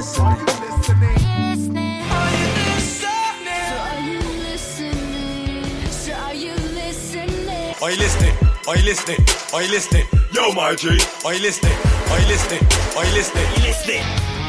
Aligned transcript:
listening? 0.00 0.30
Are 0.30 0.40
you 0.40 0.46
listening? 1.44 1.96
Are 7.82 7.90
you 7.90 7.98
listening? 7.98 8.34
Are 8.66 8.76
you 8.76 8.84
listening? 8.84 9.20
Are 9.52 9.62
you 9.62 9.70
listening? 9.70 10.06
Yo, 10.32 10.52
my 10.52 10.74
G. 10.74 10.88
Are 11.24 11.34
you 11.34 11.42
listening? 11.42 11.76
Are 12.08 12.18
you 12.18 12.26
listening? 12.28 12.62
Are 12.96 13.04
you 13.04 13.12
listening? 13.12 13.52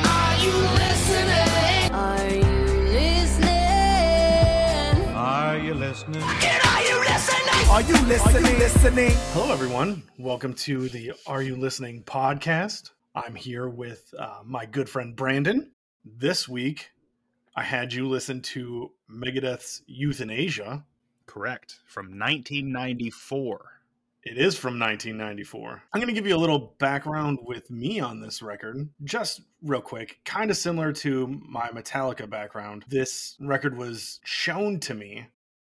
Are 0.07 0.37
you 0.39 0.53
listening? 0.79 1.91
Are 1.91 2.29
you 2.31 2.53
listening? 3.03 3.71
Are 5.13 5.57
you 5.57 5.73
listening? 5.73 6.23
Are 6.23 6.23
you 6.47 6.53
listening? 6.53 6.71
Are 6.71 6.81
you 6.81 6.95
listening? 7.03 7.69
Are 7.69 7.81
you 7.81 7.97
listening? 8.07 8.57
listening? 8.57 9.11
Hello, 9.33 9.51
everyone. 9.51 10.03
Welcome 10.17 10.53
to 10.53 10.87
the 10.87 11.11
Are 11.27 11.41
You 11.41 11.57
Listening 11.57 12.03
podcast. 12.03 12.91
I'm 13.13 13.35
here 13.35 13.67
with 13.67 14.13
uh, 14.17 14.39
my 14.45 14.65
good 14.65 14.87
friend 14.87 15.15
Brandon. 15.15 15.71
This 16.05 16.47
week, 16.47 16.91
I 17.55 17.63
had 17.63 17.91
you 17.91 18.07
listen 18.07 18.41
to 18.41 18.91
Megadeth's 19.09 19.81
Youthanasia. 19.89 20.83
Correct. 21.25 21.79
From 21.87 22.05
1994. 22.17 23.65
It 24.23 24.37
is 24.37 24.55
from 24.55 24.79
1994. 24.79 25.83
I'm 25.91 25.99
going 25.99 26.07
to 26.07 26.13
give 26.13 26.27
you 26.27 26.35
a 26.35 26.37
little 26.37 26.75
background 26.77 27.39
with 27.41 27.69
me 27.69 27.99
on 27.99 28.21
this 28.21 28.41
record, 28.41 28.87
just 29.03 29.41
real 29.63 29.81
quick. 29.81 30.19
Kind 30.23 30.51
of 30.51 30.57
similar 30.57 30.93
to 30.93 31.27
my 31.27 31.69
Metallica 31.69 32.29
background. 32.29 32.85
This 32.87 33.35
record 33.41 33.75
was 33.77 34.19
shown 34.23 34.79
to 34.81 34.93
me 34.93 35.27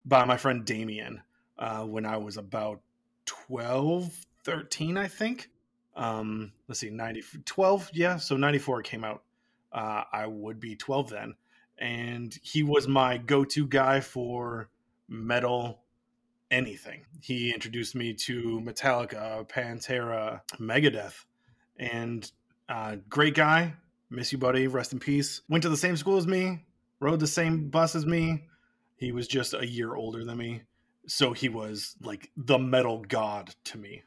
by 0.05 0.25
my 0.25 0.39
friend 0.39 0.65
Damien 0.65 1.23
uh, 1.59 1.85
when 1.85 2.07
I 2.07 2.17
was 2.17 2.37
about 2.37 2.81
12, 3.27 4.27
13, 4.45 4.97
I 4.97 5.07
think. 5.07 5.51
Um, 5.99 6.53
let's 6.69 6.81
see, 6.81 6.91
90, 6.91 7.23
12, 7.45 7.91
yeah. 7.93 8.17
So 8.17 8.37
94 8.37 8.83
came 8.83 9.05
out. 9.05 9.23
Uh, 9.73 10.05
I 10.11 10.27
would 10.27 10.61
be 10.61 10.77
12 10.77 11.11
then. 11.11 11.35
And 11.79 12.37
he 12.43 12.63
was 12.63 12.89
my 12.89 13.19
go 13.19 13.45
to 13.45 13.67
guy 13.67 14.01
for 14.01 14.71
metal 15.09 15.81
anything. 16.51 17.05
He 17.21 17.53
introduced 17.53 17.95
me 17.95 18.15
to 18.15 18.61
Metallica, 18.65 19.47
Pantera, 19.49 20.41
Megadeth, 20.59 21.25
and 21.79 22.31
uh, 22.69 22.97
great 23.09 23.35
guy. 23.35 23.75
Miss 24.11 24.33
you, 24.33 24.39
buddy. 24.39 24.67
Rest 24.67 24.93
in 24.93 24.99
peace. 24.99 25.43
Went 25.49 25.63
to 25.63 25.69
the 25.69 25.77
same 25.77 25.97
school 25.97 26.17
as 26.17 26.27
me, 26.27 26.65
rode 27.01 27.21
the 27.21 27.27
same 27.27 27.69
bus 27.69 27.95
as 27.95 28.07
me. 28.07 28.47
He 28.97 29.13
was 29.13 29.29
just 29.29 29.55
a 29.55 29.67
year 29.67 29.95
older 29.95 30.25
than 30.25 30.39
me. 30.39 30.63
So 31.07 31.33
he 31.33 31.49
was 31.49 31.97
like 32.03 32.31
the 32.37 32.59
metal 32.59 33.05
god 33.07 33.55
to 33.65 33.79
me, 33.79 34.03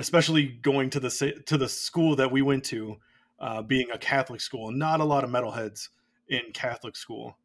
especially 0.00 0.46
going 0.46 0.90
to 0.90 1.00
the 1.00 1.42
to 1.46 1.58
the 1.58 1.68
school 1.68 2.16
that 2.16 2.30
we 2.30 2.42
went 2.42 2.64
to, 2.64 2.96
uh, 3.38 3.62
being 3.62 3.90
a 3.90 3.98
Catholic 3.98 4.40
school. 4.40 4.70
Not 4.70 5.00
a 5.00 5.04
lot 5.04 5.24
of 5.24 5.30
metalheads 5.30 5.88
in 6.28 6.42
Catholic 6.52 6.96
school, 6.96 7.36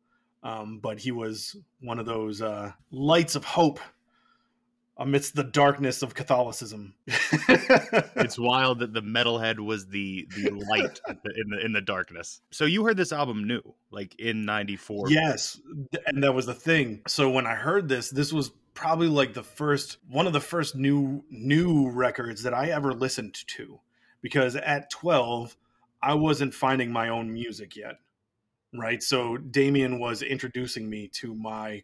um, 0.44 0.80
but 0.80 1.00
he 1.00 1.12
was 1.12 1.56
one 1.82 2.00
of 2.00 2.06
those 2.06 2.42
uh, 2.42 2.72
lights 2.92 3.36
of 3.36 3.44
hope 3.44 3.80
amidst 4.98 5.36
the 5.36 5.44
darkness 5.44 6.02
of 6.02 6.14
Catholicism. 6.14 6.94
It's 8.18 8.40
wild 8.40 8.80
that 8.80 8.94
the 8.94 9.02
metalhead 9.02 9.60
was 9.60 9.88
the 9.88 10.28
the 10.36 10.50
light 10.52 11.00
in 11.08 11.50
the 11.50 11.66
in 11.66 11.74
the 11.74 11.82
darkness. 11.82 12.42
So 12.50 12.66
you 12.66 12.86
heard 12.86 12.98
this 12.98 13.12
album 13.12 13.46
new, 13.46 13.62
like 13.92 14.16
in 14.20 14.46
94. 14.46 15.10
yes, 15.10 15.60
and 16.08 16.24
that 16.24 16.34
was 16.34 16.46
the 16.46 16.54
thing. 16.54 17.02
So 17.08 17.30
when 17.30 17.46
I 17.46 17.54
heard 17.56 17.88
this, 17.88 18.10
this 18.10 18.34
was 18.34 18.52
probably 18.76 19.08
like 19.08 19.34
the 19.34 19.44
first 19.44 19.98
one 20.08 20.28
of 20.28 20.34
the 20.34 20.42
first 20.42 20.76
new 20.76 21.24
new 21.32 21.90
records 21.90 22.44
that 22.44 22.54
I 22.54 22.68
ever 22.68 22.94
listened 22.94 23.34
to 23.48 23.80
because 24.22 24.56
at 24.56 24.92
12 24.92 25.58
I 26.04 26.14
wasn't 26.14 26.54
finding 26.54 26.92
my 26.92 27.10
own 27.10 27.34
music 27.34 27.76
yet. 27.76 27.96
Right? 28.78 29.02
So 29.02 29.38
Damien 29.38 30.00
was 30.00 30.22
introducing 30.22 30.90
me 30.90 31.08
to 31.14 31.34
my 31.34 31.84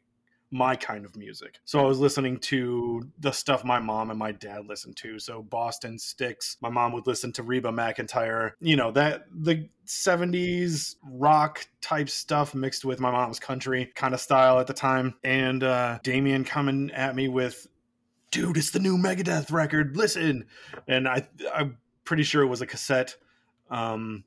my 0.52 0.76
kind 0.76 1.06
of 1.06 1.16
music. 1.16 1.60
So 1.64 1.80
I 1.80 1.84
was 1.84 2.00
listening 2.00 2.38
to 2.40 3.02
the 3.20 3.32
stuff 3.32 3.64
my 3.64 3.80
mom 3.80 4.10
and 4.10 4.20
my 4.20 4.34
dad 4.34 4.68
listened 4.68 4.98
to. 4.98 5.18
So 5.18 5.42
Boston 5.42 5.98
Styx. 5.98 6.58
My 6.62 6.70
mom 6.70 6.92
would 6.92 7.08
listen 7.08 7.32
to 7.34 7.44
Reba 7.44 7.70
McEntire. 7.70 8.52
You 8.60 8.76
know, 8.76 8.92
that 8.92 9.24
the 9.34 9.70
70s 9.88 10.96
rock 11.04 11.66
type 11.80 12.10
stuff 12.10 12.54
mixed 12.54 12.84
with 12.84 13.00
my 13.00 13.10
mom's 13.10 13.40
country 13.40 13.92
kind 13.96 14.14
of 14.14 14.20
style 14.20 14.60
at 14.60 14.68
the 14.68 14.74
time. 14.74 15.16
And 15.24 15.64
uh 15.64 16.00
Damien 16.04 16.44
coming 16.44 16.92
at 16.92 17.16
me 17.16 17.30
with 17.30 17.68
dude, 18.30 18.58
it's 18.58 18.72
the 18.72 18.80
new 18.80 18.98
Megadeth 18.98 19.52
record. 19.52 19.96
Listen. 19.96 20.46
And 20.88 21.08
I 21.08 21.28
I'm 21.54 21.78
pretty 22.04 22.24
sure 22.24 22.44
it 22.44 22.48
was 22.48 22.62
a 22.62 22.68
cassette. 22.68 23.16
Um 23.70 24.26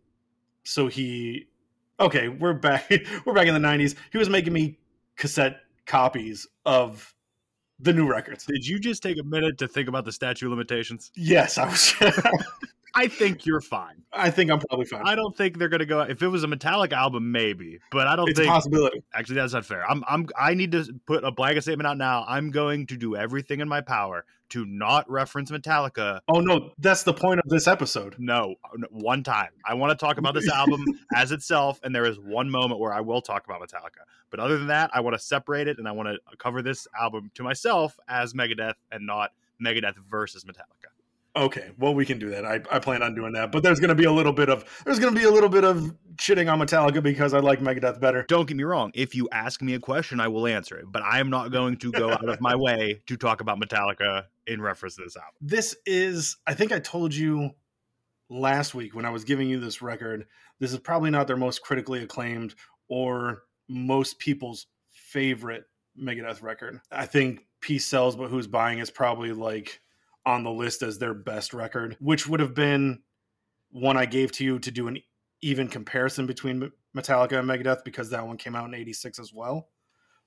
so 0.64 0.88
he 0.88 1.48
okay, 2.00 2.28
we're 2.28 2.54
back 2.54 2.90
we're 3.26 3.34
back 3.34 3.46
in 3.46 3.52
the 3.52 3.68
90s. 3.68 3.94
He 4.10 4.16
was 4.16 4.30
making 4.30 4.54
me 4.54 4.78
cassette 5.16 5.60
copies 5.86 6.46
of 6.64 7.14
the 7.78 7.92
new 7.92 8.08
records. 8.08 8.44
Did 8.46 8.66
you 8.66 8.78
just 8.78 9.02
take 9.02 9.18
a 9.18 9.22
minute 9.22 9.58
to 9.58 9.68
think 9.68 9.88
about 9.88 10.04
the 10.04 10.12
statute 10.12 10.46
of 10.46 10.50
limitations? 10.50 11.10
Yes, 11.16 11.58
I 11.58 11.66
was. 11.66 11.94
I 12.94 13.08
think 13.08 13.46
you're 13.46 13.60
fine. 13.60 14.02
I 14.12 14.30
think 14.30 14.50
I'm 14.50 14.60
probably 14.60 14.86
fine. 14.86 15.02
I 15.04 15.14
don't 15.14 15.36
think 15.36 15.58
they're 15.58 15.68
gonna 15.68 15.86
go. 15.86 16.00
If 16.00 16.22
it 16.22 16.28
was 16.28 16.44
a 16.44 16.46
Metallic 16.46 16.92
album, 16.92 17.32
maybe, 17.32 17.80
but 17.90 18.06
I 18.06 18.16
don't 18.16 18.28
it's 18.28 18.38
a 18.38 18.42
think. 18.42 18.52
possibility. 18.52 19.02
Actually, 19.12 19.36
that's 19.36 19.52
not 19.52 19.64
fair. 19.64 19.88
I'm. 19.88 20.04
I'm. 20.06 20.28
I 20.38 20.54
need 20.54 20.72
to 20.72 20.86
put 21.06 21.24
a 21.24 21.32
blanket 21.32 21.62
statement 21.62 21.86
out 21.86 21.98
now. 21.98 22.24
I'm 22.28 22.50
going 22.50 22.86
to 22.88 22.96
do 22.96 23.16
everything 23.16 23.60
in 23.60 23.68
my 23.68 23.80
power 23.80 24.24
to 24.50 24.64
not 24.66 25.10
reference 25.10 25.50
Metallica. 25.50 26.20
Oh 26.28 26.40
no, 26.40 26.70
that's 26.78 27.02
the 27.02 27.12
point 27.12 27.40
of 27.40 27.48
this 27.48 27.66
episode. 27.66 28.14
No, 28.18 28.54
one 28.90 29.24
time. 29.24 29.50
I 29.66 29.74
want 29.74 29.98
to 29.98 30.04
talk 30.04 30.18
about 30.18 30.34
this 30.34 30.48
album 30.48 30.84
as 31.14 31.32
itself, 31.32 31.80
and 31.82 31.94
there 31.94 32.04
is 32.04 32.18
one 32.18 32.48
moment 32.50 32.80
where 32.80 32.92
I 32.92 33.00
will 33.00 33.20
talk 33.20 33.44
about 33.46 33.60
Metallica. 33.60 34.04
But 34.30 34.40
other 34.40 34.56
than 34.58 34.68
that, 34.68 34.90
I 34.92 35.00
want 35.00 35.14
to 35.14 35.18
separate 35.18 35.66
it, 35.66 35.78
and 35.78 35.88
I 35.88 35.92
want 35.92 36.08
to 36.08 36.36
cover 36.36 36.62
this 36.62 36.86
album 36.98 37.30
to 37.34 37.42
myself 37.42 37.98
as 38.08 38.34
Megadeth, 38.34 38.74
and 38.92 39.06
not 39.06 39.32
Megadeth 39.60 39.96
versus 40.08 40.44
Metallica. 40.44 40.93
Okay, 41.36 41.72
well 41.78 41.94
we 41.94 42.06
can 42.06 42.18
do 42.18 42.30
that. 42.30 42.44
I, 42.44 42.60
I 42.70 42.78
plan 42.78 43.02
on 43.02 43.14
doing 43.14 43.32
that, 43.32 43.50
but 43.50 43.62
there's 43.64 43.80
going 43.80 43.88
to 43.88 43.94
be 43.96 44.04
a 44.04 44.12
little 44.12 44.32
bit 44.32 44.48
of 44.48 44.64
there's 44.84 45.00
going 45.00 45.12
to 45.12 45.18
be 45.18 45.26
a 45.26 45.30
little 45.30 45.48
bit 45.48 45.64
of 45.64 45.92
shitting 46.16 46.52
on 46.52 46.60
Metallica 46.60 47.02
because 47.02 47.34
I 47.34 47.40
like 47.40 47.60
Megadeth 47.60 48.00
better. 48.00 48.24
Don't 48.28 48.46
get 48.46 48.56
me 48.56 48.62
wrong. 48.62 48.92
If 48.94 49.16
you 49.16 49.28
ask 49.32 49.60
me 49.60 49.74
a 49.74 49.80
question, 49.80 50.20
I 50.20 50.28
will 50.28 50.46
answer 50.46 50.78
it. 50.78 50.84
But 50.88 51.02
I 51.02 51.18
am 51.18 51.30
not 51.30 51.50
going 51.50 51.76
to 51.78 51.90
go 51.90 52.10
out 52.10 52.28
of 52.28 52.40
my 52.40 52.54
way 52.54 53.02
to 53.06 53.16
talk 53.16 53.40
about 53.40 53.60
Metallica 53.60 54.26
in 54.46 54.60
reference 54.60 54.94
to 54.96 55.02
this 55.02 55.16
album. 55.16 55.34
This 55.40 55.74
is 55.86 56.36
I 56.46 56.54
think 56.54 56.70
I 56.70 56.78
told 56.78 57.12
you 57.12 57.50
last 58.30 58.74
week 58.74 58.94
when 58.94 59.04
I 59.04 59.10
was 59.10 59.24
giving 59.24 59.48
you 59.48 59.58
this 59.58 59.82
record. 59.82 60.26
This 60.60 60.72
is 60.72 60.78
probably 60.78 61.10
not 61.10 61.26
their 61.26 61.36
most 61.36 61.62
critically 61.62 62.02
acclaimed 62.02 62.54
or 62.88 63.42
most 63.68 64.20
people's 64.20 64.66
favorite 64.92 65.64
Megadeth 66.00 66.42
record. 66.42 66.80
I 66.92 67.06
think 67.06 67.44
Peace 67.60 67.86
Sells, 67.86 68.14
but 68.14 68.30
Who's 68.30 68.46
Buying 68.46 68.78
is 68.78 68.90
probably 68.90 69.32
like 69.32 69.80
on 70.26 70.42
the 70.42 70.50
list 70.50 70.82
as 70.82 70.98
their 70.98 71.14
best 71.14 71.54
record, 71.54 71.96
which 72.00 72.26
would 72.26 72.40
have 72.40 72.54
been 72.54 73.00
one 73.70 73.96
I 73.96 74.06
gave 74.06 74.32
to 74.32 74.44
you 74.44 74.58
to 74.60 74.70
do 74.70 74.88
an 74.88 74.98
even 75.42 75.68
comparison 75.68 76.26
between 76.26 76.70
Metallica 76.96 77.38
and 77.38 77.48
Megadeth 77.48 77.84
because 77.84 78.10
that 78.10 78.26
one 78.26 78.36
came 78.36 78.54
out 78.54 78.66
in 78.66 78.74
86 78.74 79.18
as 79.18 79.32
well. 79.32 79.68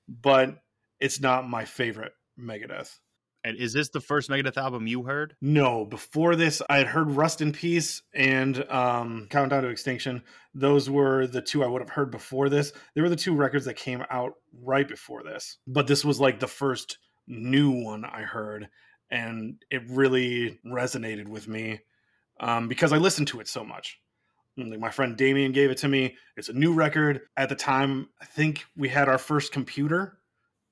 But 0.08 0.56
it's 1.00 1.20
not 1.20 1.48
my 1.48 1.64
favorite 1.64 2.12
Megadeth. 2.38 2.98
And 3.44 3.56
is 3.56 3.72
this 3.72 3.88
the 3.88 4.00
first 4.00 4.28
Megadeth 4.28 4.56
album 4.56 4.86
you 4.86 5.04
heard? 5.04 5.34
No, 5.40 5.84
before 5.84 6.34
this, 6.36 6.60
I 6.68 6.78
had 6.78 6.88
heard 6.88 7.10
Rust 7.10 7.40
in 7.40 7.52
Peace 7.52 8.02
and 8.14 8.68
um, 8.70 9.26
Countdown 9.30 9.62
to 9.62 9.68
Extinction. 9.68 10.22
Those 10.54 10.90
were 10.90 11.26
the 11.26 11.40
two 11.40 11.62
I 11.62 11.68
would 11.68 11.80
have 11.80 11.90
heard 11.90 12.10
before 12.10 12.48
this. 12.48 12.72
They 12.94 13.00
were 13.00 13.08
the 13.08 13.16
two 13.16 13.34
records 13.34 13.64
that 13.66 13.74
came 13.74 14.04
out 14.10 14.34
right 14.62 14.86
before 14.86 15.22
this. 15.22 15.58
But 15.66 15.86
this 15.86 16.04
was 16.04 16.20
like 16.20 16.40
the 16.40 16.48
first 16.48 16.98
new 17.28 17.70
one 17.70 18.04
I 18.04 18.22
heard, 18.22 18.68
and 19.10 19.62
it 19.70 19.82
really 19.88 20.58
resonated 20.66 21.28
with 21.28 21.48
me 21.48 21.80
um, 22.40 22.68
because 22.68 22.92
I 22.92 22.98
listened 22.98 23.28
to 23.28 23.40
it 23.40 23.48
so 23.48 23.64
much. 23.64 23.98
Like, 24.56 24.80
my 24.80 24.90
friend 24.90 25.16
Damien 25.16 25.52
gave 25.52 25.70
it 25.70 25.78
to 25.78 25.88
me. 25.88 26.16
It's 26.36 26.48
a 26.48 26.52
new 26.52 26.72
record. 26.72 27.20
At 27.36 27.48
the 27.48 27.54
time, 27.54 28.08
I 28.20 28.24
think 28.24 28.64
we 28.76 28.88
had 28.88 29.08
our 29.08 29.18
first 29.18 29.52
computer 29.52 30.18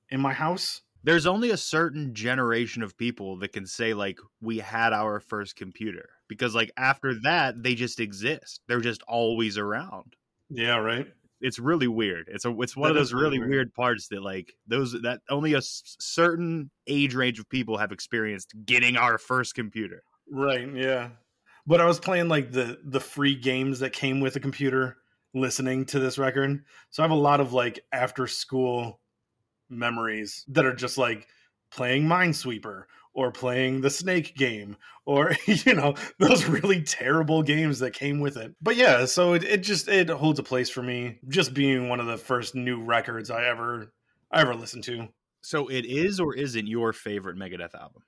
in 0.09 0.19
my 0.19 0.33
house. 0.33 0.81
There's 1.03 1.25
only 1.25 1.51
a 1.51 1.57
certain 1.57 2.13
generation 2.13 2.83
of 2.83 2.97
people 2.97 3.37
that 3.39 3.53
can 3.53 3.65
say 3.65 3.93
like 3.93 4.19
we 4.41 4.57
had 4.57 4.91
our 4.91 5.21
first 5.21 5.55
computer 5.55 6.09
because 6.27 6.53
like 6.53 6.71
after 6.75 7.13
that 7.21 7.63
they 7.63 7.75
just 7.75 7.99
exist. 8.01 8.61
They're 8.67 8.81
just 8.81 9.03
always 9.03 9.57
around. 9.57 10.15
Yeah, 10.49 10.77
right. 10.77 11.07
It's 11.41 11.59
really 11.59 11.87
weird. 11.87 12.29
It's 12.31 12.45
a 12.45 12.61
it's 12.61 12.75
one 12.75 12.87
That 12.93 12.97
of 12.99 13.01
those 13.01 13.13
really 13.13 13.37
weird. 13.39 13.49
weird 13.51 13.73
parts 13.73 14.07
that 14.09 14.21
like 14.21 14.53
those 14.67 14.93
that 15.03 15.21
only 15.29 15.53
a 15.53 15.57
s- 15.57 15.95
certain 15.99 16.71
age 16.87 17.13
range 17.13 17.39
of 17.39 17.47
people 17.49 17.77
have 17.77 17.91
experienced 17.91 18.53
getting 18.65 18.97
our 18.97 19.17
first 19.17 19.53
computer. 19.55 20.03
Right, 20.31 20.67
yeah. 20.73 21.09
But 21.67 21.81
I 21.81 21.85
was 21.85 21.99
playing 21.99 22.27
like 22.29 22.51
the 22.51 22.79
the 22.83 22.99
free 22.99 23.35
games 23.35 23.79
that 23.79 23.93
came 23.93 24.19
with 24.19 24.33
the 24.33 24.39
computer 24.39 24.97
listening 25.33 25.85
to 25.85 25.99
this 25.99 26.17
record. 26.17 26.63
So 26.89 27.03
I 27.03 27.05
have 27.05 27.11
a 27.11 27.15
lot 27.15 27.39
of 27.39 27.53
like 27.53 27.79
after 27.91 28.25
school 28.25 28.99
memories 29.69 30.43
that 30.47 30.65
are 30.65 30.73
just 30.73 30.97
like 30.97 31.27
playing 31.71 32.03
Minesweeper 32.03 32.83
or 33.17 33.31
playing 33.31 33.81
the 33.81 33.89
Snake 33.89 34.35
game 34.35 34.77
or 35.05 35.31
you 35.47 35.73
know 35.73 35.95
those 36.19 36.45
really 36.45 36.83
terrible 36.83 37.41
games 37.41 37.79
that 37.79 37.91
came 37.91 38.19
with 38.19 38.37
it. 38.37 38.55
But 38.61 38.77
yeah, 38.77 39.05
so 39.05 39.33
it, 39.33 39.43
it 39.43 39.63
just 39.63 39.89
it 39.89 40.09
holds 40.09 40.39
a 40.39 40.43
place 40.43 40.69
for 40.69 40.83
me 40.83 41.17
just 41.27 41.53
being 41.53 41.89
one 41.89 41.99
of 41.99 42.05
the 42.05 42.17
first 42.17 42.53
new 42.53 42.81
records 42.81 43.31
I 43.31 43.45
ever 43.47 43.91
I 44.31 44.41
ever 44.41 44.53
listened 44.53 44.83
to. 44.85 45.07
So 45.41 45.67
it 45.67 45.85
is 45.85 46.19
or 46.19 46.35
isn't 46.35 46.67
your 46.67 46.93
favorite 46.93 47.37
Megadeth 47.37 47.73
album? 47.73 48.03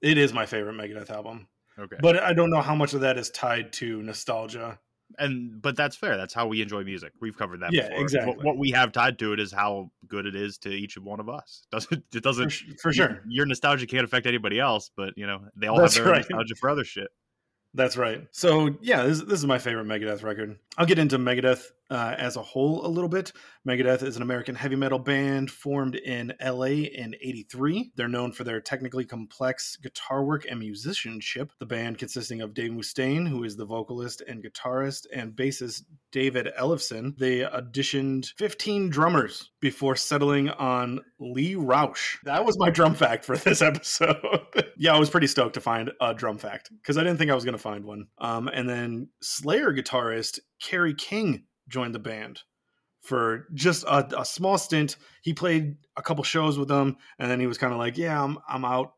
It 0.00 0.16
is 0.16 0.32
my 0.32 0.46
favorite 0.46 0.76
Megadeth 0.76 1.10
album. 1.10 1.48
Okay. 1.76 1.96
But 2.00 2.22
I 2.22 2.32
don't 2.32 2.50
know 2.50 2.60
how 2.60 2.76
much 2.76 2.94
of 2.94 3.00
that 3.00 3.18
is 3.18 3.30
tied 3.30 3.72
to 3.74 4.02
nostalgia. 4.02 4.78
And 5.18 5.60
but 5.62 5.76
that's 5.76 5.96
fair. 5.96 6.16
That's 6.16 6.34
how 6.34 6.46
we 6.46 6.60
enjoy 6.60 6.84
music. 6.84 7.12
We've 7.20 7.36
covered 7.36 7.60
that. 7.60 7.72
Yeah, 7.72 7.88
before. 7.88 8.02
exactly. 8.02 8.36
What, 8.36 8.44
what 8.44 8.58
we 8.58 8.70
have 8.72 8.92
tied 8.92 9.18
to 9.20 9.32
it 9.32 9.40
is 9.40 9.52
how 9.52 9.90
good 10.06 10.26
it 10.26 10.34
is 10.34 10.58
to 10.58 10.70
each 10.70 10.98
one 10.98 11.20
of 11.20 11.28
us. 11.28 11.66
Doesn't 11.70 12.04
it 12.14 12.22
doesn't 12.22 12.50
sh- 12.50 12.64
for 12.80 12.92
sure. 12.92 13.22
Your 13.28 13.46
nostalgia 13.46 13.86
can't 13.86 14.04
affect 14.04 14.26
anybody 14.26 14.60
else, 14.60 14.90
but 14.96 15.14
you 15.16 15.26
know 15.26 15.40
they 15.56 15.66
all 15.66 15.78
That's 15.78 15.96
have 15.96 16.04
their 16.04 16.12
own 16.12 16.18
right. 16.18 16.26
nostalgia 16.28 16.54
for 16.56 16.70
other 16.70 16.84
shit. 16.84 17.08
That's 17.74 17.96
right. 17.96 18.26
So 18.32 18.76
yeah, 18.80 19.04
this, 19.04 19.22
this 19.22 19.38
is 19.38 19.46
my 19.46 19.58
favorite 19.58 19.86
Megadeth 19.86 20.22
record. 20.22 20.58
I'll 20.76 20.86
get 20.86 20.98
into 20.98 21.18
Megadeth 21.18 21.64
uh, 21.90 22.14
as 22.18 22.36
a 22.36 22.42
whole 22.42 22.86
a 22.86 22.88
little 22.88 23.08
bit. 23.08 23.32
Megadeth 23.66 24.02
is 24.02 24.16
an 24.16 24.22
American 24.22 24.54
heavy 24.54 24.76
metal 24.76 24.98
band 24.98 25.50
formed 25.50 25.94
in 25.94 26.32
LA 26.42 26.66
in 26.66 27.14
83. 27.20 27.92
They're 27.96 28.08
known 28.08 28.32
for 28.32 28.44
their 28.44 28.60
technically 28.60 29.04
complex 29.04 29.76
guitar 29.76 30.24
work 30.24 30.46
and 30.48 30.58
musicianship. 30.58 31.52
The 31.58 31.66
band 31.66 31.98
consisting 31.98 32.40
of 32.40 32.54
Dave 32.54 32.72
Mustaine, 32.72 33.28
who 33.28 33.44
is 33.44 33.56
the 33.56 33.66
vocalist 33.66 34.22
and 34.26 34.42
guitarist, 34.42 35.06
and 35.12 35.32
bassist 35.32 35.84
David 36.12 36.48
Ellefson. 36.58 37.16
They 37.18 37.40
auditioned 37.40 38.32
15 38.38 38.88
drummers 38.88 39.50
before 39.60 39.96
settling 39.96 40.48
on 40.50 41.00
Lee 41.18 41.54
Rauch. 41.54 42.18
That 42.24 42.44
was 42.44 42.58
my 42.58 42.70
drum 42.70 42.94
fact 42.94 43.24
for 43.24 43.36
this 43.36 43.60
episode. 43.62 44.16
yeah, 44.76 44.94
I 44.94 44.98
was 44.98 45.10
pretty 45.10 45.26
stoked 45.26 45.54
to 45.54 45.60
find 45.60 45.90
a 46.00 46.14
drum 46.14 46.38
fact 46.38 46.70
because 46.80 46.96
I 46.96 47.02
didn't 47.02 47.18
think 47.18 47.30
I 47.30 47.34
was 47.34 47.44
going 47.44 47.56
to 47.56 47.62
find 47.62 47.84
one. 47.84 48.06
Um, 48.18 48.48
and 48.48 48.68
then 48.68 49.08
Slayer 49.20 49.72
guitarist 49.72 50.38
Kerry 50.60 50.94
King 50.94 51.44
joined 51.68 51.94
the 51.94 52.00
band 52.00 52.40
for 53.02 53.46
just 53.54 53.84
a, 53.84 54.20
a 54.20 54.24
small 54.24 54.58
stint. 54.58 54.96
He 55.22 55.32
played 55.32 55.76
a 55.96 56.02
couple 56.02 56.24
shows 56.24 56.58
with 56.58 56.68
them, 56.68 56.96
and 57.18 57.30
then 57.30 57.40
he 57.40 57.46
was 57.46 57.58
kind 57.58 57.72
of 57.72 57.78
like, 57.78 57.96
"Yeah, 57.96 58.22
I'm 58.22 58.38
I'm 58.48 58.64
out. 58.64 58.94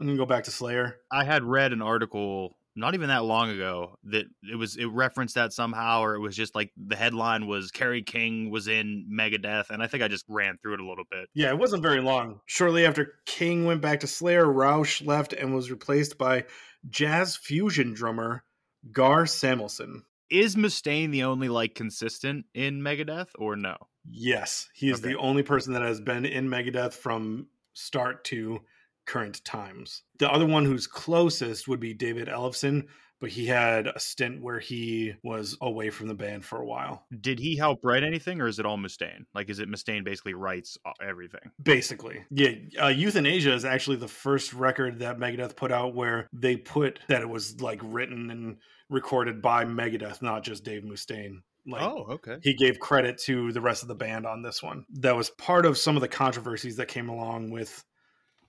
I'm 0.00 0.06
gonna 0.06 0.18
go 0.18 0.26
back 0.26 0.44
to 0.44 0.50
Slayer." 0.50 0.96
I 1.10 1.24
had 1.24 1.42
read 1.42 1.72
an 1.72 1.82
article 1.82 2.56
not 2.76 2.94
even 2.94 3.08
that 3.08 3.24
long 3.24 3.50
ago 3.50 3.98
that 4.04 4.26
it 4.42 4.56
was 4.56 4.76
it 4.76 4.86
referenced 4.86 5.34
that 5.34 5.52
somehow, 5.52 6.02
or 6.02 6.14
it 6.14 6.20
was 6.20 6.36
just 6.36 6.54
like 6.54 6.70
the 6.76 6.96
headline 6.96 7.46
was 7.46 7.70
Kerry 7.70 8.02
King 8.02 8.50
was 8.50 8.68
in 8.68 9.06
Megadeth, 9.12 9.70
and 9.70 9.82
I 9.82 9.86
think 9.86 10.02
I 10.02 10.08
just 10.08 10.24
ran 10.28 10.58
through 10.58 10.74
it 10.74 10.80
a 10.80 10.88
little 10.88 11.04
bit. 11.10 11.28
Yeah, 11.34 11.50
it 11.50 11.58
wasn't 11.58 11.82
very 11.82 12.00
long. 12.00 12.40
Shortly 12.46 12.86
after 12.86 13.14
King 13.26 13.64
went 13.64 13.80
back 13.80 14.00
to 14.00 14.06
Slayer, 14.06 14.46
Rauch 14.46 15.02
left 15.02 15.32
and 15.32 15.54
was 15.54 15.70
replaced 15.70 16.18
by 16.18 16.44
jazz 16.88 17.36
fusion 17.36 17.92
drummer 17.92 18.44
Gar 18.92 19.26
Samuelson. 19.26 20.04
Is 20.30 20.54
Mustaine 20.56 21.10
the 21.10 21.24
only 21.24 21.48
like 21.48 21.74
consistent 21.74 22.46
in 22.54 22.80
Megadeth, 22.82 23.30
or 23.38 23.56
no? 23.56 23.76
Yes, 24.08 24.68
he 24.74 24.88
is 24.90 25.00
Okay. 25.00 25.12
the 25.12 25.18
only 25.18 25.42
person 25.42 25.72
that 25.74 25.82
has 25.82 26.00
been 26.00 26.24
in 26.24 26.48
Megadeth 26.48 26.94
from 26.94 27.48
start 27.74 28.24
to 28.26 28.60
current 29.06 29.44
times. 29.44 30.02
The 30.18 30.30
other 30.30 30.46
one 30.46 30.64
who's 30.64 30.86
closest 30.86 31.66
would 31.68 31.80
be 31.80 31.94
David 31.94 32.28
Ellefson, 32.28 32.86
but 33.20 33.30
he 33.30 33.46
had 33.46 33.88
a 33.88 33.98
stint 33.98 34.40
where 34.40 34.60
he 34.60 35.14
was 35.24 35.56
away 35.60 35.90
from 35.90 36.06
the 36.08 36.14
band 36.14 36.44
for 36.44 36.58
a 36.60 36.64
while. 36.64 37.04
Did 37.20 37.38
he 37.38 37.56
help 37.56 37.80
write 37.82 38.02
anything, 38.04 38.40
or 38.40 38.46
is 38.46 38.58
it 38.58 38.64
all 38.66 38.78
Mustaine? 38.78 39.26
Like, 39.34 39.50
is 39.50 39.58
it 39.58 39.68
Mustaine 39.68 40.04
basically 40.04 40.34
writes 40.34 40.78
uh, 40.86 40.92
everything? 41.02 41.50
Basically, 41.62 42.24
yeah. 42.30 42.52
Uh, 42.78 42.86
Youthanasia 42.86 43.52
is 43.52 43.64
actually 43.64 43.96
the 43.96 44.08
first 44.08 44.52
record 44.54 45.00
that 45.00 45.18
Megadeth 45.18 45.56
put 45.56 45.72
out 45.72 45.94
where 45.94 46.28
they 46.32 46.56
put 46.56 47.00
that 47.08 47.20
it 47.20 47.28
was 47.28 47.60
like 47.60 47.80
written 47.82 48.30
and 48.30 48.56
recorded 48.90 49.40
by 49.40 49.64
Megadeth, 49.64 50.20
not 50.20 50.42
just 50.42 50.64
Dave 50.64 50.82
Mustaine. 50.82 51.38
Like, 51.66 51.82
oh, 51.82 52.06
okay. 52.10 52.38
he 52.42 52.54
gave 52.54 52.78
credit 52.80 53.18
to 53.24 53.52
the 53.52 53.60
rest 53.60 53.82
of 53.82 53.88
the 53.88 53.94
band 53.94 54.26
on 54.26 54.42
this 54.42 54.62
one. 54.62 54.84
That 54.94 55.16
was 55.16 55.30
part 55.30 55.66
of 55.66 55.78
some 55.78 55.96
of 55.96 56.00
the 56.00 56.08
controversies 56.08 56.76
that 56.76 56.88
came 56.88 57.08
along 57.08 57.50
with 57.50 57.84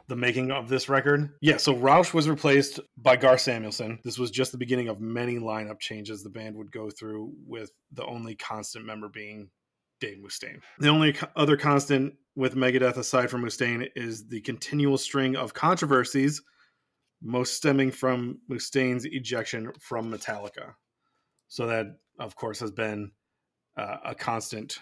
the 0.07 0.15
making 0.15 0.51
of 0.51 0.69
this 0.69 0.89
record. 0.89 1.29
Yeah, 1.41 1.57
so 1.57 1.75
Rauch 1.75 2.13
was 2.13 2.27
replaced 2.27 2.79
by 2.97 3.15
Gar 3.17 3.38
Samuelson. 3.38 3.99
This 4.03 4.17
was 4.17 4.31
just 4.31 4.51
the 4.51 4.57
beginning 4.57 4.88
of 4.88 4.99
many 4.99 5.38
lineup 5.38 5.79
changes 5.79 6.23
the 6.23 6.29
band 6.29 6.55
would 6.57 6.71
go 6.71 6.89
through, 6.89 7.33
with 7.45 7.71
the 7.91 8.05
only 8.05 8.35
constant 8.35 8.85
member 8.85 9.09
being 9.09 9.49
Dave 9.99 10.17
Mustaine. 10.17 10.59
The 10.79 10.89
only 10.89 11.15
other 11.35 11.57
constant 11.57 12.15
with 12.35 12.55
Megadeth 12.55 12.97
aside 12.97 13.29
from 13.29 13.43
Mustaine 13.43 13.88
is 13.95 14.27
the 14.27 14.41
continual 14.41 14.97
string 14.97 15.35
of 15.35 15.53
controversies, 15.53 16.41
most 17.21 17.56
stemming 17.56 17.91
from 17.91 18.39
Mustaine's 18.50 19.06
ejection 19.06 19.71
from 19.79 20.12
Metallica. 20.12 20.73
So 21.47 21.68
that, 21.68 21.88
of 22.19 22.35
course, 22.35 22.59
has 22.59 22.71
been 22.71 23.12
uh, 23.77 23.98
a 24.05 24.15
constant 24.15 24.79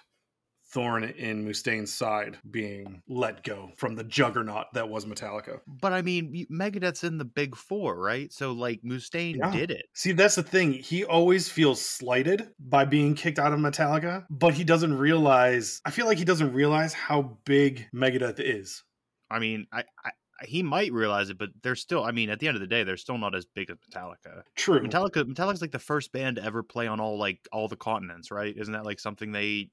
thorn 0.72 1.04
in 1.04 1.44
Mustaine's 1.44 1.92
side, 1.92 2.38
being 2.50 3.02
let 3.08 3.44
go 3.44 3.72
from 3.76 3.96
the 3.96 4.04
juggernaut 4.04 4.68
that 4.74 4.88
was 4.88 5.06
Metallica. 5.06 5.62
But 5.68 5.94
I 5.94 6.04
mean, 6.04 6.46
Megadeth's 6.52 7.04
in 7.04 7.18
the 7.18 7.26
big 7.26 7.56
four, 7.56 8.00
right? 8.00 8.32
So 8.32 8.52
like 8.52 8.82
Mustaine 8.84 9.38
Yeah. 9.38 9.52
did 9.52 9.72
it. 9.72 9.86
See, 9.94 10.12
that's 10.12 10.36
the 10.36 10.44
thing. 10.44 10.74
He 10.74 11.04
always 11.04 11.50
feels 11.50 11.82
slighted 11.84 12.50
by 12.60 12.86
being 12.86 13.16
kicked 13.16 13.40
out 13.40 13.52
of 13.52 13.60
Metallica, 13.60 14.26
but 14.30 14.54
he 14.54 14.64
doesn't 14.64 14.96
realize. 14.96 15.82
I 15.86 15.92
feel 15.92 16.06
like 16.06 16.20
he 16.20 16.26
doesn't 16.26 16.54
realize 16.54 16.94
how 16.94 17.40
big 17.46 17.88
Megadeth 17.94 18.40
is. 18.40 18.84
I 19.32 19.40
mean, 19.40 19.68
I, 19.72 19.84
I 20.04 20.12
he 20.44 20.64
might 20.64 20.92
realize 20.94 21.30
it, 21.30 21.38
but 21.38 21.50
they're 21.64 21.76
still. 21.76 22.04
I 22.04 22.12
mean, 22.12 22.30
at 22.30 22.40
the 22.40 22.48
end 22.48 22.56
of 22.56 22.62
the 22.62 22.68
day, 22.68 22.84
they're 22.84 22.98
still 22.98 23.18
not 23.18 23.36
as 23.36 23.46
big 23.46 23.70
as 23.70 23.78
Metallica. 23.78 24.44
True. 24.56 24.80
Metallica, 24.80 25.26
Metallica's 25.26 25.62
like 25.62 25.72
the 25.72 25.80
first 25.80 26.12
band 26.12 26.38
to 26.38 26.44
ever 26.44 26.64
play 26.64 26.88
on 26.88 27.00
all 27.00 27.18
like 27.18 27.48
all 27.52 27.68
the 27.68 27.76
continents, 27.76 28.32
right? 28.32 28.56
Isn't 28.56 28.74
that 28.74 28.86
like 28.86 29.00
something 29.00 29.32
they 29.32 29.70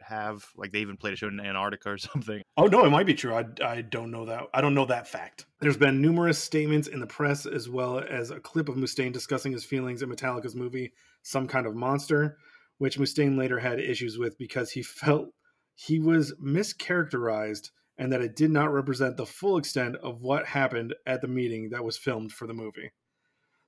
have? 0.00 0.44
Like 0.56 0.72
they 0.72 0.80
even 0.80 0.96
played 0.96 1.14
a 1.14 1.16
show 1.16 1.28
in 1.28 1.40
Antarctica 1.40 1.90
or 1.90 1.98
something. 1.98 2.42
Oh 2.56 2.66
no, 2.66 2.84
it 2.84 2.90
might 2.90 3.06
be 3.06 3.14
true. 3.14 3.34
I, 3.34 3.44
I 3.64 3.82
don't 3.82 4.10
know 4.10 4.24
that. 4.26 4.44
I 4.52 4.60
don't 4.60 4.74
know 4.74 4.86
that 4.86 5.06
fact. 5.06 5.46
There's 5.60 5.76
been 5.76 6.00
numerous 6.00 6.38
statements 6.38 6.88
in 6.88 7.00
the 7.00 7.06
press 7.06 7.46
as 7.46 7.68
well 7.68 8.00
as 8.00 8.30
a 8.30 8.40
clip 8.40 8.68
of 8.68 8.76
Mustaine 8.76 9.12
discussing 9.12 9.52
his 9.52 9.64
feelings 9.64 10.02
in 10.02 10.10
Metallica's 10.10 10.54
movie 10.54 10.92
Some 11.22 11.46
Kind 11.46 11.66
of 11.66 11.74
Monster, 11.74 12.38
which 12.78 12.98
Mustaine 12.98 13.38
later 13.38 13.58
had 13.58 13.80
issues 13.80 14.18
with 14.18 14.38
because 14.38 14.70
he 14.70 14.82
felt 14.82 15.28
he 15.74 16.00
was 16.00 16.34
mischaracterized 16.42 17.70
and 17.98 18.12
that 18.12 18.20
it 18.22 18.36
did 18.36 18.50
not 18.50 18.72
represent 18.72 19.16
the 19.16 19.26
full 19.26 19.58
extent 19.58 19.96
of 19.96 20.20
what 20.20 20.46
happened 20.46 20.94
at 21.06 21.20
the 21.20 21.28
meeting 21.28 21.70
that 21.70 21.84
was 21.84 21.96
filmed 21.96 22.32
for 22.32 22.46
the 22.46 22.54
movie. 22.54 22.90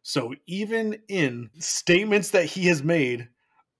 So 0.03 0.35
even 0.47 0.99
in 1.09 1.51
statements 1.59 2.31
that 2.31 2.47
he 2.47 2.67
has 2.67 2.83
made 2.83 3.29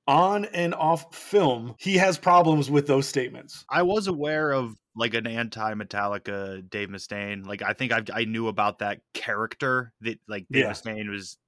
on 0.07 0.45
and 0.47 0.75
off 0.75 1.15
film, 1.15 1.75
he 1.79 1.97
has 1.97 2.19
problems 2.19 2.71
with 2.71 2.87
those 2.87 3.07
statements. 3.07 3.65
I 3.71 3.83
was 3.83 4.07
aware 4.07 4.51
of 4.51 4.75
like 4.97 5.15
an 5.15 5.27
anti-Metallica 5.27 6.69
Dave 6.69 6.89
Mustaine. 6.89 7.47
Like 7.47 7.63
I 7.63 7.73
think 7.73 7.93
I 7.93 8.03
I 8.13 8.25
knew 8.25 8.49
about 8.49 8.81
that 8.81 9.01
character 9.15 9.93
that 10.03 10.19
like 10.29 10.47
Dave 10.51 10.65
Yeah. 10.65 10.71
Mustaine 10.73 11.09
was. 11.11 11.39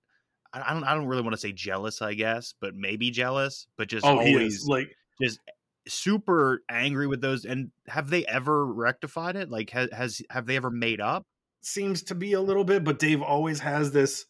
I 0.54 0.72
don't. 0.74 0.84
I 0.84 0.94
don't 0.94 1.06
really 1.06 1.22
want 1.22 1.32
to 1.32 1.40
say 1.40 1.52
jealous, 1.52 2.02
I 2.02 2.12
guess, 2.12 2.54
but 2.60 2.74
maybe 2.74 3.10
jealous. 3.10 3.66
But 3.78 3.88
just 3.88 4.04
Oh, 4.04 4.18
always 4.18 4.66
like 4.66 4.94
just 5.20 5.40
super 5.88 6.62
angry 6.70 7.06
with 7.06 7.20
those. 7.20 7.44
And 7.44 7.70
have 7.88 8.10
they 8.10 8.24
ever 8.26 8.66
rectified 8.66 9.36
it? 9.36 9.50
Like 9.50 9.70
has, 9.70 9.90
has 9.92 10.22
have 10.30 10.46
they 10.46 10.56
ever 10.56 10.70
made 10.70 11.00
up? 11.00 11.24
seems 11.64 12.02
to 12.02 12.14
be 12.16 12.32
a 12.32 12.40
little 12.40 12.64
bit, 12.64 12.82
but 12.82 12.98
Dave 12.98 13.22
always 13.22 13.60
has 13.60 13.92
this 13.92 14.26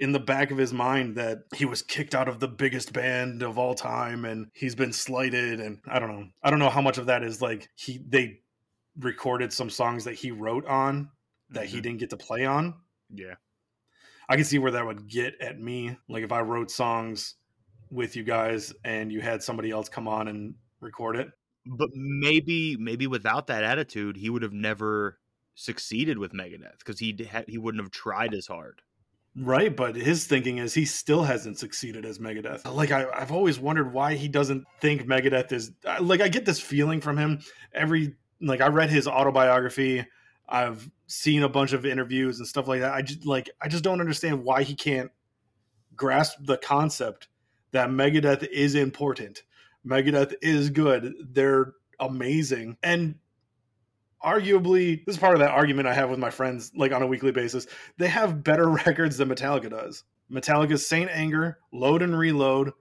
in 0.00 0.10
the 0.10 0.18
back 0.18 0.50
of 0.50 0.58
his 0.58 0.72
mind 0.72 1.14
that 1.16 1.38
he 1.54 1.64
was 1.64 1.80
kicked 1.80 2.12
out 2.14 2.26
of 2.28 2.40
the 2.40 2.48
biggest 2.48 2.92
band 2.92 3.42
of 3.42 3.56
all 3.56 3.72
time 3.74 4.24
and 4.24 4.48
he's 4.52 4.74
been 4.74 4.92
slighted 4.92 5.60
and 5.60 5.78
I 5.86 6.00
don't 6.00 6.08
know. 6.10 6.26
I 6.42 6.50
don't 6.50 6.58
know 6.58 6.68
how 6.68 6.82
much 6.82 6.98
of 6.98 7.06
that 7.06 7.22
is 7.22 7.40
like 7.40 7.68
he 7.76 8.00
they 8.08 8.40
recorded 8.98 9.52
some 9.52 9.70
songs 9.70 10.04
that 10.04 10.14
he 10.14 10.32
wrote 10.32 10.66
on 10.66 11.08
that 11.50 11.66
he 11.66 11.78
Mhm. 11.78 11.82
didn't 11.82 11.98
get 12.00 12.10
to 12.10 12.16
play 12.16 12.44
on. 12.44 12.74
Yeah. 13.14 13.34
I 14.28 14.34
can 14.34 14.44
see 14.44 14.58
where 14.58 14.72
that 14.72 14.84
would 14.84 15.06
get 15.08 15.40
at 15.40 15.60
me. 15.60 15.96
Like 16.08 16.24
if 16.24 16.32
I 16.32 16.40
wrote 16.40 16.70
songs 16.72 17.36
with 17.90 18.16
you 18.16 18.24
guys 18.24 18.72
and 18.84 19.12
you 19.12 19.20
had 19.20 19.40
somebody 19.42 19.70
else 19.70 19.88
come 19.88 20.08
on 20.08 20.26
and 20.26 20.56
record 20.86 21.16
it. 21.16 21.28
But 21.66 21.90
maybe 21.94 22.76
maybe 22.76 23.06
without 23.06 23.48
that 23.48 23.64
attitude, 23.64 24.16
he 24.16 24.30
would 24.30 24.42
have 24.42 24.52
never 24.52 25.18
succeeded 25.54 26.18
with 26.18 26.32
Megadeth 26.32 26.78
because 26.78 26.98
he 26.98 27.28
he 27.48 27.58
wouldn't 27.58 27.82
have 27.82 27.90
tried 27.90 28.32
as 28.32 28.46
hard. 28.46 28.82
Right, 29.38 29.76
but 29.76 29.96
his 29.96 30.26
thinking 30.26 30.58
is 30.58 30.72
he 30.72 30.86
still 30.86 31.24
hasn't 31.24 31.58
succeeded 31.58 32.06
as 32.06 32.18
Megadeth. 32.18 32.64
Like 32.72 32.90
I, 32.90 33.06
I've 33.12 33.32
always 33.32 33.58
wondered 33.58 33.92
why 33.92 34.14
he 34.14 34.28
doesn't 34.28 34.64
think 34.80 35.02
Megadeth 35.02 35.52
is 35.52 35.72
like 36.00 36.20
I 36.20 36.28
get 36.28 36.46
this 36.46 36.60
feeling 36.60 37.00
from 37.00 37.18
him 37.18 37.40
every 37.74 38.14
like 38.40 38.60
I 38.60 38.68
read 38.68 38.90
his 38.90 39.06
autobiography, 39.06 40.06
I've 40.48 40.88
seen 41.06 41.42
a 41.42 41.48
bunch 41.48 41.72
of 41.72 41.84
interviews 41.84 42.38
and 42.38 42.46
stuff 42.46 42.68
like 42.68 42.80
that. 42.80 42.92
I 42.92 43.02
just 43.02 43.26
like 43.26 43.50
I 43.60 43.68
just 43.68 43.84
don't 43.84 44.00
understand 44.00 44.44
why 44.44 44.62
he 44.62 44.74
can't 44.74 45.10
grasp 45.94 46.38
the 46.42 46.56
concept 46.56 47.28
that 47.72 47.90
Megadeth 47.90 48.46
is 48.48 48.74
important. 48.74 49.42
Megadeth 49.86 50.34
is 50.42 50.70
good. 50.70 51.14
They're 51.32 51.72
amazing. 52.00 52.76
And 52.82 53.16
arguably, 54.24 55.04
this 55.04 55.16
is 55.16 55.20
part 55.20 55.34
of 55.34 55.40
that 55.40 55.50
argument 55.50 55.88
I 55.88 55.94
have 55.94 56.10
with 56.10 56.18
my 56.18 56.30
friends, 56.30 56.72
like 56.74 56.92
on 56.92 57.02
a 57.02 57.06
weekly 57.06 57.32
basis. 57.32 57.66
They 57.98 58.08
have 58.08 58.42
better 58.42 58.68
records 58.86 59.16
than 59.16 59.28
Metallica 59.28 59.70
does. 59.70 60.04
Metallica's 60.30 60.86
Saint 60.86 61.10
Anger, 61.12 61.58
Load 61.72 62.02
and 62.02 62.18
Reload, 62.18 62.72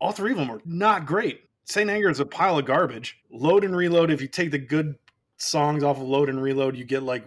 all 0.00 0.12
three 0.12 0.32
of 0.32 0.38
them 0.38 0.50
are 0.50 0.60
not 0.64 1.06
great. 1.06 1.42
Saint 1.64 1.90
Anger 1.90 2.10
is 2.10 2.20
a 2.20 2.26
pile 2.26 2.58
of 2.58 2.64
garbage. 2.64 3.18
Load 3.30 3.64
and 3.64 3.76
Reload, 3.76 4.10
if 4.10 4.20
you 4.20 4.28
take 4.28 4.50
the 4.50 4.58
good 4.58 4.96
songs 5.36 5.84
off 5.84 5.98
of 5.98 6.02
Load 6.02 6.28
and 6.28 6.42
Reload, 6.42 6.76
you 6.76 6.84
get 6.84 7.02
like 7.02 7.24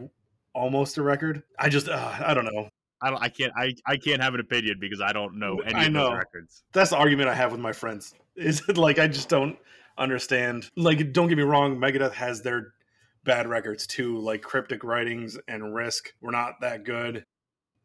almost 0.53 0.97
a 0.97 1.01
record. 1.01 1.43
I 1.59 1.69
just, 1.69 1.87
uh, 1.87 2.17
I 2.25 2.33
don't 2.33 2.45
know. 2.45 2.69
I 3.01 3.09
don't. 3.09 3.21
I 3.21 3.29
can't. 3.29 3.53
I, 3.55 3.73
I 3.85 3.97
can't 3.97 4.21
have 4.21 4.33
an 4.33 4.39
opinion 4.39 4.77
because 4.79 5.01
I 5.01 5.11
don't 5.11 5.39
know 5.39 5.59
any 5.59 5.75
I 5.75 5.85
of 5.85 5.93
know. 5.93 6.09
those 6.09 6.17
records. 6.17 6.63
that's 6.71 6.91
the 6.91 6.97
argument 6.97 7.29
I 7.29 7.35
have 7.35 7.51
with 7.51 7.61
my 7.61 7.73
friends. 7.73 8.13
Is 8.35 8.61
it 8.69 8.77
like 8.77 8.99
I 8.99 9.07
just 9.07 9.29
don't 9.29 9.57
understand. 9.97 10.69
Like, 10.75 11.13
don't 11.13 11.27
get 11.27 11.37
me 11.37 11.43
wrong, 11.43 11.77
Megadeth 11.77 12.13
has 12.13 12.41
their 12.41 12.73
bad 13.23 13.47
records 13.47 13.87
too. 13.87 14.17
Like 14.17 14.41
Cryptic 14.41 14.83
Writings 14.83 15.37
and 15.47 15.73
Risk 15.73 16.13
were 16.21 16.31
not 16.31 16.61
that 16.61 16.83
good. 16.83 17.25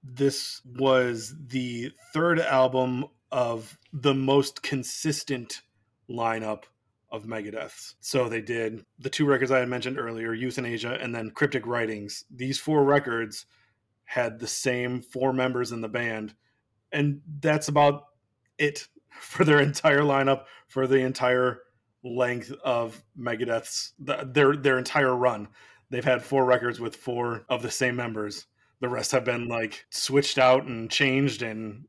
This 0.02 0.62
was 0.64 1.34
the 1.48 1.90
third 2.12 2.40
album 2.40 3.06
of 3.32 3.78
the 3.92 4.14
most 4.14 4.62
consistent 4.62 5.62
lineup 6.08 6.64
of 7.10 7.24
Megadeths. 7.24 7.94
So 8.00 8.28
they 8.28 8.40
did 8.40 8.84
the 8.98 9.10
two 9.10 9.26
records 9.26 9.50
I 9.50 9.60
had 9.60 9.68
mentioned 9.68 9.98
earlier, 9.98 10.34
Youthanasia 10.34 11.02
and 11.02 11.14
then 11.14 11.30
Cryptic 11.30 11.66
Writings. 11.66 12.24
These 12.30 12.58
four 12.58 12.84
records 12.84 13.46
had 14.06 14.38
the 14.38 14.46
same 14.46 15.02
four 15.02 15.32
members 15.32 15.72
in 15.72 15.80
the 15.80 15.88
band 15.88 16.34
and 16.92 17.20
that's 17.40 17.68
about 17.68 18.04
it 18.58 18.88
for 19.20 19.44
their 19.44 19.60
entire 19.60 20.00
lineup 20.00 20.44
for 20.68 20.86
the 20.86 20.98
entire 20.98 21.60
length 22.04 22.52
of 22.64 23.02
Megadeth's 23.18 23.92
their 23.98 24.56
their 24.56 24.78
entire 24.78 25.14
run. 25.14 25.48
They've 25.90 26.04
had 26.04 26.22
four 26.22 26.44
records 26.44 26.80
with 26.80 26.96
four 26.96 27.44
of 27.48 27.62
the 27.62 27.70
same 27.70 27.96
members. 27.96 28.46
The 28.80 28.88
rest 28.88 29.12
have 29.12 29.24
been 29.24 29.48
like 29.48 29.86
switched 29.90 30.38
out 30.38 30.64
and 30.64 30.90
changed 30.90 31.42
and 31.42 31.84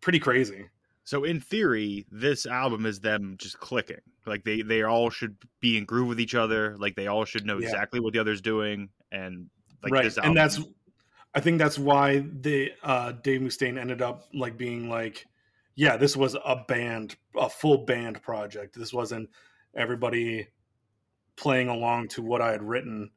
pretty 0.00 0.18
crazy. 0.18 0.66
So 1.04 1.24
in 1.24 1.40
theory, 1.40 2.06
this 2.10 2.44
album 2.44 2.84
is 2.84 3.00
them 3.00 3.36
just 3.38 3.58
clicking. 3.60 4.00
Like 4.26 4.44
they 4.44 4.62
they 4.62 4.82
all 4.82 5.10
should 5.10 5.36
be 5.60 5.78
in 5.78 5.84
groove 5.84 6.08
with 6.08 6.20
each 6.20 6.34
other. 6.34 6.76
Like 6.78 6.96
they 6.96 7.06
all 7.06 7.24
should 7.24 7.46
know 7.46 7.58
Yeah. 7.58 7.68
exactly 7.68 8.00
what 8.00 8.12
the 8.12 8.18
other's 8.18 8.42
doing. 8.42 8.90
And 9.10 9.48
like 9.82 9.92
right. 9.92 10.04
this 10.04 10.18
album, 10.18 10.30
and 10.30 10.36
that's 10.36 10.60
I 11.38 11.40
think 11.40 11.60
that's 11.60 11.78
why 11.78 12.18
they 12.18 12.72
uh 12.82 13.12
Dave 13.12 13.42
Mustaine 13.42 13.78
ended 13.78 14.02
up 14.02 14.24
like 14.34 14.58
being 14.58 14.88
like 14.88 15.24
yeah, 15.76 15.96
this 15.96 16.16
was 16.16 16.34
a 16.34 16.64
band, 16.66 17.14
a 17.36 17.48
full 17.48 17.84
band 17.84 18.20
project. 18.20 18.76
This 18.76 18.92
wasn't 18.92 19.30
everybody 19.76 20.48
playing 21.36 21.68
along 21.68 22.08
to 22.08 22.22
what 22.22 22.42
I 22.42 22.50
had 22.50 22.64
written. 22.64 23.12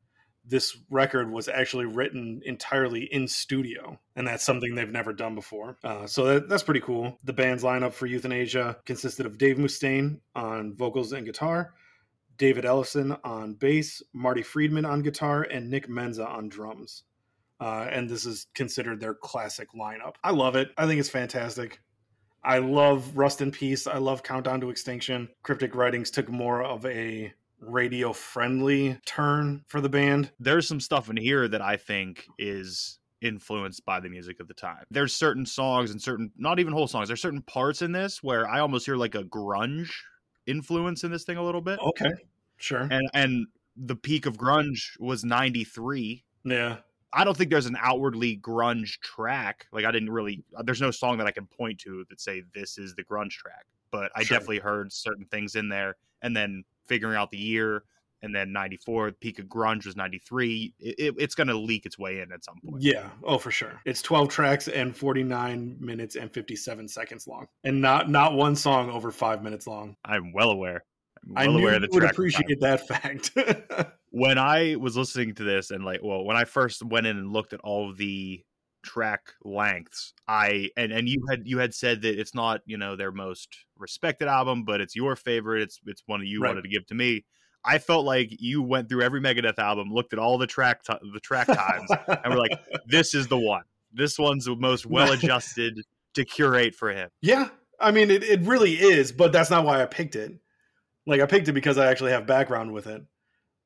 This 0.45 0.77
record 0.91 1.31
was 1.31 1.47
actually 1.47 1.85
written 1.85 2.43
entirely 2.45 3.05
in 3.05 3.27
studio, 3.27 3.99
and 4.15 4.27
that's 4.27 4.45
something 4.45 4.75
they've 4.75 4.87
never 4.87 5.11
done 5.11 5.33
before. 5.33 5.79
Uh, 5.83 6.05
so 6.05 6.25
that, 6.25 6.49
that's 6.49 6.61
pretty 6.61 6.81
cool. 6.81 7.17
The 7.23 7.33
band's 7.33 7.63
lineup 7.63 7.93
for 7.93 8.07
Youthanasia 8.07 8.85
consisted 8.85 9.25
of 9.25 9.39
Dave 9.39 9.57
Mustaine 9.57 10.19
on 10.35 10.75
vocals 10.75 11.13
and 11.13 11.25
guitar, 11.25 11.73
David 12.37 12.65
Ellefson 12.65 13.19
on 13.23 13.55
bass, 13.55 14.03
Marty 14.13 14.43
Friedman 14.43 14.85
on 14.85 15.01
guitar, 15.01 15.41
and 15.41 15.71
Nick 15.71 15.89
Menza 15.89 16.27
on 16.27 16.47
drums. 16.47 17.05
Uh, 17.61 17.87
and 17.91 18.09
this 18.09 18.25
is 18.25 18.47
considered 18.55 18.99
their 18.99 19.13
classic 19.13 19.67
lineup. 19.73 20.15
I 20.23 20.31
love 20.31 20.55
it. 20.55 20.71
I 20.77 20.87
think 20.87 20.99
it's 20.99 21.09
fantastic. 21.09 21.79
I 22.43 22.57
love 22.57 23.15
Rust 23.15 23.41
in 23.41 23.51
Peace. 23.51 23.85
I 23.85 23.99
love 23.99 24.23
Countdown 24.23 24.61
to 24.61 24.71
Extinction. 24.71 25.29
Cryptic 25.43 25.75
Writings 25.75 26.09
took 26.09 26.27
more 26.27 26.63
of 26.63 26.83
a 26.87 27.31
radio 27.59 28.11
friendly 28.11 28.97
turn 29.05 29.63
for 29.67 29.79
the 29.79 29.89
band. 29.89 30.31
there's 30.39 30.67
some 30.67 30.79
stuff 30.79 31.11
in 31.11 31.17
here 31.17 31.47
that 31.47 31.61
I 31.61 31.77
think 31.77 32.25
is 32.39 32.97
influenced 33.21 33.85
by 33.85 33.99
the 33.99 34.09
music 34.09 34.39
of 34.39 34.47
the 34.47 34.55
time. 34.55 34.83
There's 34.89 35.13
certain 35.13 35.45
songs 35.45 35.91
and 35.91 36.01
certain 36.01 36.31
not 36.35 36.59
even 36.59 36.73
whole 36.73 36.87
songs. 36.87 37.07
There's 37.07 37.21
certain 37.21 37.43
parts 37.43 37.83
in 37.83 37.91
this 37.91 38.23
where 38.23 38.49
I 38.49 38.59
almost 38.59 38.87
hear 38.87 38.95
like 38.95 39.13
a 39.13 39.23
grunge 39.23 39.91
influence 40.47 41.03
in 41.03 41.11
this 41.11 41.23
thing 41.23 41.37
a 41.37 41.43
little 41.43 41.61
bit. 41.61 41.79
Okay, 41.79 42.11
sure. 42.57 42.87
And 42.89 43.07
and 43.13 43.45
the 43.77 43.95
peak 43.95 44.25
of 44.25 44.37
grunge 44.37 44.99
was 44.99 45.23
93. 45.23 46.25
Yeah. 46.43 46.77
I 47.13 47.23
don't 47.23 47.35
think 47.35 47.49
there's 47.49 47.65
an 47.65 47.77
outwardly 47.79 48.37
grunge 48.37 48.99
track. 49.01 49.67
Like 49.71 49.85
I 49.85 49.91
didn't 49.91 50.11
really 50.11 50.43
uh, 50.55 50.63
there's 50.63 50.81
no 50.81 50.91
song 50.91 51.17
that 51.17 51.27
I 51.27 51.31
can 51.31 51.45
point 51.45 51.79
to 51.81 52.05
that 52.09 52.21
say 52.21 52.43
this 52.53 52.77
is 52.77 52.95
the 52.95 53.03
grunge 53.03 53.31
track. 53.31 53.65
But 53.91 54.11
I 54.15 54.23
Sure. 54.23 54.37
definitely 54.37 54.59
heard 54.59 54.93
certain 54.93 55.25
things 55.25 55.55
in 55.55 55.67
there 55.69 55.97
and 56.21 56.35
then 56.35 56.63
figuring 56.87 57.17
out 57.17 57.29
the 57.31 57.37
year 57.37 57.83
and 58.23 58.33
then 58.35 58.51
94 58.53 59.07
the 59.11 59.17
peak 59.17 59.39
of 59.39 59.45
grunge 59.47 59.85
was 59.85 59.95
93 59.95 60.73
it, 60.79 60.95
it- 60.99 61.15
it's 61.17 61.33
going 61.35 61.47
to 61.47 61.57
leak 61.57 61.85
its 61.87 61.97
way 61.97 62.19
in 62.21 62.31
at 62.31 62.43
some 62.45 62.55
point 62.63 62.81
Yeah. 62.81 63.09
Oh, 63.23 63.37
for 63.39 63.49
sure. 63.51 63.81
It's 63.85 64.01
12 64.01 64.29
tracks 64.29 64.67
and 64.67 64.95
49 64.95 65.77
minutes 65.79 66.15
and 66.15 66.31
57 66.31 66.87
seconds 66.87 67.27
long. 67.27 67.47
And 67.63 67.81
not 67.81 68.09
not 68.09 68.33
one 68.35 68.55
song 68.55 68.89
over 68.89 69.11
5 69.11 69.43
minutes 69.43 69.67
long. 69.67 69.95
i'm 70.05 70.31
well 70.33 70.51
aware 70.51 70.85
I'm 71.25 71.37
I 71.37 71.45
well 71.47 71.53
knew 71.55 71.59
aware 71.61 71.71
you 71.71 71.75
of 71.77 71.81
the 71.83 71.89
would 71.95 72.03
appreciate 72.03 72.59
that 72.61 72.87
fact. 72.87 73.31
When 74.11 74.37
i 74.37 74.75
was 74.75 74.95
listening 74.95 75.33
to 75.33 75.43
this 75.43 75.71
and 75.71 75.83
like 75.83 75.99
well 76.03 76.23
when 76.23 76.37
i 76.37 76.43
first 76.43 76.83
went 76.83 77.07
in 77.07 77.17
and 77.17 77.31
looked 77.33 77.53
at 77.53 77.59
all 77.61 77.93
the 77.93 78.41
track 78.83 79.33
lengths 79.43 80.13
i 80.27 80.69
and 80.75 80.91
and 80.91 81.07
you 81.07 81.23
had 81.29 81.41
you 81.45 81.59
had 81.59 81.73
said 81.73 82.01
that 82.01 82.19
it's 82.19 82.33
not 82.33 82.61
you 82.65 82.77
know 82.77 82.95
their 82.95 83.11
most 83.11 83.47
respected 83.77 84.27
album 84.27 84.63
but 84.63 84.81
it's 84.81 84.95
your 84.95 85.15
favorite 85.15 85.61
it's 85.61 85.79
it's 85.85 86.03
one 86.07 86.19
that 86.19 86.25
you 86.27 86.41
Right. 86.41 86.49
wanted 86.49 86.63
to 86.63 86.69
give 86.69 86.85
to 86.87 86.95
me 86.95 87.23
i 87.63 87.77
felt 87.77 88.05
like 88.05 88.29
you 88.31 88.61
went 88.63 88.89
through 88.89 89.03
every 89.03 89.21
megadeth 89.21 89.59
album 89.59 89.89
looked 89.91 90.13
at 90.13 90.19
all 90.19 90.37
the 90.37 90.47
track 90.47 90.83
ti 90.83 90.93
the 91.13 91.19
track 91.19 91.47
times 91.47 91.89
and 92.23 92.33
we're 92.33 92.39
like 92.39 92.57
this 92.87 93.13
is 93.13 93.27
the 93.27 93.37
one 93.37 93.63
this 93.93 94.17
one's 94.17 94.45
the 94.45 94.55
most 94.55 94.85
well 94.87 95.11
adjusted 95.11 95.79
to 96.13 96.25
curate 96.25 96.73
for 96.75 96.91
him 96.91 97.09
Yeah, 97.21 97.49
I 97.79 97.91
mean 97.91 98.09
it, 98.09 98.23
it 98.23 98.41
really 98.41 98.73
is, 98.73 99.11
but 99.11 99.31
that's 99.31 99.49
not 99.49 99.63
why 99.65 99.81
I 99.81 99.85
picked 99.85 100.15
it. 100.15 100.33
Like 101.05 101.21
I 101.21 101.25
picked 101.25 101.47
it 101.47 101.53
because 101.53 101.77
I 101.77 101.87
actually 101.87 102.11
have 102.11 102.25
background 102.25 102.71
with 102.73 102.87
it. 102.87 103.03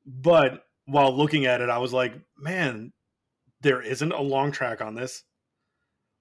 But 0.06 0.64
while 0.86 1.16
looking 1.16 1.46
at 1.46 1.60
it, 1.60 1.68
I 1.68 1.78
was 1.78 1.92
like, 1.92 2.14
man, 2.38 2.92
there 3.60 3.82
isn't 3.82 4.12
a 4.12 4.22
long 4.22 4.52
track 4.52 4.80
on 4.80 4.94
this. 4.94 5.24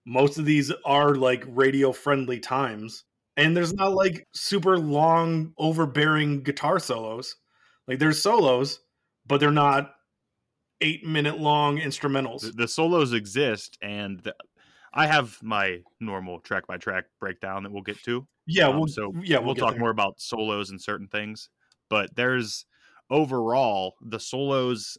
Most 0.05 0.37
of 0.37 0.45
these 0.45 0.71
are 0.85 1.15
like 1.15 1.43
radio 1.47 1.91
friendly 1.91 2.39
times. 2.39 3.03
And 3.37 3.55
there's 3.55 3.73
not 3.73 3.93
like 3.93 4.25
super 4.33 4.77
long, 4.77 5.53
overbearing 5.57 6.41
guitar 6.43 6.79
solos. 6.79 7.35
Like 7.87 7.99
there's 7.99 8.21
solos, 8.21 8.79
but 9.27 9.39
they're 9.39 9.51
not 9.51 9.91
eight 10.81 11.05
minute 11.05 11.39
long 11.39 11.77
instrumentals. 11.77 12.41
the, 12.41 12.51
the 12.51 12.67
solos 12.67 13.13
exist 13.13 13.77
and 13.81 14.19
the, 14.19 14.35
i 14.93 15.07
have 15.07 15.37
my 15.41 15.79
normal 16.01 16.39
track 16.41 16.67
by 16.67 16.75
track 16.77 17.05
breakdown 17.19 17.63
that 17.63 17.71
we'll 17.71 17.81
get 17.81 18.01
to 18.03 18.27
Yeah, 18.45 18.67
Um, 18.67 18.77
we'll, 18.79 18.87
so 18.87 19.13
yeah, 19.23 19.39
we'll, 19.39 19.55
get 19.55 19.61
talk 19.61 19.71
there. 19.71 19.79
more 19.79 19.89
about 19.89 20.19
solos 20.19 20.71
and 20.71 20.81
certain 20.81 21.07
things 21.07 21.49
but 21.89 22.13
there's 22.15 22.65
overall 23.09 23.95
the 24.01 24.19
solos 24.19 24.97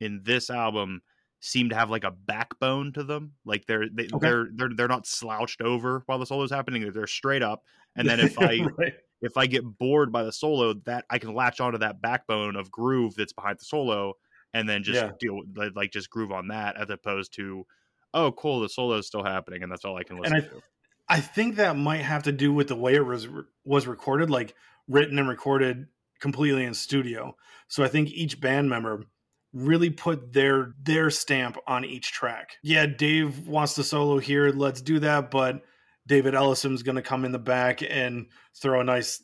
in 0.00 0.20
this 0.24 0.50
album 0.50 1.00
seem 1.40 1.68
to 1.68 1.74
have 1.74 1.90
like 1.90 2.04
a 2.04 2.10
backbone 2.10 2.92
to 2.92 3.02
them 3.04 3.32
like 3.44 3.64
they're 3.66 3.86
they, 3.92 4.04
Okay. 4.12 4.18
they're 4.20 4.46
they're 4.54 4.70
they're 4.76 4.88
not 4.88 5.06
slouched 5.06 5.60
over 5.60 6.02
while 6.06 6.18
the 6.18 6.26
solo's 6.26 6.50
happening 6.50 6.90
they're 6.92 7.06
straight 7.06 7.42
up 7.42 7.62
and 7.96 8.08
then 8.08 8.18
if 8.20 8.38
i 8.38 8.60
right. 8.78 8.94
if 9.22 9.36
i 9.36 9.46
get 9.46 9.62
bored 9.78 10.10
by 10.10 10.22
the 10.24 10.32
solo 10.32 10.74
that 10.86 11.04
i 11.10 11.18
can 11.18 11.34
latch 11.34 11.60
onto 11.60 11.78
that 11.78 12.00
backbone 12.00 12.56
of 12.56 12.70
groove 12.70 13.14
that's 13.14 13.32
behind 13.32 13.58
the 13.58 13.64
solo 13.64 14.14
and 14.52 14.68
then 14.68 14.82
just 14.82 15.00
Yeah. 15.00 15.10
deal 15.20 15.40
like 15.54 15.72
like, 15.76 15.90
just 15.92 16.10
groove 16.10 16.32
on 16.32 16.48
that 16.48 16.76
as 16.80 16.90
opposed 16.90 17.34
to 17.34 17.66
oh 18.14 18.32
cool 18.32 18.60
the 18.60 18.68
solo 18.68 18.96
is 18.96 19.06
still 19.06 19.24
happening 19.24 19.62
and 19.62 19.70
that's 19.70 19.84
all 19.84 19.96
I 19.96 20.02
can 20.04 20.18
listen 20.18 20.36
I- 20.36 20.40
to. 20.40 20.62
I 21.06 21.20
think 21.20 21.56
that 21.56 21.76
might 21.76 22.00
have 22.00 22.22
to 22.22 22.32
do 22.32 22.50
with 22.50 22.68
the 22.68 22.76
way 22.76 22.94
it 22.94 23.04
was 23.04 23.28
was 23.62 23.86
recorded, 23.86 24.30
like 24.30 24.54
written 24.88 25.18
and 25.18 25.28
recorded 25.28 25.86
completely 26.24 26.64
in 26.64 26.72
studio. 26.72 27.36
So 27.68 27.84
I 27.84 27.88
think 27.88 28.08
each 28.08 28.40
band 28.40 28.70
member 28.70 29.04
really 29.52 29.90
put 29.90 30.32
their 30.32 30.72
their 30.82 31.10
stamp 31.10 31.58
on 31.66 31.84
each 31.84 32.12
track. 32.12 32.56
Yeah, 32.62 32.86
Dave 32.86 33.46
wants 33.46 33.74
to 33.74 33.84
solo 33.84 34.18
here, 34.18 34.48
let's 34.48 34.80
do 34.80 35.00
that, 35.00 35.30
but 35.30 35.60
David 36.06 36.32
Ellefson's 36.32 36.82
going 36.82 36.96
to 36.96 37.02
come 37.02 37.26
in 37.26 37.32
the 37.32 37.38
back 37.38 37.82
and 37.86 38.28
throw 38.58 38.80
a 38.80 38.84
nice 38.84 39.22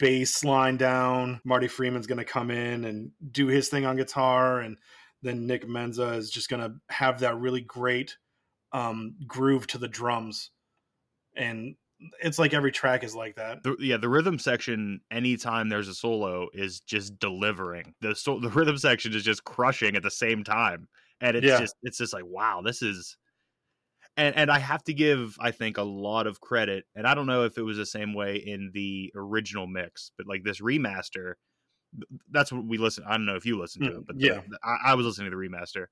bass 0.00 0.42
line 0.42 0.76
down. 0.76 1.40
Marty 1.44 1.68
Friedman's 1.68 2.08
going 2.08 2.18
to 2.18 2.24
come 2.24 2.50
in 2.50 2.84
and 2.84 3.12
do 3.30 3.46
his 3.46 3.68
thing 3.68 3.86
on 3.86 3.94
guitar 3.94 4.58
and 4.58 4.76
then 5.22 5.46
Nick 5.46 5.68
Menza 5.68 6.16
is 6.16 6.30
just 6.30 6.50
going 6.50 6.62
to 6.62 6.74
have 6.90 7.20
that 7.20 7.38
really 7.38 7.60
great 7.60 8.16
um, 8.72 9.14
groove 9.24 9.68
to 9.68 9.78
the 9.78 9.86
drums 9.86 10.50
and 11.36 11.76
it's 12.22 12.38
like 12.38 12.54
every 12.54 12.72
track 12.72 13.04
is 13.04 13.14
like 13.14 13.36
that. 13.36 13.62
The, 13.62 13.76
yeah, 13.78 13.96
the 13.96 14.08
rhythm 14.08 14.38
section. 14.38 15.00
Anytime 15.10 15.68
there's 15.68 15.88
a 15.88 15.94
solo, 15.94 16.48
is 16.52 16.80
just 16.80 17.18
delivering. 17.18 17.94
The 18.00 18.14
so, 18.14 18.38
the 18.38 18.50
rhythm 18.50 18.76
section 18.78 19.14
is 19.14 19.22
just 19.24 19.44
crushing 19.44 19.96
at 19.96 20.02
the 20.02 20.10
same 20.10 20.44
time, 20.44 20.88
and 21.20 21.36
it's 21.36 21.48
Yeah. 21.48 21.58
just 21.58 21.74
it's 21.82 21.98
just 21.98 22.12
like 22.12 22.24
wow, 22.26 22.62
this 22.62 22.82
is. 22.82 23.16
And 24.16 24.36
and 24.36 24.50
I 24.50 24.58
have 24.60 24.84
to 24.84 24.94
give 24.94 25.36
I 25.40 25.50
think 25.50 25.76
a 25.76 25.82
lot 25.82 26.26
of 26.26 26.40
credit, 26.40 26.84
and 26.94 27.06
I 27.06 27.14
don't 27.14 27.26
know 27.26 27.44
if 27.44 27.58
it 27.58 27.62
was 27.62 27.76
the 27.76 27.86
same 27.86 28.14
way 28.14 28.36
in 28.36 28.70
the 28.72 29.12
original 29.16 29.66
mix, 29.66 30.12
but 30.16 30.26
like 30.26 30.44
this 30.44 30.60
remaster, 30.60 31.34
that's 32.30 32.52
what 32.52 32.64
we 32.64 32.78
listen. 32.78 33.04
I 33.06 33.12
don't 33.12 33.26
know 33.26 33.36
if 33.36 33.46
you 33.46 33.58
listened 33.58 33.84
to 33.84 33.90
Mm, 33.90 33.98
it, 33.98 34.06
but 34.06 34.16
yeah. 34.18 34.42
the- 34.46 34.58
I, 34.62 34.92
I 34.92 34.94
was 34.94 35.06
listening 35.06 35.30
to 35.30 35.36
the 35.36 35.42
remaster, 35.42 35.86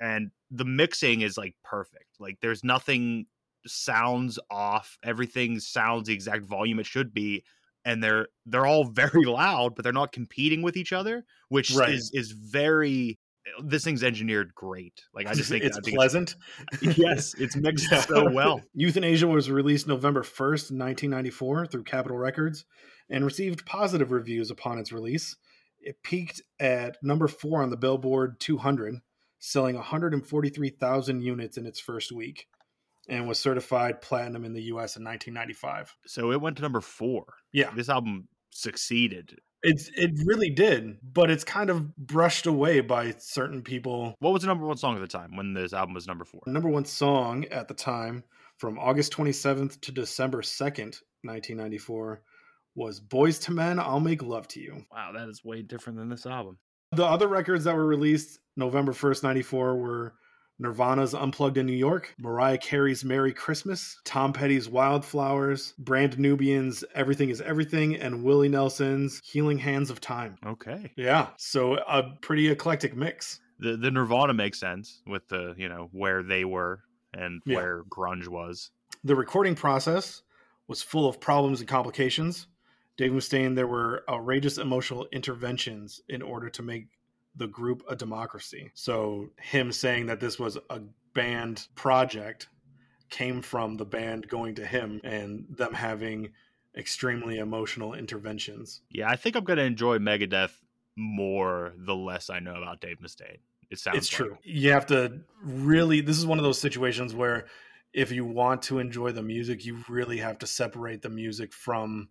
and 0.00 0.32
the 0.50 0.64
mixing 0.66 1.22
is 1.22 1.38
like 1.38 1.56
perfect. 1.64 2.20
Like 2.20 2.38
there's 2.40 2.64
nothing 2.64 3.26
sounds 3.68 4.38
off. 4.50 4.98
Everything 5.02 5.60
sounds 5.60 6.08
the 6.08 6.14
exact 6.14 6.44
volume 6.44 6.78
it 6.80 6.86
should 6.86 7.12
be, 7.14 7.44
and 7.84 8.02
they're 8.02 8.28
they're 8.46 8.66
all 8.66 8.84
very 8.92 9.24
loud, 9.24 9.74
but 9.74 9.82
they're 9.82 9.92
not 9.92 10.12
competing 10.12 10.62
with 10.62 10.76
each 10.76 10.92
other, 10.92 11.24
which 11.48 11.72
Right. 11.72 11.90
is 11.94 12.10
is 12.14 12.32
very. 12.32 13.18
Uh, 13.58 13.62
this 13.64 13.82
thing's 13.84 14.02
engineered 14.04 14.54
great. 14.54 15.00
Like 15.14 15.26
I 15.26 15.34
just 15.34 15.48
think 15.50 15.64
it's 15.64 15.78
think 15.80 15.96
pleasant. 15.96 16.36
yes, 16.82 17.34
it's 17.38 17.56
mixed 17.56 17.90
Yeah. 17.90 18.00
so 18.00 18.30
well. 18.30 18.60
Youthanasia 18.78 19.28
was 19.32 19.50
released 19.50 19.86
November 19.88 20.22
1st, 20.22 20.70
1994 20.72 21.66
through 21.66 21.84
Capitol 21.84 22.18
Records 22.18 22.64
and 23.08 23.24
received 23.24 23.64
positive 23.64 24.10
reviews 24.12 24.50
upon 24.50 24.78
its 24.78 24.92
release. 24.92 25.34
It 25.80 26.02
peaked 26.02 26.42
at 26.60 26.98
number 27.02 27.26
4 27.28 27.62
on 27.62 27.70
the 27.70 27.76
Billboard 27.78 28.38
200, 28.40 28.96
selling 29.38 29.76
143,000 29.76 31.22
units 31.22 31.56
in 31.56 31.64
its 31.66 31.80
first 31.80 32.12
week 32.12 32.46
and 33.08 33.26
was 33.26 33.38
certified 33.38 34.00
platinum 34.02 34.44
in 34.44 34.52
the 34.52 34.62
US 34.64 34.96
in 34.96 35.04
1995. 35.04 35.96
So 36.06 36.32
it 36.32 36.40
went 36.40 36.56
to 36.56 36.62
number 36.62 36.80
four. 36.80 37.24
Yeah. 37.52 37.70
This 37.74 37.88
album 37.88 38.28
succeeded. 38.50 39.38
It's 39.62 39.90
it 39.96 40.12
really 40.24 40.50
did, 40.50 40.98
but 41.02 41.30
it's 41.30 41.42
kind 41.42 41.68
of 41.68 41.96
brushed 41.96 42.46
away 42.46 42.80
by 42.80 43.14
certain 43.18 43.62
people 43.62 44.14
What 44.20 44.32
was 44.32 44.42
the 44.42 44.48
number 44.48 44.64
one 44.64 44.76
song 44.76 44.94
at 44.94 45.00
the 45.00 45.08
time 45.08 45.36
when 45.36 45.52
this 45.52 45.72
album 45.72 45.94
was 45.94 46.06
number 46.06 46.24
four? 46.24 46.42
number 46.46 46.68
one 46.68 46.84
song 46.84 47.44
at 47.46 47.66
the 47.66 47.74
time 47.74 48.22
from 48.58 48.78
August 48.78 49.12
27th 49.12 49.80
to 49.80 49.92
December 49.92 50.42
2nd, 50.42 51.00
1994 51.22 52.22
was 52.76 53.00
Boyz 53.00 53.48
II 53.48 53.56
Men, 53.56 53.80
I'll 53.80 53.98
Make 54.00 54.22
Love 54.22 54.46
to 54.48 54.60
You. 54.60 54.84
Wow, 54.92 55.10
that 55.16 55.28
is 55.28 55.44
way 55.44 55.62
different 55.62 55.98
than 55.98 56.08
this 56.08 56.26
album. 56.26 56.58
The 56.92 57.04
other 57.04 57.26
records 57.28 57.64
that 57.64 57.74
were 57.74 57.86
released 57.86 58.38
November 58.56 58.92
1st, 58.92 59.22
94 59.24 59.76
were 59.76 60.14
Nirvana's 60.58 61.14
Unplugged 61.14 61.56
in 61.56 61.66
New 61.66 61.72
York, 61.72 62.14
Mariah 62.18 62.58
Carey's 62.58 63.04
Merry 63.04 63.32
Christmas, 63.32 63.96
Tom 64.04 64.32
Petty's 64.32 64.68
Wildflowers, 64.68 65.74
Brand 65.78 66.18
Nubian's 66.18 66.82
Everything 66.94 67.30
is 67.30 67.40
Everything, 67.40 67.96
and 67.96 68.24
Willie 68.24 68.48
Nelson's 68.48 69.20
Healing 69.24 69.58
Hands 69.58 69.88
of 69.90 70.00
Time. 70.00 70.36
Okay. 70.44 70.90
Yeah, 70.96 71.28
so 71.36 71.74
a 71.76 72.02
pretty 72.20 72.48
eclectic 72.48 72.96
mix. 72.96 73.40
The 73.60 73.76
the 73.76 73.90
Nirvana 73.90 74.34
makes 74.34 74.58
sense 74.60 75.00
with 75.06 75.28
the, 75.28 75.54
you 75.56 75.68
know, 75.68 75.88
where 75.92 76.22
they 76.22 76.44
were 76.44 76.80
and 77.14 77.40
Yeah. 77.46 77.56
where 77.56 77.82
grunge 77.84 78.28
was. 78.28 78.70
The 79.04 79.16
recording 79.16 79.54
process 79.54 80.22
was 80.66 80.82
full 80.82 81.08
of 81.08 81.20
problems 81.20 81.60
and 81.60 81.68
complications. 81.68 82.46
Dave 82.96 83.12
Mustaine, 83.12 83.54
there 83.54 83.66
were 83.68 84.02
outrageous 84.08 84.58
emotional 84.58 85.06
interventions 85.12 86.00
in 86.08 86.20
order 86.20 86.50
to 86.50 86.62
make 86.62 86.88
the 87.38 87.46
group 87.46 87.82
a 87.88 87.96
democracy. 87.96 88.70
So, 88.74 89.30
him 89.40 89.72
saying 89.72 90.06
that 90.06 90.20
this 90.20 90.38
was 90.38 90.58
a 90.68 90.80
band 91.14 91.66
project 91.74 92.48
came 93.10 93.40
from 93.40 93.76
the 93.76 93.84
band 93.84 94.28
going 94.28 94.56
to 94.56 94.66
him 94.66 95.00
and 95.02 95.46
them 95.48 95.72
having 95.72 96.30
extremely 96.76 97.38
emotional 97.38 97.94
interventions. 97.94 98.82
Yeah, 98.90 99.08
I 99.08 99.16
think 99.16 99.36
I'm 99.36 99.44
gonna 99.44 99.62
enjoy 99.62 99.98
Megadeth 99.98 100.52
more 100.96 101.72
the 101.76 101.94
less 101.94 102.28
I 102.28 102.40
know 102.40 102.54
about 102.54 102.80
Dave 102.80 102.98
Mustaine. 103.00 103.38
It 103.70 103.78
sounds 103.78 103.98
it's 103.98 104.12
like. 104.12 104.16
true. 104.16 104.38
You 104.42 104.72
have 104.72 104.86
to 104.86 105.20
really, 105.42 106.00
this 106.00 106.18
is 106.18 106.26
one 106.26 106.38
of 106.38 106.44
those 106.44 106.60
situations 106.60 107.14
where 107.14 107.46
if 107.92 108.12
you 108.12 108.24
want 108.24 108.62
to 108.62 108.78
enjoy 108.78 109.12
the 109.12 109.22
music, 109.22 109.64
you 109.64 109.78
really 109.88 110.18
have 110.18 110.38
to 110.38 110.46
separate 110.46 111.02
the 111.02 111.08
music 111.08 111.52
from 111.52 112.08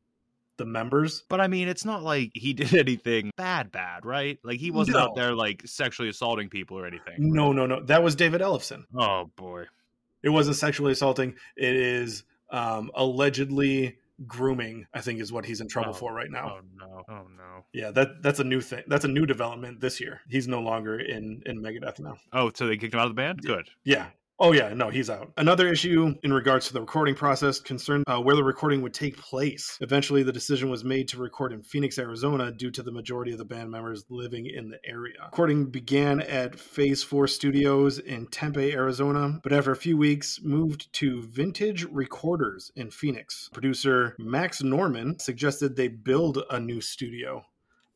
the 0.58 0.65
members. 0.65 1.24
But 1.30 1.39
I 1.41 1.48
mean, 1.48 1.67
it's 1.67 1.86
not 1.86 2.04
like 2.04 2.32
he 2.34 2.54
did 2.54 2.74
anything 2.74 3.32
bad, 3.38 3.72
bad, 3.72 4.06
right? 4.06 4.38
Like 4.43 4.60
he 4.60 4.72
wasn't 4.72 4.98
out 4.98 5.15
there 5.15 5.34
like 5.34 5.63
sexually 5.65 6.10
assaulting 6.10 6.50
people 6.50 6.78
or 6.78 6.86
anything. 6.86 7.15
No, 7.20 7.52
no, 7.54 7.65
no. 7.65 7.82
That 7.84 8.04
was 8.04 8.15
David 8.15 8.41
Ellefson. 8.41 8.84
Oh 8.98 9.32
boy. 9.36 9.65
It 10.24 10.30
wasn't 10.30 10.58
sexually 10.58 10.91
assaulting. 10.91 11.36
It 11.56 11.76
is 11.76 12.24
um, 12.50 12.91
allegedly 12.96 13.98
grooming. 14.26 14.88
I 14.93 15.02
think 15.02 15.22
is 15.22 15.32
what 15.32 15.46
he's 15.46 15.62
in 15.62 15.67
trouble 15.67 15.91
Oh, 15.91 15.93
for 15.93 16.13
right 16.13 16.30
now. 16.32 16.58
Oh 16.58 16.62
no. 16.76 17.04
Oh 17.08 17.28
no. 17.38 17.65
Yeah, 17.74 17.91
that 17.91 18.24
that's 18.24 18.39
a 18.39 18.43
new 18.43 18.62
thing. 18.62 18.84
That's 18.88 19.06
a 19.06 19.10
new 19.10 19.26
development 19.26 19.80
this 19.80 20.00
year. 20.02 20.22
He's 20.30 20.48
no 20.48 20.60
longer 20.62 21.00
in 21.00 21.43
in 21.46 21.62
Megadeth 21.62 22.00
now. 22.00 22.15
Oh, 22.34 22.52
so 22.54 22.67
they 22.67 22.78
kicked 22.78 22.93
him 22.93 23.00
out 23.00 23.06
of 23.06 23.12
the 23.12 23.22
band? 23.22 23.41
Good. 23.43 23.70
Yeah. 23.84 24.08
Oh 24.39 24.52
yeah, 24.52 24.71
no, 24.71 24.89
he's 24.89 25.10
out. 25.10 25.32
Another 25.38 25.67
issue 25.67 26.13
in 26.21 26.32
regards 26.32 26.67
to 26.67 26.73
the 26.73 26.80
recording 26.80 27.15
process 27.15 27.60
concerned 27.60 28.04
uh, 28.06 28.21
where 28.21 28.36
the 28.36 28.43
recording 28.43 28.84
would 28.84 28.93
take 28.93 29.17
place. 29.17 29.80
Eventually, 29.82 30.21
the 30.21 30.32
decision 30.32 30.69
was 30.69 30.84
made 30.84 31.08
to 31.08 31.17
record 31.17 31.54
in 31.54 31.63
Phoenix, 31.63 31.97
Arizona, 31.97 32.52
due 32.52 32.69
to 32.69 32.84
the 32.84 32.91
majority 32.91 33.32
of 33.32 33.39
the 33.39 33.45
band 33.45 33.71
members 33.71 34.06
living 34.10 34.45
in 34.45 34.69
the 34.69 34.78
area. 34.86 35.15
Recording 35.26 35.65
began 35.65 36.21
at 36.21 36.60
Phase 36.60 37.02
Four 37.02 37.28
Studios 37.28 37.97
in 37.97 38.28
Tempe, 38.28 38.73
Arizona, 38.73 39.39
but 39.41 39.54
after 39.54 39.71
a 39.71 39.76
few 39.76 39.97
weeks, 39.97 40.39
moved 40.43 40.93
to 40.93 41.23
Vintage 41.23 41.86
Recorders 41.86 42.71
in 42.76 42.91
Phoenix. 42.91 43.50
Producer 43.52 44.15
Max 44.19 44.62
Norman 44.62 45.17
suggested 45.17 45.76
they 45.76 45.88
build 45.88 46.43
a 46.52 46.60
new 46.60 46.80
studio, 46.80 47.43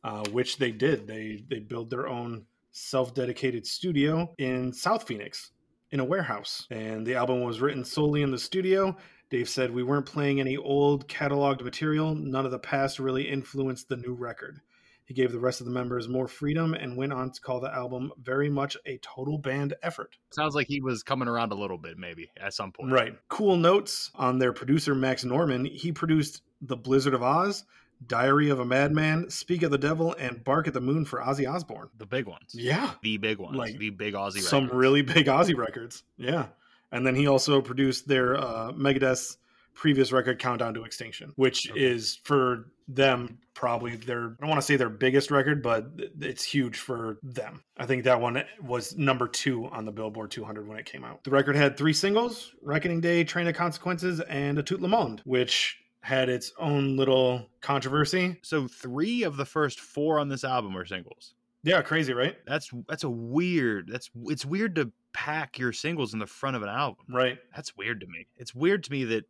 uh, 0.02 0.24
which 0.30 0.58
they 0.58 0.72
did. 0.72 1.06
They 1.06 1.44
they 1.48 1.60
built 1.60 1.88
their 1.88 2.08
own 2.08 2.46
self-dedicated 2.72 3.64
studio 3.64 4.34
in 4.38 4.72
South 4.72 5.06
Phoenix 5.06 5.52
in 5.92 6.00
a 6.00 6.04
warehouse. 6.04 6.66
And 6.70 7.06
the 7.06 7.14
album 7.14 7.42
was 7.42 7.60
written 7.60 7.84
solely 7.84 8.22
in 8.22 8.32
the 8.32 8.38
studio. 8.38 8.96
Dave 9.30 9.48
said, 9.48 9.70
We 9.70 9.82
weren't 9.82 10.06
playing 10.06 10.40
any 10.40 10.56
old 10.56 11.06
cataloged 11.08 11.62
material. 11.62 12.14
None 12.14 12.44
of 12.44 12.50
the 12.50 12.58
past 12.58 12.98
really 12.98 13.28
influenced 13.28 13.88
the 13.88 13.96
new 13.96 14.14
record. 14.14 14.60
He 15.04 15.14
gave 15.14 15.32
the 15.32 15.38
rest 15.38 15.60
of 15.60 15.66
the 15.66 15.72
members 15.72 16.08
more 16.08 16.28
freedom 16.28 16.74
and 16.74 16.96
went 16.96 17.12
on 17.12 17.30
to 17.32 17.40
call 17.40 17.60
the 17.60 17.72
album 17.72 18.12
very 18.20 18.48
much 18.48 18.76
a 18.86 18.98
total 18.98 19.36
band 19.36 19.74
effort. 19.82 20.16
Sounds 20.30 20.54
like 20.54 20.68
he 20.68 20.80
was 20.80 21.02
coming 21.02 21.28
around 21.28 21.52
a 21.52 21.56
little 21.56 21.76
bit, 21.76 21.98
maybe 21.98 22.30
at 22.40 22.54
some 22.54 22.72
point. 22.72 22.92
Right. 22.92 23.14
Cool 23.28 23.56
notes 23.56 24.10
on 24.14 24.38
their 24.38 24.52
producer, 24.52 24.94
Max 24.94 25.24
Norman. 25.24 25.64
He 25.64 25.92
produced 25.92 26.42
The 26.62 26.76
Blizzard 26.76 27.14
of 27.14 27.22
Oz, 27.22 27.64
Diary 28.06 28.50
of 28.50 28.60
a 28.60 28.64
Madman, 28.64 29.30
Speak 29.30 29.62
of 29.62 29.70
the 29.70 29.78
Devil, 29.78 30.14
and 30.18 30.42
Bark 30.44 30.66
at 30.68 30.74
the 30.74 30.80
Moon 30.80 31.04
for 31.04 31.20
Ozzy 31.20 31.50
Osbourne. 31.50 31.88
The 31.98 32.06
big 32.06 32.26
ones. 32.26 32.54
Yeah. 32.54 32.90
The 33.02 33.16
big 33.18 33.38
ones. 33.38 33.56
Like, 33.56 33.78
the 33.78 33.90
big 33.90 34.14
Ozzy 34.14 34.40
some 34.40 34.64
records. 34.64 34.78
really 34.78 35.02
big 35.02 35.26
Ozzy 35.26 35.56
records. 35.56 36.02
Yeah. 36.16 36.46
And 36.90 37.06
then 37.06 37.14
he 37.14 37.26
also 37.26 37.60
produced 37.62 38.06
their 38.08 38.36
uh, 38.36 38.72
Megadeth's 38.72 39.38
previous 39.74 40.12
record, 40.12 40.38
Countdown 40.38 40.74
to 40.74 40.84
Extinction, 40.84 41.32
which 41.36 41.70
Okay. 41.70 41.80
is 41.80 42.18
for 42.24 42.68
them 42.88 43.38
probably 43.54 43.96
their, 43.96 44.24
I 44.24 44.34
don't 44.40 44.48
want 44.50 44.60
to 44.60 44.66
say 44.66 44.76
their 44.76 44.90
biggest 44.90 45.30
record, 45.30 45.62
but 45.62 45.86
it's 46.20 46.42
huge 46.44 46.78
for 46.78 47.18
them. 47.22 47.62
I 47.78 47.86
think 47.86 48.04
that 48.04 48.20
one 48.20 48.42
was 48.62 48.96
number 48.98 49.26
two 49.28 49.66
on 49.68 49.86
the 49.86 49.92
Billboard 49.92 50.30
200 50.30 50.68
when 50.68 50.76
it 50.78 50.84
came 50.84 51.04
out. 51.04 51.24
The 51.24 51.30
record 51.30 51.56
had 51.56 51.76
three 51.78 51.92
singles 51.94 52.52
Reckoning 52.60 53.00
Day, 53.00 53.24
Train 53.24 53.46
of 53.46 53.54
Consequences, 53.54 54.20
and 54.20 54.58
A 54.58 54.62
Tout 54.62 54.80
Le 54.82 54.88
Monde, 54.88 55.22
which 55.24 55.78
had 56.02 56.28
its 56.28 56.52
own 56.58 56.96
little 56.96 57.48
controversy. 57.60 58.38
So 58.42 58.68
three 58.68 59.22
of 59.22 59.36
the 59.36 59.44
first 59.44 59.80
four 59.80 60.18
on 60.18 60.28
this 60.28 60.44
album 60.44 60.76
are 60.76 60.84
singles. 60.84 61.34
Yeah, 61.64 61.80
crazy, 61.82 62.12
right? 62.12 62.36
That's 62.46 62.70
that's 62.88 63.04
a 63.04 63.10
weird. 63.10 63.88
That's 63.90 64.10
it's 64.24 64.44
weird 64.44 64.74
to 64.76 64.90
pack 65.12 65.58
your 65.58 65.72
singles 65.72 66.12
in 66.12 66.18
the 66.18 66.26
front 66.26 66.56
of 66.56 66.62
an 66.62 66.68
album. 66.68 67.04
Right. 67.08 67.38
That's 67.54 67.76
weird 67.76 68.00
to 68.00 68.06
me. 68.06 68.26
It's 68.36 68.54
weird 68.54 68.82
to 68.84 68.92
me 68.92 69.04
that 69.04 69.24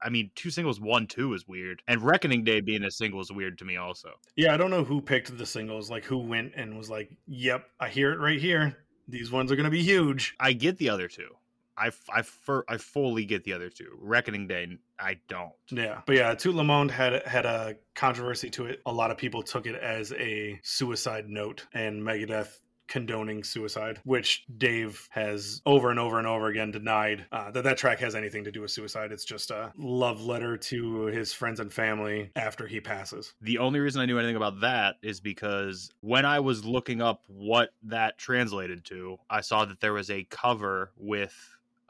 I 0.00 0.08
mean, 0.08 0.30
two 0.34 0.50
singles, 0.50 0.80
one, 0.80 1.06
two 1.06 1.34
is 1.34 1.46
weird. 1.48 1.82
And 1.88 2.00
Reckoning 2.00 2.44
Day 2.44 2.60
being 2.60 2.84
a 2.84 2.90
single 2.90 3.20
is 3.20 3.32
weird 3.32 3.58
to 3.58 3.64
me 3.64 3.76
also. 3.76 4.10
Yeah, 4.36 4.54
I 4.54 4.56
don't 4.56 4.70
know 4.70 4.84
who 4.84 5.00
picked 5.00 5.36
the 5.36 5.46
singles, 5.46 5.90
like 5.90 6.04
who 6.04 6.18
went 6.18 6.52
and 6.56 6.78
was 6.78 6.88
like, 6.88 7.10
"Yep, 7.26 7.66
I 7.80 7.88
hear 7.88 8.12
it 8.12 8.18
right 8.18 8.40
here. 8.40 8.76
These 9.08 9.32
ones 9.32 9.50
are 9.50 9.56
gonna 9.56 9.70
be 9.70 9.82
huge." 9.82 10.36
I 10.38 10.52
get 10.52 10.78
the 10.78 10.88
other 10.88 11.08
two. 11.08 11.28
I, 11.76 11.90
I, 12.08 12.22
fur- 12.22 12.64
I 12.68 12.76
fully 12.76 13.24
get 13.24 13.42
the 13.42 13.52
other 13.52 13.68
two. 13.68 13.98
Reckoning 14.00 14.46
Day, 14.46 14.78
I 14.98 15.18
don't. 15.28 15.52
Yeah, 15.70 16.02
but 16.06 16.16
yeah, 16.16 16.34
Tout 16.34 16.54
Le 16.54 16.64
Monde 16.64 16.90
had 16.90 17.26
had 17.26 17.46
a 17.46 17.76
controversy 17.94 18.50
to 18.50 18.66
it. 18.66 18.80
A 18.86 18.92
lot 18.92 19.10
of 19.10 19.16
people 19.16 19.42
took 19.42 19.66
it 19.66 19.74
as 19.74 20.12
a 20.12 20.58
suicide 20.62 21.28
note, 21.28 21.66
and 21.72 22.02
Megadeth 22.02 22.60
condoning 22.86 23.42
suicide, 23.42 24.00
which 24.04 24.44
Dave 24.58 25.08
has 25.10 25.62
over 25.66 25.90
and 25.90 25.98
over 25.98 26.18
and 26.18 26.26
over 26.26 26.48
again 26.48 26.70
denied 26.70 27.26
uh, 27.32 27.50
that 27.50 27.64
that 27.64 27.78
track 27.78 27.98
has 28.00 28.14
anything 28.14 28.44
to 28.44 28.52
do 28.52 28.60
with 28.60 28.70
suicide. 28.70 29.12
It's 29.12 29.24
just 29.24 29.50
a 29.50 29.72
love 29.76 30.20
letter 30.22 30.56
to 30.56 31.06
his 31.06 31.32
friends 31.32 31.60
and 31.60 31.72
family 31.72 32.30
after 32.36 32.66
he 32.66 32.80
passes. 32.80 33.34
The 33.40 33.58
only 33.58 33.80
reason 33.80 34.00
I 34.00 34.06
knew 34.06 34.18
anything 34.18 34.36
about 34.36 34.60
that 34.60 34.96
is 35.02 35.20
because 35.20 35.90
when 36.00 36.24
I 36.24 36.40
was 36.40 36.64
looking 36.64 37.00
up 37.00 37.22
what 37.26 37.70
that 37.84 38.18
translated 38.18 38.84
to, 38.86 39.18
I 39.30 39.40
saw 39.40 39.64
that 39.64 39.80
there 39.80 39.92
was 39.92 40.10
a 40.10 40.24
cover 40.24 40.92
with 40.96 41.34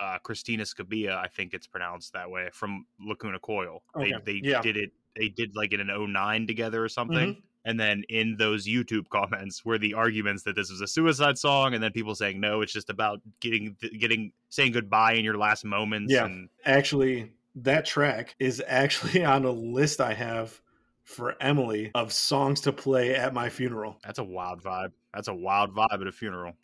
uh, 0.04 0.18
Cristina 0.18 0.64
Scabbia, 0.64 1.16
I 1.16 1.28
think 1.28 1.54
it's 1.54 1.66
pronounced 1.66 2.12
that 2.12 2.30
way, 2.30 2.48
from 2.52 2.86
Lacuna 3.00 3.38
Coil. 3.38 3.82
Okay, 3.96 4.12
They, 4.24 4.40
they 4.40 4.48
yeah. 4.48 4.60
did 4.60 4.76
it. 4.76 4.92
They 5.16 5.28
did 5.28 5.54
like 5.56 5.72
in 5.72 5.80
an 5.80 5.88
09 5.88 6.46
together 6.46 6.84
or 6.84 6.88
something. 6.88 7.34
Mhm. 7.34 7.42
And 7.66 7.80
then 7.80 8.02
in 8.10 8.36
those 8.36 8.66
YouTube 8.66 9.08
comments 9.18 9.64
were 9.64 9.78
the 9.78 9.94
arguments 9.94 10.42
that 10.42 10.54
this 10.56 10.70
was 10.70 10.80
a 10.82 10.86
suicide 10.86 11.38
song, 11.38 11.72
and 11.74 11.82
then 11.82 11.92
people 11.92 12.14
saying 12.14 12.38
no, 12.40 12.60
it's 12.60 12.72
just 12.72 12.90
about 12.90 13.20
getting 13.40 13.76
getting 13.98 14.32
saying 14.50 14.72
goodbye 14.72 15.14
in 15.14 15.24
your 15.24 15.38
last 15.38 15.64
moments. 15.64 16.12
Yeah. 16.12 16.26
And 16.26 16.48
Actually, 16.66 17.32
that 17.54 17.86
track 17.86 18.34
is 18.38 18.62
actually 18.66 19.24
on 19.34 19.44
a 19.44 19.50
list 19.50 20.00
I 20.00 20.12
have 20.12 20.60
for 21.04 21.36
Emily 21.40 21.90
of 21.94 22.12
songs 22.12 22.60
to 22.62 22.72
play 22.72 23.14
at 23.14 23.34
my 23.34 23.48
funeral. 23.48 23.98
that's 24.02 24.18
a 24.18 24.24
wild 24.24 24.62
vibe. 24.62 24.92
That's 25.12 25.28
a 25.28 25.34
wild 25.34 25.74
vibe 25.74 26.00
at 26.00 26.06
a 26.06 26.12
funeral. 26.12 26.54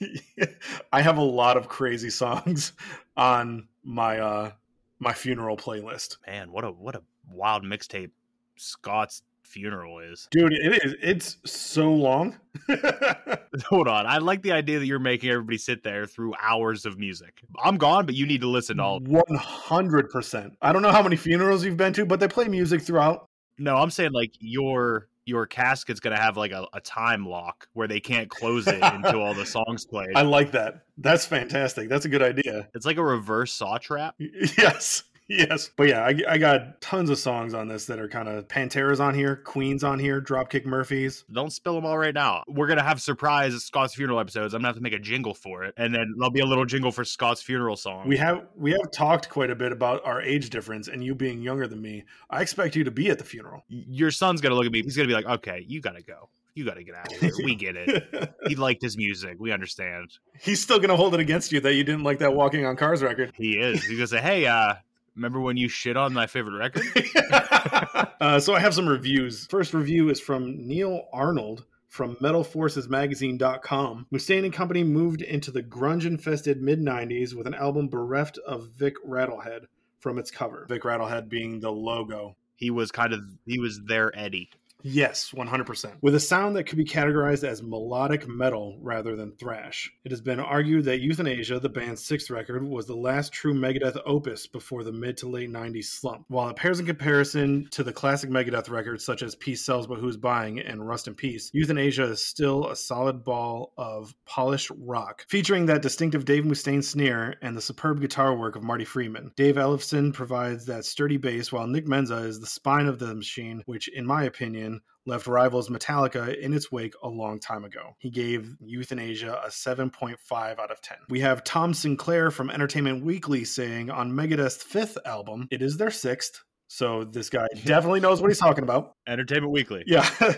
I 0.92 1.03
have 1.03 1.18
a 1.18 1.22
lot 1.22 1.57
of 1.57 1.68
crazy 1.68 2.11
songs 2.11 2.72
on 3.16 3.68
my 3.85 4.18
uh 4.18 4.50
my 4.98 5.12
funeral 5.12 5.57
playlist. 5.57 6.16
Man, 6.26 6.50
what 6.50 6.64
a 6.64 6.70
what 6.70 6.96
a 6.96 7.03
wild 7.31 7.64
mixtape 7.64 8.11
Scott's 8.57 9.22
funeral 9.42 9.98
is. 9.98 10.29
Dude, 10.31 10.53
it 10.53 10.85
is 10.85 10.94
it's 11.03 11.37
so 11.44 11.92
long. 11.92 12.38
Hold 13.66 13.88
on. 13.88 14.07
I 14.07 14.18
like 14.18 14.42
the 14.42 14.53
idea 14.53 14.79
that 14.79 14.87
you're 14.87 14.98
making 14.98 15.31
everybody 15.31 15.59
sit 15.59 15.83
there 15.83 16.07
through 16.07 16.35
hours 16.40 16.87
of 16.87 16.98
music. 16.98 17.42
I'm 17.62 17.76
gone, 17.76 18.07
but 18.07 18.14
you 18.14 18.26
need 18.26 18.40
to 18.42 18.48
listen 18.48 18.76
to 18.79 18.83
all. 18.83 19.00
100%. 19.00 20.50
I 20.62 20.72
don't 20.72 20.83
know 20.83 20.92
how 20.92 21.03
many 21.03 21.16
funerals 21.16 21.64
you've 21.64 21.76
been 21.76 21.92
to, 21.94 22.07
but 22.07 22.20
they 22.20 22.29
play 22.29 22.48
music 22.48 22.83
throughout. 22.83 23.30
No, 23.61 23.77
I'm 23.77 23.90
saying 23.90 24.12
like 24.12 24.33
your 24.40 25.09
your 25.27 25.46
casket's 25.46 26.01
gonna 26.01 26.18
have 26.18 26.37
like 26.37 26.51
a, 26.51 26.66
a 26.73 26.81
time 26.81 27.27
lock 27.27 27.68
where 27.75 27.87
they 27.87 28.01
can't 28.01 28.29
close 28.29 28.66
it 28.66 28.79
until 28.83 29.23
all 29.23 29.35
the 29.35 29.44
songs 29.46 29.85
played. 29.90 30.09
I 30.16 30.23
like 30.23 30.53
that. 30.53 30.87
That's 30.96 31.27
fantastic. 31.27 31.88
That's 31.88 32.07
a 32.07 32.09
good 32.09 32.23
idea. 32.23 32.68
It's 32.75 32.87
like 32.87 32.96
a 32.96 33.05
reverse 33.05 33.53
saw 33.53 33.79
trap. 33.79 34.16
Yes. 34.59 35.05
Yes. 35.31 35.71
But 35.77 35.88
yeah, 35.88 36.01
I, 36.03 36.14
I 36.29 36.38
got 36.38 36.81
tons 36.81 37.09
of 37.09 37.16
songs 37.16 37.55
on 37.55 37.69
this 37.69 37.87
that 37.87 38.01
are 38.01 38.09
kind 38.09 38.29
of 38.29 38.49
Pantera's 38.49 38.99
on 38.99 39.14
here, 39.14 39.37
Queen's 39.37 39.85
on 39.85 40.01
here, 40.01 40.21
Dropkick 40.21 40.66
Murphys. 40.66 41.25
Don't 41.33 41.53
spill 41.53 41.77
them 41.77 41.87
all 41.87 41.97
right 41.97 42.12
now. 42.12 42.43
We're 42.49 42.66
gonna 42.66 42.83
have 42.83 43.01
surprise 43.01 43.55
Scott's 43.62 43.95
funeral 43.95 44.19
episodes. 44.19 44.55
I'm 44.55 44.59
gonna 44.59 44.69
have 44.69 44.77
to 44.77 44.83
make 44.83 44.93
a 44.93 44.99
jingle 44.99 45.33
for 45.33 45.62
it, 45.62 45.75
and 45.77 45.95
then 45.95 46.14
there'll 46.19 46.33
be 46.33 46.40
a 46.40 46.47
little 46.47 46.64
jingle 46.64 46.90
for 46.90 47.05
Scott's 47.05 47.43
funeral 47.43 47.77
song. 47.77 48.09
We 48.09 48.16
have 48.16 48.49
we 48.57 48.73
have 48.73 48.90
talked 48.93 49.29
quite 49.29 49.51
a 49.51 49.55
bit 49.55 49.71
about 49.71 50.05
our 50.05 50.21
age 50.21 50.51
difference 50.51 50.88
and 50.88 51.05
you 51.05 51.14
being 51.14 51.40
younger 51.40 51.69
than 51.69 51.81
me. 51.81 52.05
I 52.29 52.43
expect 52.43 52.75
you 52.75 52.83
to 52.83 52.90
be 52.90 53.09
at 53.09 53.19
the 53.19 53.25
funeral. 53.25 53.64
Your 53.69 54.11
son's 54.11 54.40
gonna 54.40 54.57
look 54.57 54.66
at 54.66 54.73
me. 54.73 54.83
He's 54.83 54.97
gonna 54.97 55.09
be 55.09 55.14
like, 55.14 55.27
"Okay, 55.27 55.64
you 55.69 55.81
gotta 55.81 56.03
go. 56.03 56.29
You 56.57 56.64
gotta 56.64 56.83
get 56.83 56.97
out 56.97 57.12
of 57.12 57.21
here. 57.21 57.31
We 57.45 57.55
get 57.55 57.77
it. 57.77 58.35
He 58.49 58.57
liked 58.57 58.83
his 58.83 58.97
music. 58.97 59.37
We 59.38 59.53
understand. 59.53 60.11
He's 60.40 60.61
still 60.61 60.81
gonna 60.81 60.97
hold 60.97 61.14
it 61.14 61.21
against 61.21 61.53
you 61.53 61.61
that 61.61 61.75
you 61.75 61.85
didn't 61.85 62.03
like 62.03 62.19
that 62.19 62.35
Walking 62.35 62.66
on 62.66 62.75
Cars 62.75 63.01
record. 63.01 63.31
He 63.37 63.53
is. 63.53 63.85
He's 63.85 63.97
gonna 63.97 64.09
say, 64.09 64.21
"Hey, 64.21 64.47
uh, 64.47 64.75
remember 65.20 65.40
when 65.40 65.56
you 65.56 65.68
shit 65.68 65.96
on 65.96 66.12
my 66.12 66.26
favorite 66.26 66.59
record?" 66.59 66.85
uh, 68.20 68.40
so 68.40 68.54
I 68.54 68.61
have 68.61 68.74
some 68.74 68.88
reviews. 68.88 69.46
First 69.46 69.74
review 69.74 70.09
is 70.09 70.20
from 70.20 70.66
Neil 70.66 71.09
Arnold 71.12 71.64
from 71.88 72.16
MetalForcesMagazine.com. 72.16 74.06
Mustaine 74.12 74.44
and 74.44 74.52
Company 74.52 74.85
moved 74.85 75.22
into 75.22 75.50
the 75.50 75.62
grunge-infested 75.62 76.62
mid-90s 76.62 77.35
with 77.35 77.48
an 77.48 77.54
album 77.54 77.88
bereft 77.88 78.38
of 78.38 78.68
Vic 78.68 78.94
Rattlehead 79.06 79.66
from 79.98 80.18
its 80.18 80.30
cover. 80.30 80.66
Vic 80.68 80.83
Rattlehead 80.83 81.28
being 81.28 81.61
the 81.61 81.70
logo. 81.70 82.37
He 82.56 82.70
was 82.70 82.90
kind 82.92 83.12
of 83.12 83.20
he 83.46 83.59
was 83.59 83.83
their 83.83 84.16
Eddie. 84.16 84.50
Yes, 84.83 85.33
100%. 85.35 85.95
With 86.01 86.14
a 86.14 86.21
sound 86.21 86.57
that 86.57 86.64
could 86.64 86.79
be 86.79 86.85
categorized 86.85 87.45
as 87.45 87.62
melodic 87.62 88.27
metal 88.29 88.79
rather 88.81 89.16
than 89.16 89.33
thrash. 89.33 89.90
It 90.05 90.11
has 90.11 90.21
been 90.21 90.40
argued 90.40 90.85
that 90.85 91.01
Youthanasia, 91.01 91.61
the 91.61 91.69
band's 91.69 92.05
sixth 92.05 92.31
record, 92.31 92.62
was 92.64 92.87
the 92.87 92.97
last 92.97 93.33
true 93.33 93.55
Megadeth 93.55 94.01
opus 94.07 94.47
before 94.47 94.85
the 94.85 94.93
mid 94.93 95.16
to 95.19 95.29
late 95.29 95.51
90s 95.51 95.85
slump. 95.85 96.25
While 96.29 96.49
it 96.49 96.57
pairs 96.57 96.81
in 96.81 96.87
comparison 96.87 97.69
to 97.73 97.83
the 97.83 97.93
classic 97.93 98.31
Megadeth 98.31 98.71
records 98.71 99.05
such 99.05 99.23
as 99.23 99.35
Peace 99.35 99.64
Sells 99.64 99.87
But 99.87 99.99
Who's 99.99 100.16
Buying 100.16 100.61
and 100.61 100.87
Rust 100.87 101.09
in 101.09 101.14
Peace, 101.14 101.51
Youthanasia 101.55 102.11
is 102.11 102.25
still 102.25 102.69
a 102.69 102.77
solid 102.77 103.25
ball 103.25 103.73
of 103.77 104.14
polished 104.25 104.71
rock, 104.79 105.25
featuring 105.29 105.66
that 105.66 105.83
distinctive 105.83 106.25
Dave 106.25 106.45
Mustaine 106.45 106.83
sneer 106.83 107.37
and 107.43 107.57
the 107.57 107.61
superb 107.61 108.01
guitar 108.01 108.37
work 108.37 108.57
of 108.57 108.62
Marty 108.62 108.85
Friedman. 108.85 109.33
Dave 109.37 109.57
Ellefson 109.57 110.12
provides 110.12 110.66
that 110.66 110.85
sturdy 110.85 111.16
bass, 111.16 111.53
while 111.53 111.66
Nick 111.66 111.87
Menza 111.87 112.25
is 112.25 112.40
the 112.40 112.47
spine 112.47 112.87
of 112.87 112.99
the 112.99 113.14
machine, 113.14 113.62
which, 113.66 113.88
in 113.88 114.07
my 114.07 114.25
opinion, 114.25 114.69
left 115.11 115.27
rivals 115.27 115.68
Metallica 115.68 116.35
in 116.38 116.55
its 116.55 116.73
wake 116.73 116.94
a 117.03 117.09
long 117.09 117.40
time 117.40 117.64
ago. 117.64 117.94
He 117.99 118.11
gave 118.11 118.57
Youthanasia 118.62 119.44
a 119.44 119.49
7.5 119.49 120.59
out 120.59 120.70
of 120.70 120.81
10. 120.81 120.96
We 121.11 121.20
have 121.20 121.44
Tom 121.44 121.75
Sinclair 121.75 122.31
from 122.31 122.49
Entertainment 122.49 123.05
Weekly 123.05 123.44
saying 123.44 123.90
on 123.90 124.12
Megadeth's 124.12 124.62
fifth 124.62 124.96
album, 125.05 125.49
it 125.51 125.61
is 125.61 125.77
their 125.77 125.90
sixth. 125.90 126.40
So 126.68 127.03
this 127.03 127.29
guy 127.29 127.49
definitely 127.64 128.01
knows 128.01 128.23
what 128.23 128.31
he's 128.31 128.38
talking 128.38 128.62
about. 128.62 128.92
Entertainment 129.07 129.53
Weekly. 129.53 129.83
Yeah. 129.87 130.09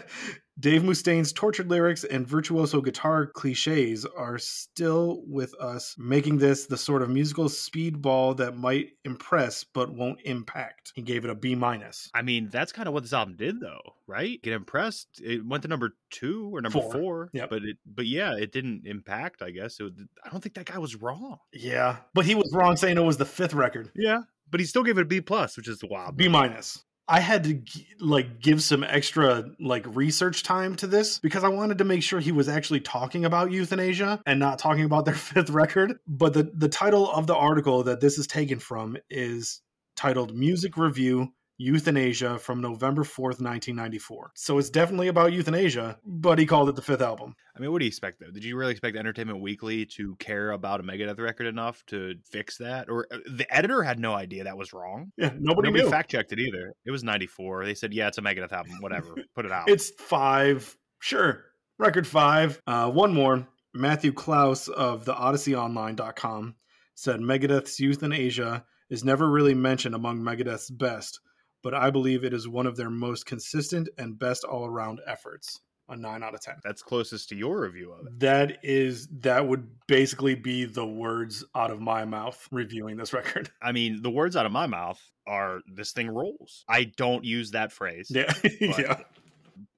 Dave 0.62 0.84
Mustaine's 0.84 1.32
tortured 1.32 1.68
lyrics 1.68 2.04
and 2.04 2.24
virtuoso 2.24 2.80
guitar 2.80 3.26
cliches 3.26 4.06
are 4.06 4.38
still 4.38 5.24
with 5.26 5.52
us, 5.56 5.96
making 5.98 6.38
this 6.38 6.66
the 6.66 6.76
sort 6.76 7.02
of 7.02 7.10
musical 7.10 7.46
speedball 7.46 8.36
that 8.36 8.56
might 8.56 8.90
impress 9.04 9.64
but 9.64 9.92
won't 9.92 10.20
impact. 10.24 10.92
He 10.94 11.02
gave 11.02 11.24
it 11.24 11.30
a 11.30 11.34
B 11.34 11.56
minus. 11.56 12.08
I 12.14 12.22
mean, 12.22 12.48
that's 12.48 12.70
kind 12.70 12.86
of 12.86 12.94
what 12.94 13.02
this 13.02 13.12
album 13.12 13.34
did, 13.34 13.58
though, 13.58 13.80
right? 14.06 14.40
Get 14.40 14.52
impressed. 14.52 15.20
It 15.20 15.44
went 15.44 15.64
to 15.64 15.68
number 15.68 15.96
two 16.10 16.54
or 16.54 16.60
number 16.60 16.80
Four. 16.80 16.92
four. 16.92 17.30
Yep. 17.32 17.50
But 17.50 17.64
it, 17.64 17.78
but 17.84 18.06
yeah, 18.06 18.36
it 18.36 18.52
didn't 18.52 18.86
impact. 18.86 19.42
I 19.42 19.50
guess. 19.50 19.80
It, 19.80 19.92
I 20.24 20.28
don't 20.28 20.40
think 20.40 20.54
that 20.54 20.66
guy 20.66 20.78
was 20.78 20.94
wrong. 20.94 21.38
Yeah, 21.52 21.96
but 22.14 22.24
he 22.24 22.36
was 22.36 22.52
wrong 22.54 22.76
saying 22.76 22.96
it 22.98 23.00
was 23.00 23.16
the 23.16 23.24
fifth 23.24 23.54
record. 23.54 23.90
Yeah, 23.96 24.20
but 24.48 24.60
he 24.60 24.66
still 24.66 24.84
gave 24.84 24.96
it 24.96 25.02
a 25.02 25.06
B 25.06 25.20
plus, 25.20 25.56
which 25.56 25.66
is 25.66 25.82
wild. 25.82 26.16
B 26.16 26.28
minus. 26.28 26.84
I 27.08 27.20
had 27.20 27.44
to 27.44 27.60
like 28.00 28.40
give 28.40 28.62
some 28.62 28.84
extra 28.84 29.44
like 29.60 29.84
research 29.88 30.42
time 30.42 30.76
to 30.76 30.86
this 30.86 31.18
because 31.18 31.44
I 31.44 31.48
wanted 31.48 31.78
to 31.78 31.84
make 31.84 32.02
sure 32.02 32.20
he 32.20 32.32
was 32.32 32.48
actually 32.48 32.80
talking 32.80 33.24
about 33.24 33.50
Youthanasia 33.50 34.20
and 34.24 34.38
not 34.38 34.58
talking 34.58 34.84
about 34.84 35.04
their 35.04 35.14
fifth 35.32 35.50
record. 35.50 35.98
But 36.06 36.34
the 36.34 36.50
the 36.54 36.68
title 36.68 37.10
of 37.10 37.26
the 37.26 37.36
article 37.36 37.82
that 37.84 38.00
this 38.00 38.18
is 38.18 38.26
taken 38.26 38.58
from 38.58 38.96
is 39.10 39.60
titled 39.96 40.34
"Music 40.34 40.76
Review." 40.76 41.32
Youthanasia 41.60 42.40
from 42.40 42.60
November 42.60 43.02
4th, 43.02 43.40
1994. 43.40 44.32
So 44.34 44.58
it's 44.58 44.70
definitely 44.70 45.08
about 45.08 45.32
Youthanasia, 45.32 45.96
but 46.04 46.38
he 46.38 46.46
called 46.46 46.68
it 46.68 46.76
the 46.76 46.82
fifth 46.82 47.02
album. 47.02 47.34
I 47.56 47.60
mean, 47.60 47.70
what 47.70 47.80
do 47.80 47.84
you 47.84 47.88
expect 47.88 48.20
though? 48.20 48.30
Did 48.30 48.44
you 48.44 48.56
really 48.56 48.72
expect 48.72 48.96
Entertainment 48.96 49.40
Weekly 49.40 49.86
to 49.96 50.16
care 50.16 50.50
about 50.50 50.80
a 50.80 50.82
Megadeth 50.82 51.20
record 51.20 51.46
enough 51.46 51.84
to 51.88 52.14
fix 52.30 52.58
that? 52.58 52.88
Or 52.88 53.06
uh, 53.12 53.18
the 53.30 53.46
editor 53.54 53.82
had 53.82 53.98
no 53.98 54.14
idea 54.14 54.44
that 54.44 54.56
was 54.56 54.72
wrong. 54.72 55.12
Yeah, 55.16 55.32
nobody, 55.38 55.70
Nobody 55.70 55.88
fact 55.90 56.10
checked 56.10 56.32
it 56.32 56.40
either. 56.40 56.72
It 56.84 56.90
was 56.90 57.04
'94. 57.04 57.64
They 57.64 57.74
said, 57.74 57.92
"Yeah, 57.92 58.08
it's 58.08 58.18
a 58.18 58.22
Megadeth 58.22 58.52
album. 58.52 58.78
Whatever, 58.80 59.14
put 59.34 59.44
it 59.44 59.52
out." 59.52 59.68
It's 59.68 59.90
five. 59.90 60.76
Sure. 61.00 61.44
Record 61.78 62.06
five. 62.06 62.60
Uh, 62.66 62.90
one 62.90 63.12
more. 63.12 63.46
Matthew 63.74 64.12
Klaus 64.12 64.68
of 64.68 65.04
the 65.04 65.14
OdysseyOnline.com 65.14 66.54
said 66.94 67.20
Megadeth's 67.20 67.80
Youthanasia 67.80 68.64
is 68.90 69.04
never 69.04 69.28
really 69.28 69.54
mentioned 69.54 69.94
among 69.94 70.20
Megadeth's 70.20 70.70
best, 70.70 71.20
but 71.62 71.74
I 71.74 71.90
believe 71.90 72.24
it 72.24 72.34
is 72.34 72.48
one 72.48 72.66
of 72.66 72.76
their 72.76 72.90
most 72.90 73.26
consistent 73.26 73.88
and 73.98 74.18
best 74.18 74.44
all 74.44 74.66
around 74.66 75.00
efforts. 75.06 75.60
A 75.88 75.96
nine 75.96 76.22
out 76.22 76.32
of 76.32 76.40
ten. 76.40 76.54
That's 76.62 76.80
closest 76.80 77.28
to 77.30 77.36
your 77.36 77.60
review 77.60 77.92
of 77.92 78.06
it. 78.06 78.20
That 78.20 78.58
is 78.62 79.08
that 79.20 79.46
would 79.46 79.68
basically 79.88 80.36
be 80.36 80.64
the 80.64 80.86
words 80.86 81.44
out 81.54 81.70
of 81.70 81.80
my 81.80 82.04
mouth 82.04 82.48
reviewing 82.50 82.96
this 82.96 83.12
record. 83.12 83.50
I 83.60 83.72
mean, 83.72 84.00
the 84.00 84.10
words 84.10 84.36
out 84.36 84.46
of 84.46 84.52
my 84.52 84.66
mouth 84.66 85.00
are 85.26 85.60
"this 85.66 85.92
thing 85.92 86.08
rolls." 86.08 86.64
I 86.68 86.84
don't 86.84 87.24
use 87.24 87.50
that 87.50 87.72
phrase. 87.72 88.06
Yeah. 88.10 88.32
yeah. 88.60 89.00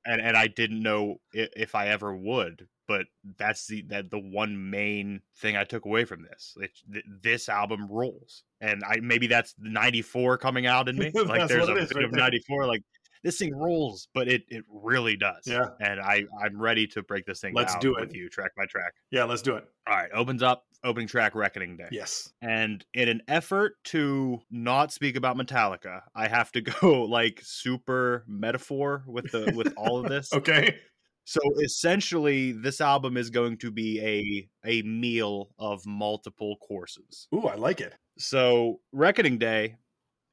and 0.04 0.20
and 0.20 0.36
I 0.36 0.46
didn't 0.46 0.82
know 0.82 1.16
if 1.32 1.74
I 1.74 1.88
ever 1.88 2.14
would 2.14 2.68
but 2.86 3.06
that's 3.38 3.66
the 3.66 3.82
that 3.88 4.10
the 4.10 4.18
one 4.18 4.70
main 4.70 5.20
thing 5.36 5.56
I 5.56 5.64
took 5.64 5.84
away 5.84 6.04
from 6.04 6.22
this. 6.22 6.56
It, 6.60 6.70
th- 6.92 7.04
this 7.22 7.48
album 7.48 7.86
rolls, 7.90 8.44
and 8.60 8.82
I 8.84 8.98
maybe 9.02 9.26
that's 9.26 9.54
'94 9.58 10.38
coming 10.38 10.66
out 10.66 10.88
in 10.88 10.96
me. 10.96 11.10
Like 11.24 11.48
there's 11.48 11.68
a 11.68 11.74
bit 11.74 11.94
right 11.94 12.04
of 12.04 12.12
'94. 12.12 12.66
Like 12.66 12.82
this 13.22 13.38
thing 13.38 13.54
rolls, 13.56 14.08
but 14.14 14.28
it 14.28 14.42
it 14.48 14.64
really 14.68 15.16
does. 15.16 15.46
Yeah. 15.46 15.68
and 15.80 16.00
I 16.00 16.24
I'm 16.44 16.60
ready 16.60 16.86
to 16.88 17.02
break 17.02 17.24
this 17.26 17.40
thing. 17.40 17.54
Let's 17.54 17.76
do 17.76 17.96
it. 17.96 18.00
with 18.00 18.14
you, 18.14 18.28
track 18.28 18.52
by 18.56 18.66
track. 18.66 18.92
Yeah, 19.10 19.24
let's 19.24 19.42
do 19.42 19.56
it. 19.56 19.64
All 19.86 19.96
right, 19.96 20.10
opens 20.12 20.42
up 20.42 20.64
opening 20.84 21.08
track, 21.08 21.34
Reckoning 21.34 21.76
Day. 21.76 21.88
Yes. 21.90 22.32
And 22.42 22.84
in 22.92 23.08
an 23.08 23.22
effort 23.26 23.76
to 23.84 24.40
not 24.50 24.92
speak 24.92 25.16
about 25.16 25.36
Metallica, 25.36 26.02
I 26.14 26.28
have 26.28 26.52
to 26.52 26.60
go 26.80 27.02
like 27.04 27.40
super 27.42 28.24
metaphor 28.28 29.02
with 29.06 29.32
the 29.32 29.52
with 29.56 29.72
all 29.76 29.98
of 29.98 30.08
this. 30.08 30.32
Okay. 30.44 30.76
So 31.24 31.40
essentially, 31.62 32.52
this 32.52 32.80
album 32.80 33.16
is 33.16 33.30
going 33.30 33.56
to 33.58 33.70
be 33.70 34.00
a 34.00 34.48
a 34.68 34.82
meal 34.82 35.50
of 35.58 35.84
multiple 35.86 36.56
courses. 36.56 37.28
Ooh, 37.34 37.46
I 37.46 37.54
like 37.54 37.80
it. 37.80 37.94
So 38.18 38.80
Reckoning 38.92 39.38
Day, 39.38 39.76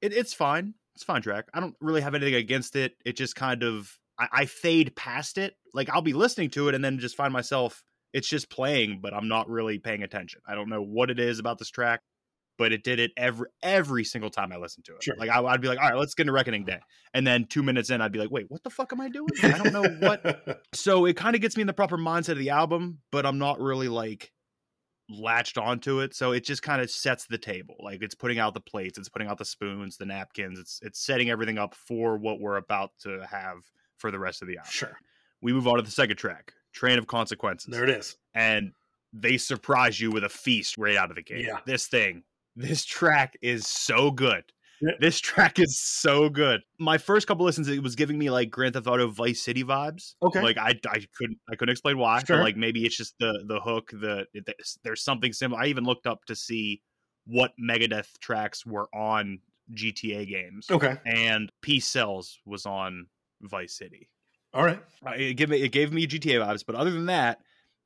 it, 0.01 0.13
it's 0.13 0.33
fine. 0.33 0.73
It's 0.95 1.03
a 1.03 1.05
fine 1.05 1.21
track. 1.21 1.45
I 1.53 1.61
don't 1.61 1.75
really 1.79 2.01
have 2.01 2.13
anything 2.13 2.35
against 2.35 2.75
it. 2.75 2.95
It 3.05 3.15
just 3.15 3.35
kind 3.35 3.63
of 3.63 3.97
I, 4.19 4.27
I 4.31 4.45
fade 4.45 4.95
past 4.95 5.37
it. 5.37 5.55
Like 5.73 5.89
I'll 5.89 6.01
be 6.01 6.13
listening 6.13 6.49
to 6.51 6.67
it 6.67 6.75
and 6.75 6.83
then 6.83 6.99
just 6.99 7.15
find 7.15 7.31
myself 7.31 7.83
it's 8.13 8.27
just 8.27 8.49
playing, 8.49 8.99
but 9.01 9.13
I'm 9.13 9.27
not 9.27 9.49
really 9.49 9.79
paying 9.79 10.03
attention. 10.03 10.41
I 10.45 10.55
don't 10.55 10.69
know 10.69 10.81
what 10.81 11.09
it 11.09 11.19
is 11.19 11.39
about 11.39 11.59
this 11.59 11.69
track, 11.69 12.01
but 12.61 12.71
it 12.71 12.83
did 12.83 12.99
it 12.99 13.11
every 13.17 13.47
every 13.63 14.03
single 14.03 14.29
time 14.29 14.51
I 14.51 14.57
listened 14.57 14.85
to 14.85 14.93
it. 14.93 15.01
Sure. 15.01 15.15
Like 15.17 15.31
I, 15.31 15.43
I'd 15.43 15.61
be 15.61 15.67
like, 15.67 15.79
all 15.79 15.89
right, 15.89 15.97
let's 15.97 16.13
get 16.13 16.23
into 16.23 16.33
Reckoning 16.33 16.63
Day, 16.63 16.77
and 17.11 17.25
then 17.25 17.45
two 17.45 17.63
minutes 17.63 17.89
in, 17.89 18.01
I'd 18.01 18.11
be 18.11 18.19
like, 18.19 18.29
wait, 18.29 18.45
what 18.49 18.61
the 18.61 18.69
fuck 18.69 18.93
am 18.93 19.01
I 19.01 19.09
doing? 19.09 19.31
I 19.41 19.57
don't 19.57 19.73
know 19.73 20.07
what 20.07 20.61
so 20.75 21.05
it 21.05 21.15
kind 21.17 21.35
of 21.35 21.41
gets 21.41 21.57
me 21.57 21.61
in 21.61 21.67
the 21.67 21.73
proper 21.73 21.97
mindset 21.97 22.33
of 22.33 22.37
the 22.37 22.51
album, 22.51 22.99
but 23.11 23.25
I'm 23.25 23.39
not 23.39 23.59
really 23.59 23.87
like 23.87 24.31
latched 25.09 25.57
onto 25.57 26.01
it. 26.01 26.13
So 26.13 26.33
it 26.33 26.45
just 26.45 26.61
kind 26.61 26.83
of 26.83 26.91
sets 26.91 27.25
the 27.25 27.39
table. 27.39 27.77
Like 27.79 28.03
it's 28.03 28.13
putting 28.13 28.37
out 28.37 28.53
the 28.53 28.61
plates, 28.61 28.99
it's 28.99 29.09
putting 29.09 29.27
out 29.27 29.39
the 29.39 29.45
spoons, 29.45 29.97
the 29.97 30.05
napkins. 30.05 30.59
It's 30.59 30.79
it's 30.83 31.03
setting 31.03 31.31
everything 31.31 31.57
up 31.57 31.73
for 31.73 32.15
what 32.15 32.39
we're 32.39 32.57
about 32.57 32.91
to 33.05 33.25
have 33.25 33.57
for 33.97 34.11
the 34.11 34.19
rest 34.19 34.43
of 34.43 34.47
the 34.47 34.59
album. 34.59 34.71
sure. 34.71 34.97
We 35.41 35.51
move 35.51 35.67
on 35.67 35.77
to 35.77 35.81
the 35.81 35.89
second 35.89 36.17
track, 36.17 36.53
Train 36.73 36.99
of 36.99 37.07
Consequences. 37.07 37.71
There 37.71 37.83
it 37.83 37.89
is. 37.89 38.17
And 38.35 38.73
they 39.13 39.37
surprise 39.37 39.99
you 39.99 40.11
with 40.11 40.23
a 40.23 40.29
feast 40.29 40.77
right 40.77 40.95
out 40.95 41.09
of 41.09 41.15
the 41.15 41.23
gate. 41.23 41.45
Yeah. 41.45 41.57
This 41.65 41.87
thing, 41.87 42.23
this 42.61 42.85
track 42.85 43.37
is 43.41 43.67
so 43.67 44.11
good. 44.11 44.43
This 44.99 45.19
track 45.19 45.59
is 45.59 45.79
so 45.79 46.27
good. 46.27 46.61
My 46.79 46.97
first 46.97 47.27
couple 47.27 47.45
listens, 47.45 47.67
it 47.67 47.83
was 47.83 47.95
giving 47.95 48.17
me 48.17 48.31
like 48.31 48.49
Grand 48.49 48.73
Theft 48.73 48.87
Auto 48.87 49.09
Vice 49.09 49.39
City 49.39 49.63
vibes. 49.63 50.15
Okay. 50.23 50.41
Like 50.41 50.57
I, 50.57 50.69
I 50.89 51.03
couldn't, 51.15 51.37
I 51.51 51.55
couldn't 51.55 51.71
explain 51.71 51.99
why. 51.99 52.23
Sure. 52.23 52.37
But 52.37 52.43
like 52.43 52.57
maybe 52.57 52.83
it's 52.83 52.97
just 52.97 53.13
the 53.19 53.43
the 53.47 53.59
hook. 53.59 53.91
The 53.91 54.25
there's- 54.83 55.03
something 55.03 55.33
similar. 55.33 55.61
I 55.61 55.67
even 55.67 55.83
looked 55.83 56.07
up 56.07 56.25
to 56.25 56.35
see 56.35 56.81
what 57.25 57.51
Megadeth 57.61 58.17
tracks 58.21 58.65
were 58.65 58.87
on 58.91 59.39
GTA 59.71 60.27
games, 60.27 60.65
Okay. 60.71 60.97
and 61.05 61.51
Peace 61.61 61.85
Sells 61.87 62.39
was 62.47 62.65
on 62.65 63.05
Vice 63.41 63.77
City. 63.77 64.09
All 64.53 64.65
right. 64.65 64.81
It 65.15 65.35
gave 65.35 65.49
me 65.49 65.61
it 65.61 65.71
gave 65.71 65.93
me 65.93 66.07
GTA 66.07 66.43
vibes, 66.43 66.65
but 66.65 66.75
other 66.75 66.89
than 66.91 67.05
that, 67.05 67.37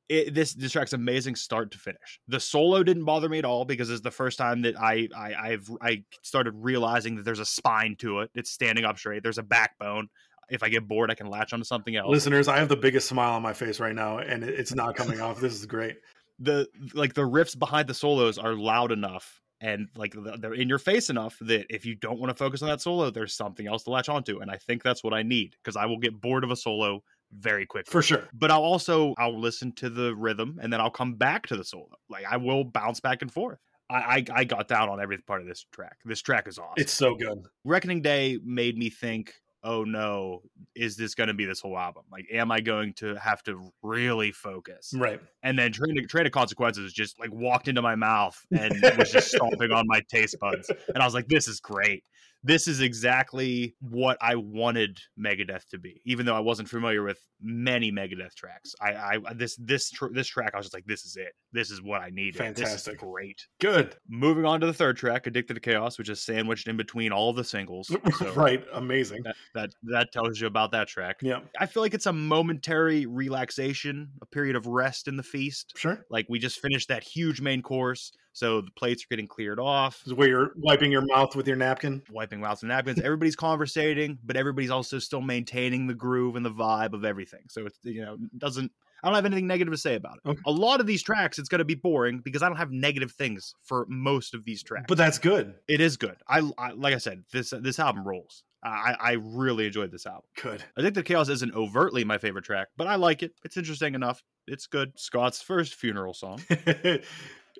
it, 0.08 0.34
this 0.34 0.54
this 0.54 0.72
track's 0.72 0.92
amazing 0.92 1.36
start 1.36 1.72
to 1.72 1.78
finish. 1.78 2.20
The 2.28 2.40
solo 2.40 2.82
didn't 2.82 3.04
bother 3.04 3.28
me 3.28 3.38
at 3.38 3.44
all 3.44 3.64
because 3.64 3.90
it's 3.90 4.02
the 4.02 4.10
first 4.10 4.38
time 4.38 4.62
that 4.62 4.78
I, 4.78 5.08
I 5.16 5.34
I've 5.34 5.70
I 5.80 6.04
started 6.22 6.54
realizing 6.56 7.16
that 7.16 7.24
there's 7.24 7.40
a 7.40 7.46
spine 7.46 7.96
to 7.96 8.20
it. 8.20 8.30
It's 8.34 8.50
standing 8.50 8.84
up 8.84 8.98
straight. 8.98 9.22
There's 9.22 9.38
a 9.38 9.42
backbone. 9.42 10.08
If 10.48 10.62
I 10.62 10.68
get 10.68 10.86
bored, 10.86 11.10
I 11.10 11.14
can 11.14 11.26
latch 11.26 11.52
onto 11.52 11.64
something 11.64 11.96
else. 11.96 12.08
Listeners, 12.08 12.46
I 12.46 12.58
have 12.58 12.68
the 12.68 12.76
biggest 12.76 13.08
smile 13.08 13.32
on 13.32 13.42
my 13.42 13.52
face 13.52 13.80
right 13.80 13.94
now, 13.94 14.18
and 14.18 14.44
it's 14.44 14.74
not 14.74 14.94
coming 14.94 15.20
off. 15.20 15.40
This 15.40 15.54
is 15.54 15.66
great. 15.66 15.96
the 16.38 16.68
like 16.94 17.14
the 17.14 17.22
riffs 17.22 17.58
behind 17.58 17.88
the 17.88 17.94
solos 17.94 18.38
are 18.38 18.54
loud 18.54 18.92
enough 18.92 19.40
and 19.60 19.88
like 19.96 20.14
they're 20.38 20.54
in 20.54 20.68
your 20.68 20.78
face 20.78 21.08
enough 21.08 21.38
that 21.40 21.66
if 21.70 21.86
you 21.86 21.94
don't 21.94 22.18
want 22.18 22.30
to 22.30 22.34
focus 22.34 22.62
on 22.62 22.68
that 22.68 22.80
solo, 22.80 23.10
there's 23.10 23.34
something 23.34 23.66
else 23.66 23.84
to 23.84 23.90
latch 23.90 24.08
onto. 24.08 24.40
And 24.40 24.50
I 24.50 24.58
think 24.58 24.82
that's 24.82 25.02
what 25.02 25.14
I 25.14 25.22
need 25.22 25.56
because 25.62 25.76
I 25.76 25.86
will 25.86 25.98
get 25.98 26.20
bored 26.20 26.44
of 26.44 26.50
a 26.50 26.56
solo 26.56 27.02
very 27.38 27.66
quickly. 27.66 27.90
For 27.90 28.02
sure. 28.02 28.28
but 28.32 28.50
I'll 28.50 28.62
also 28.62 29.14
I'll 29.18 29.38
listen 29.38 29.72
to 29.76 29.90
the 29.90 30.14
rhythm 30.14 30.58
and 30.60 30.72
then 30.72 30.80
I'll 30.80 30.90
come 30.90 31.14
back 31.14 31.46
to 31.48 31.56
the 31.56 31.64
solo. 31.64 31.88
Like 32.08 32.24
I 32.30 32.36
will 32.36 32.64
bounce 32.64 33.00
back 33.00 33.22
and 33.22 33.32
forth. 33.32 33.58
I 33.90 33.94
I, 33.94 34.24
I 34.34 34.44
got 34.44 34.68
down 34.68 34.88
on 34.88 35.00
every 35.00 35.18
part 35.18 35.40
of 35.40 35.46
this 35.46 35.64
track. 35.72 35.98
This 36.04 36.22
track 36.22 36.48
is 36.48 36.58
awesome. 36.58 36.74
It's 36.76 36.92
so 36.92 37.14
good. 37.14 37.46
Reckoning 37.64 38.02
Day 38.02 38.38
made 38.44 38.76
me 38.76 38.90
think, 38.90 39.32
oh 39.66 39.82
no, 39.84 40.42
is 40.74 40.96
this 40.96 41.14
going 41.14 41.28
to 41.28 41.34
be 41.34 41.44
this 41.44 41.60
whole 41.60 41.76
album? 41.76 42.04
Like, 42.10 42.26
am 42.32 42.52
I 42.52 42.60
going 42.60 42.94
to 42.94 43.16
have 43.16 43.42
to 43.44 43.70
really 43.82 44.30
focus? 44.30 44.92
Right. 44.94 45.20
And 45.42 45.58
then 45.58 45.72
Train 45.72 45.96
to, 45.96 46.02
Train 46.02 46.24
to 46.24 46.30
Consequences 46.30 46.92
just 46.92 47.18
like 47.18 47.30
walked 47.32 47.68
into 47.68 47.82
my 47.82 47.96
mouth 47.96 48.36
and 48.56 48.74
was 48.98 49.10
just 49.10 49.32
stomping 49.32 49.72
on 49.72 49.84
my 49.86 50.02
taste 50.08 50.36
buds. 50.40 50.70
And 50.94 51.02
I 51.02 51.04
was 51.04 51.14
like, 51.14 51.26
this 51.26 51.48
is 51.48 51.60
great. 51.60 52.04
This 52.42 52.68
is 52.68 52.80
exactly 52.80 53.74
what 53.80 54.18
I 54.20 54.36
wanted 54.36 54.98
Megadeth 55.18 55.66
to 55.70 55.78
be, 55.78 56.00
even 56.04 56.26
though 56.26 56.36
I 56.36 56.40
wasn't 56.40 56.68
familiar 56.68 57.02
with 57.02 57.18
many 57.40 57.90
Megadeth 57.90 58.34
tracks. 58.34 58.74
I, 58.80 59.18
I 59.26 59.34
this 59.34 59.56
this 59.56 59.90
tr- 59.90 60.12
this 60.12 60.28
track, 60.28 60.52
I 60.54 60.58
was 60.58 60.66
just 60.66 60.74
like, 60.74 60.86
this 60.86 61.04
is 61.04 61.16
it. 61.16 61.32
This 61.52 61.70
is 61.70 61.82
what 61.82 62.02
I 62.02 62.10
needed. 62.10 62.36
Fantastic. 62.36 62.98
great. 62.98 63.44
Good. 63.60 63.96
Moving 64.08 64.44
on 64.44 64.60
to 64.60 64.66
the 64.66 64.72
third 64.72 64.96
track, 64.96 65.26
Addicted 65.26 65.54
to 65.54 65.60
Chaos, 65.60 65.98
which 65.98 66.08
is 66.08 66.22
sandwiched 66.22 66.68
in 66.68 66.76
between 66.76 67.12
all 67.12 67.32
the 67.32 67.44
singles. 67.44 67.90
So 68.16 68.32
right. 68.32 68.64
Amazing. 68.72 69.24
that, 69.24 69.36
that 69.54 69.70
that 69.82 70.12
tells 70.12 70.40
you 70.40 70.46
about 70.46 70.70
that 70.72 70.88
track. 70.88 71.16
Yeah. 71.20 71.40
I 71.58 71.66
feel 71.66 71.82
like 71.82 71.92
it's 71.92 72.06
a 72.06 72.12
momentary 72.12 73.04
relaxation, 73.04 74.08
a 74.22 74.26
period 74.26 74.56
of 74.56 74.66
rest 74.66 75.06
in 75.08 75.16
the 75.16 75.22
feast. 75.22 75.72
Sure. 75.76 76.04
Like 76.08 76.26
we 76.28 76.38
just 76.38 76.60
finished 76.60 76.88
that 76.88 77.02
huge 77.02 77.40
main 77.40 77.60
course, 77.60 78.12
so 78.36 78.60
the 78.60 78.70
plates 78.72 79.02
are 79.02 79.06
getting 79.08 79.26
cleared 79.26 79.58
off, 79.58 80.00
This 80.04 80.08
is 80.08 80.14
where 80.14 80.28
you're 80.28 80.50
wiping 80.56 80.92
your 80.92 81.00
mouth 81.06 81.34
with 81.34 81.46
your 81.48 81.56
napkin. 81.56 82.02
wiping 82.10 82.38
mouths 82.40 82.62
and 82.62 82.68
napkins. 82.68 83.00
Everybody's 83.00 83.34
conversating, 83.34 84.18
but 84.22 84.36
everybody's 84.36 84.70
also 84.70 84.98
still 84.98 85.22
maintaining 85.22 85.86
the 85.86 85.94
groove 85.94 86.36
and 86.36 86.44
the 86.44 86.50
vibe 86.50 86.92
of 86.92 87.02
everything. 87.06 87.44
So 87.48 87.64
it's 87.64 87.78
you 87.82 88.02
know 88.02 88.18
doesn't. 88.36 88.70
I 89.02 89.08
don't 89.08 89.14
have 89.14 89.24
anything 89.26 89.46
negative 89.46 89.72
to 89.72 89.78
say 89.78 89.94
about 89.94 90.18
it. 90.24 90.28
Okay. 90.28 90.40
A 90.46 90.50
lot 90.50 90.80
of 90.80 90.86
these 90.86 91.02
tracks, 91.02 91.38
it's 91.38 91.48
going 91.48 91.58
to 91.60 91.64
be 91.66 91.74
boring 91.74 92.20
because 92.24 92.42
I 92.42 92.48
don't 92.48 92.56
have 92.56 92.70
negative 92.72 93.12
things 93.12 93.54
for 93.62 93.86
most 93.88 94.34
of 94.34 94.44
these 94.44 94.62
tracks. 94.62 94.86
But 94.88 94.98
that's 94.98 95.18
good. 95.18 95.54
it 95.68 95.80
is 95.80 95.96
good. 95.96 96.16
I, 96.28 96.38
I 96.58 96.72
like 96.72 96.94
I 96.94 96.98
said, 96.98 97.24
this 97.32 97.54
this 97.60 97.78
album 97.78 98.06
rolls. 98.06 98.42
I 98.64 98.96
I 98.98 99.12
really 99.20 99.66
enjoyed 99.66 99.92
this 99.92 100.06
album. 100.06 100.24
Good. 100.42 100.62
Addicted 100.76 101.00
to 101.00 101.02
Chaos 101.04 101.28
isn't 101.28 101.54
overtly 101.54 102.04
my 102.04 102.18
favorite 102.18 102.44
track, 102.44 102.68
but 102.76 102.86
I 102.86 102.96
like 102.96 103.22
it. 103.22 103.32
It's 103.44 103.56
interesting 103.56 103.94
enough. 103.94 104.22
It's 104.46 104.66
good. 104.66 104.92
Scott's 104.98 105.40
first 105.42 105.74
funeral 105.74 106.12
song. 106.14 106.42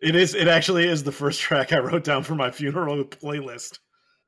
it 0.02 0.14
is. 0.14 0.34
It 0.34 0.48
actually 0.48 0.86
is 0.88 1.02
the 1.04 1.12
first 1.12 1.40
track 1.40 1.72
I 1.72 1.78
wrote 1.78 2.04
down 2.04 2.22
for 2.22 2.34
my 2.34 2.50
funeral 2.50 3.04
playlist. 3.04 3.78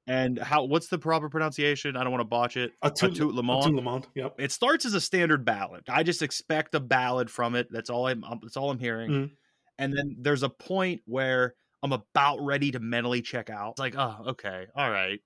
And 0.06 0.38
how? 0.38 0.64
What's 0.64 0.88
the 0.88 0.98
proper 0.98 1.28
pronunciation? 1.28 1.94
I 1.96 2.02
don't 2.02 2.10
want 2.12 2.22
to 2.22 2.28
botch 2.28 2.56
it. 2.56 2.72
A 2.82 2.90
tout, 2.90 3.14
Tout 3.14 3.34
Le 3.34 3.42
Monde. 3.42 3.74
Le 3.76 3.82
monde. 3.82 4.06
Yep. 4.14 4.36
It 4.38 4.52
starts 4.52 4.86
as 4.86 4.94
a 4.94 5.00
standard 5.02 5.44
ballad. 5.44 5.82
I 5.88 6.02
just 6.02 6.22
expect 6.22 6.74
a 6.74 6.80
ballad 6.80 7.30
from 7.30 7.54
it. 7.54 7.68
That's 7.70 7.90
all 7.90 8.06
I'm. 8.06 8.24
um, 8.24 8.38
That's 8.42 8.56
all 8.56 8.70
I'm 8.70 8.78
hearing. 8.78 9.10
Mhm. 9.10 9.30
And 9.78 9.92
then 9.96 10.16
there's 10.18 10.42
a 10.42 10.48
point 10.48 11.02
where 11.04 11.54
I'm 11.82 11.92
about 11.92 12.38
ready 12.40 12.70
to 12.72 12.80
mentally 12.80 13.20
check 13.22 13.50
out. 13.50 13.72
It's 13.72 13.80
like, 13.80 13.94
oh, 13.96 14.16
okay, 14.30 14.66
all 14.74 14.90
right. 14.90 15.20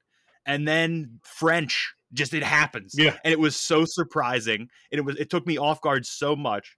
And 0.44 0.66
then 0.66 1.20
French, 1.22 1.94
just 2.12 2.34
it 2.34 2.42
happens. 2.42 2.94
Yeah. 2.98 3.16
and 3.24 3.32
it 3.32 3.38
was 3.38 3.56
so 3.56 3.84
surprising 3.86 4.68
and 4.90 4.98
it 4.98 5.02
was 5.02 5.16
it 5.16 5.30
took 5.30 5.46
me 5.46 5.56
off 5.58 5.80
guard 5.80 6.04
so 6.04 6.34
much 6.36 6.76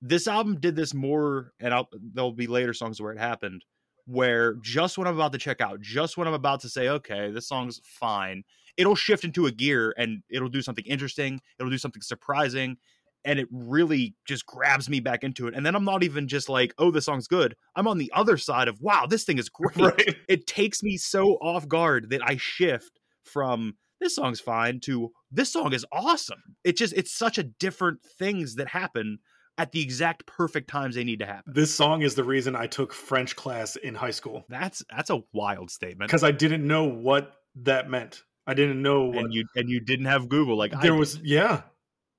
this 0.00 0.26
album 0.28 0.58
did 0.60 0.76
this 0.76 0.94
more 0.94 1.52
and 1.60 1.74
I'll, 1.74 1.88
there'll 2.14 2.32
be 2.32 2.46
later 2.46 2.72
songs 2.72 3.00
where 3.00 3.12
it 3.12 3.18
happened 3.18 3.64
where 4.06 4.54
just 4.62 4.96
when 4.96 5.06
i'm 5.06 5.14
about 5.16 5.32
to 5.32 5.38
check 5.38 5.60
out 5.60 5.80
just 5.82 6.16
when 6.16 6.26
i'm 6.26 6.34
about 6.34 6.60
to 6.60 6.68
say 6.68 6.88
okay 6.88 7.30
this 7.30 7.46
song's 7.46 7.80
fine 7.84 8.42
it'll 8.78 8.94
shift 8.94 9.24
into 9.24 9.44
a 9.46 9.52
gear 9.52 9.92
and 9.98 10.22
it'll 10.30 10.48
do 10.48 10.62
something 10.62 10.84
interesting 10.86 11.40
it'll 11.58 11.68
do 11.70 11.76
something 11.76 12.00
surprising 12.00 12.76
and 13.24 13.38
it 13.38 13.48
really 13.50 14.14
just 14.26 14.46
grabs 14.46 14.88
me 14.88 15.00
back 15.00 15.22
into 15.24 15.46
it 15.46 15.54
and 15.54 15.66
then 15.66 15.74
i'm 15.74 15.84
not 15.84 16.02
even 16.02 16.26
just 16.26 16.48
like 16.48 16.72
oh 16.78 16.90
this 16.90 17.04
song's 17.04 17.28
good 17.28 17.54
i'm 17.76 17.86
on 17.86 17.98
the 17.98 18.10
other 18.14 18.38
side 18.38 18.68
of 18.68 18.80
wow 18.80 19.04
this 19.04 19.24
thing 19.24 19.36
is 19.38 19.48
great 19.50 19.76
Right. 19.76 20.16
it 20.28 20.46
takes 20.46 20.82
me 20.82 20.96
so 20.96 21.32
off 21.42 21.68
guard 21.68 22.08
that 22.10 22.22
I 22.24 22.36
shift 22.38 22.98
from 23.24 23.74
this 24.00 24.14
song's 24.14 24.40
fine 24.40 24.80
to 24.80 25.10
this 25.30 25.52
song 25.52 25.72
is 25.72 25.84
awesome. 25.92 26.42
It 26.64 26.76
just 26.76 26.94
it's 26.94 27.12
such 27.12 27.36
a 27.38 27.42
different 27.42 27.98
things 28.18 28.54
that 28.54 28.68
happen 28.68 29.18
at 29.58 29.72
the 29.72 29.82
exact 29.82 30.26
perfect 30.26 30.68
times 30.70 30.94
they 30.94 31.04
need 31.04 31.18
to 31.18 31.26
happen. 31.26 31.52
This 31.52 31.74
song 31.74 32.02
is 32.02 32.14
the 32.14 32.24
reason 32.24 32.54
I 32.56 32.66
took 32.66 32.92
French 32.92 33.36
class 33.36 33.76
in 33.76 33.94
high 33.94 34.12
school 34.12 34.44
That's 34.48 34.82
that's 34.90 35.10
a 35.10 35.22
wild 35.32 35.70
statement. 35.70 36.08
because 36.08 36.24
I 36.24 36.30
didn't 36.30 36.66
know 36.66 36.84
what 36.84 37.32
that 37.56 37.90
meant. 37.90 38.22
I 38.46 38.54
didn't 38.54 38.80
know 38.80 39.04
what 39.06 39.18
And 39.24 39.34
you 39.34 39.44
and 39.56 39.68
you 39.68 39.80
didn't 39.80 40.06
have 40.06 40.28
Google 40.28 40.56
like 40.56 40.72
there 40.80 40.94
was. 40.94 41.18
Yeah. 41.22 41.62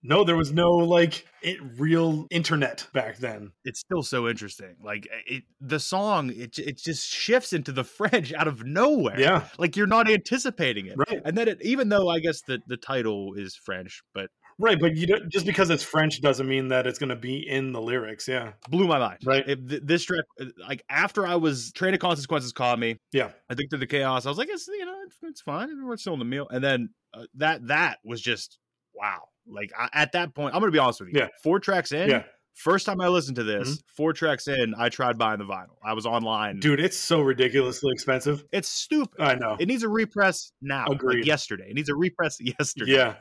No, 0.02 0.24
there 0.24 0.38
was 0.38 0.54
no 0.54 0.70
like 0.78 1.26
it, 1.42 1.58
real 1.78 2.26
internet 2.32 2.88
back 2.94 3.18
then. 3.18 3.52
It's 3.66 3.82
still 3.82 4.02
so 4.02 4.30
interesting. 4.30 4.78
Like 4.82 5.08
eh, 5.12 5.36
it, 5.36 5.44
the 5.60 5.80
song, 5.80 6.30
it 6.30 6.58
it 6.58 6.78
just 6.78 7.10
shifts 7.10 7.52
into 7.52 7.72
the 7.74 7.84
French 7.98 8.32
out 8.32 8.48
of 8.48 8.64
nowhere. 8.64 9.20
Yeah. 9.20 9.48
like 9.58 9.76
you're 9.76 9.88
not 9.88 10.10
anticipating 10.10 10.86
it. 10.86 10.96
Right. 10.98 11.22
And 11.26 11.38
then 11.38 11.50
it, 11.50 11.62
even 11.64 11.90
though 11.90 12.08
I 12.08 12.20
guess 12.20 12.42
the 12.42 12.62
the 12.68 12.78
title 12.78 13.34
is 13.34 13.56
French, 13.56 14.02
but 14.14 14.30
Right, 14.62 14.78
but 14.80 14.98
you 14.98 15.08
don't, 15.08 15.30
just 15.32 15.46
because 15.46 15.70
it's 15.70 15.84
French 15.84 16.20
doesn't 16.22 16.48
mean 16.48 16.68
that 16.68 16.86
it's 16.86 17.00
going 17.00 17.10
to 17.10 17.16
be 17.16 17.48
in 17.48 17.72
the 17.72 17.82
lyrics. 17.82 18.28
Yeah. 18.28 18.52
Blew 18.70 18.88
my 18.88 19.00
mind. 19.00 19.20
Right. 19.24 19.48
It, 19.48 19.88
this 19.88 20.04
track, 20.04 20.26
uh, 20.40 20.46
like 20.68 20.84
after 20.90 21.26
I 21.26 21.36
was 21.36 21.72
Train 21.72 21.94
of 21.94 22.02
Consequences 22.02 22.52
caught 22.52 22.78
me. 22.78 22.98
Yeah. 23.14 23.32
I 23.50 23.56
think 23.56 23.70
through 23.70 23.80
the 23.80 23.88
chaos, 23.88 24.26
I 24.26 24.30
was 24.30 24.38
like, 24.38 24.50
it's 24.50 24.68
you 24.68 24.86
know, 24.86 24.96
it's, 25.06 25.16
it's 25.24 25.42
fine. 25.42 25.70
We're 25.86 25.96
still 25.98 26.14
in 26.14 26.20
the 26.20 26.26
meal. 26.26 26.48
And 26.50 26.62
then 26.64 26.90
uh, 27.14 27.24
that 27.36 27.68
that 27.68 28.00
was 28.04 28.22
just 28.22 28.60
wow. 28.94 29.22
Like 29.48 29.72
I, 29.80 29.88
at 29.94 30.12
that 30.12 30.36
point, 30.36 30.54
I'm 30.54 30.60
gonna 30.62 30.72
be 30.74 30.78
honest 30.80 31.00
with 31.00 31.10
you. 31.14 31.20
Yeah. 31.20 31.28
Four 31.42 31.60
tracks 31.62 31.92
in. 31.94 32.10
Yeah. 32.10 32.24
First 32.54 32.86
time 32.86 33.00
I 33.00 33.08
listened 33.08 33.38
to 33.38 33.44
this, 33.44 33.70
Mhm. 33.78 33.82
four 33.96 34.12
tracks 34.12 34.50
in, 34.50 34.76
I 34.78 34.90
tried 34.90 35.18
buying 35.18 35.40
the 35.40 35.46
vinyl. 35.46 35.78
I 35.82 35.94
was 35.94 36.06
online. 36.06 36.60
Dude, 36.60 36.82
it's 36.82 36.98
so 36.98 37.22
ridiculously 37.22 37.90
expensive. 37.94 38.44
It's 38.52 38.68
stupid. 38.68 39.22
I 39.22 39.36
know. 39.36 39.56
It 39.58 39.70
needs 39.70 39.84
a 39.84 39.88
repress 39.90 40.52
now. 40.62 40.88
like 40.90 40.98
Agreed. 41.02 41.26
yesterday. 41.26 41.68
It 41.70 41.76
needs 41.76 41.88
a 41.88 41.96
repress 41.96 42.38
yesterday. 42.60 42.92
Yeah. 42.92 43.16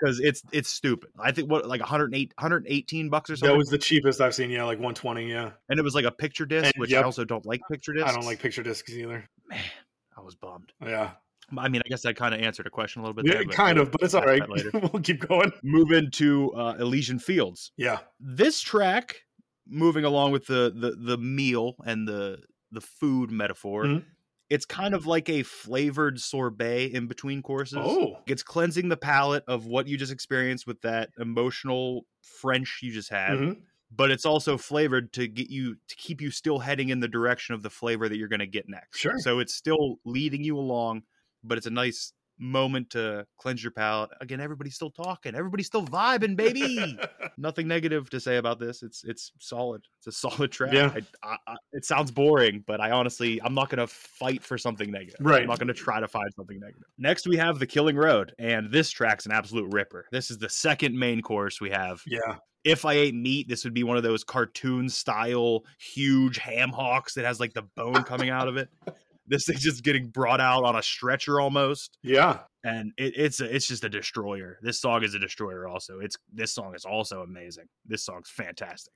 Because 0.00 0.20
it's 0.20 0.42
it's 0.52 0.68
stupid. 0.68 1.10
I 1.18 1.32
think 1.32 1.50
what 1.50 1.66
like 1.66 1.80
108 1.80 2.32
118 2.36 3.08
bucks 3.08 3.30
or 3.30 3.36
something. 3.36 3.52
That 3.54 3.58
was 3.58 3.68
the 3.68 3.78
cheapest 3.78 4.20
I've 4.20 4.34
seen. 4.34 4.50
Yeah, 4.50 4.64
like 4.64 4.78
120. 4.78 5.28
Yeah. 5.30 5.50
and 5.68 5.78
it 5.78 5.82
was 5.82 5.94
like 5.94 6.04
a 6.04 6.10
picture 6.10 6.46
disc, 6.46 6.64
And- 6.66 6.80
which 6.80 6.90
yep. 6.90 7.02
I 7.02 7.04
also 7.04 7.24
don't 7.24 7.44
like 7.46 7.60
picture 7.70 7.92
discs. 7.92 8.08
I 8.08 8.12
don't 8.14 8.24
like 8.24 8.40
picture 8.40 8.62
discs 8.62 8.90
either. 8.90 9.28
Man, 9.48 9.60
I 10.16 10.20
was 10.22 10.34
bummed. 10.34 10.72
Yeah. 10.84 11.10
I 11.58 11.68
mean, 11.68 11.82
I 11.84 11.88
guess 11.88 12.06
I 12.06 12.14
kind 12.14 12.34
of 12.34 12.40
answered 12.40 12.66
a 12.66 12.70
question 12.70 13.00
a 13.00 13.04
little 13.04 13.14
bit. 13.14 13.26
Yeah, 13.26 13.34
there, 13.34 13.44
but 13.44 13.54
kind 13.54 13.76
we'll 13.76 13.86
of, 13.86 13.92
but 13.92 14.02
it's 14.02 14.14
all 14.14 14.24
right. 14.24 14.42
we'll 14.74 15.02
keep 15.02 15.20
going. 15.28 15.52
Move 15.62 15.92
into 15.92 16.50
uh, 16.54 16.76
Elysian 16.78 17.18
Fields. 17.18 17.72
Yeah. 17.76 17.98
This 18.18 18.60
track, 18.62 19.16
moving 19.68 20.04
along 20.06 20.32
with 20.32 20.46
the 20.46 20.72
the 20.74 20.92
the 20.92 21.18
meal 21.18 21.74
and 21.84 22.08
the 22.08 22.38
the 22.70 22.80
food 22.80 23.30
metaphor, 23.30 23.84
Mhm. 23.84 24.04
It's 24.52 24.66
kind 24.66 24.92
of 24.92 25.06
like 25.06 25.30
a 25.30 25.42
flavored 25.44 26.20
sorbet 26.20 26.92
in 26.92 27.06
between 27.06 27.40
courses. 27.40 27.78
Oh. 27.80 28.18
It's 28.26 28.42
cleansing 28.42 28.90
the 28.90 28.98
palate 28.98 29.44
of 29.48 29.64
what 29.64 29.88
you 29.88 29.96
just 29.96 30.12
experienced 30.12 30.66
with 30.66 30.82
that 30.82 31.08
emotional 31.18 32.04
French 32.20 32.80
you 32.82 32.92
just 32.92 33.08
had. 33.08 33.38
Mhm. 33.38 33.62
But 33.90 34.10
it's 34.10 34.26
also 34.26 34.58
flavored 34.58 35.10
to 35.14 35.26
get 35.26 35.48
you 35.48 35.76
to 35.88 35.96
keep 35.96 36.20
you 36.20 36.30
still 36.30 36.58
heading 36.58 36.90
in 36.90 37.00
the 37.00 37.08
direction 37.08 37.54
of 37.54 37.62
the 37.62 37.70
flavor 37.70 38.10
that 38.10 38.16
you're 38.18 38.28
going 38.28 38.40
to 38.40 38.46
get 38.46 38.68
next. 38.68 38.98
Sure. 38.98 39.18
So 39.20 39.38
it's 39.38 39.54
still 39.54 40.00
leading 40.04 40.44
you 40.44 40.58
along, 40.58 41.04
but 41.42 41.56
it's 41.56 41.66
a 41.66 41.70
nice 41.70 42.12
moment 42.38 42.90
to 42.90 43.26
cleanse 43.38 43.62
your 43.62 43.72
palate. 43.72 44.10
Again, 44.20 44.40
everybody's 44.40 44.74
still 44.74 44.90
talking. 44.90 45.34
Everybody's 45.34 45.66
still 45.66 45.84
vibing, 45.86 46.36
baby. 46.36 46.98
Nothing 47.36 47.68
negative 47.68 48.10
to 48.10 48.20
say 48.20 48.36
about 48.36 48.58
this. 48.58 48.82
It's 48.82 49.04
it's 49.04 49.32
solid. 49.38 49.82
It's 49.98 50.06
a 50.08 50.12
solid 50.12 50.50
track. 50.52 50.72
Yeah. 50.72 50.92
I, 51.22 51.28
I, 51.28 51.36
I, 51.46 51.56
it 51.72 51.84
sounds 51.84 52.10
boring, 52.10 52.64
but 52.66 52.80
I 52.80 52.90
honestly, 52.90 53.40
I'm 53.42 53.54
not 53.54 53.68
going 53.68 53.78
to 53.78 53.86
fight 53.86 54.42
for 54.42 54.58
something 54.58 54.90
negative. 54.90 55.18
Right. 55.20 55.42
I'm 55.42 55.48
not 55.48 55.58
going 55.58 55.68
to 55.68 55.74
try 55.74 56.00
to 56.00 56.08
find 56.08 56.28
something 56.34 56.58
negative. 56.58 56.84
Next, 56.98 57.26
we 57.26 57.36
have 57.36 57.58
The 57.58 57.66
Killing 57.66 57.96
Road, 57.96 58.34
and 58.38 58.70
this 58.70 58.90
track's 58.90 59.26
an 59.26 59.32
absolute 59.32 59.72
ripper. 59.72 60.06
This 60.10 60.30
is 60.30 60.38
the 60.38 60.48
second 60.48 60.98
main 60.98 61.22
course 61.22 61.60
we 61.60 61.70
have. 61.70 62.02
yeah. 62.06 62.36
If 62.64 62.84
I 62.84 62.92
ate 62.92 63.12
meat, 63.16 63.48
this 63.48 63.64
would 63.64 63.74
be 63.74 63.82
one 63.82 63.96
of 63.96 64.04
those 64.04 64.22
cartoon 64.22 64.88
style 64.88 65.64
huge 65.80 66.38
ham 66.38 66.70
hocks 66.70 67.14
that 67.14 67.24
has 67.24 67.40
like 67.40 67.52
the 67.54 67.62
bone 67.74 68.04
coming 68.04 68.30
out 68.30 68.46
of 68.46 68.56
it. 68.56 68.68
This 69.32 69.44
thing's 69.46 69.62
just 69.62 69.82
getting 69.82 70.08
brought 70.08 70.40
out 70.40 70.62
on 70.64 70.76
a 70.76 70.82
stretcher 70.82 71.40
almost 71.40 71.98
Yeah. 72.02 72.40
and 72.62 72.92
it, 72.98 73.14
it's 73.16 73.40
a, 73.40 73.54
it's 73.54 73.66
just 73.66 73.82
a 73.84 73.88
destroyer. 73.88 74.58
This 74.62 74.80
song 74.80 75.02
is 75.02 75.14
a 75.14 75.18
destroyer. 75.18 75.66
Also, 75.66 75.98
it's 76.00 76.16
this 76.32 76.52
song 76.54 76.74
is 76.76 76.84
also 76.84 77.22
amazing. 77.22 77.64
This 77.86 78.04
song's 78.04 78.28
fantastic. 78.30 78.92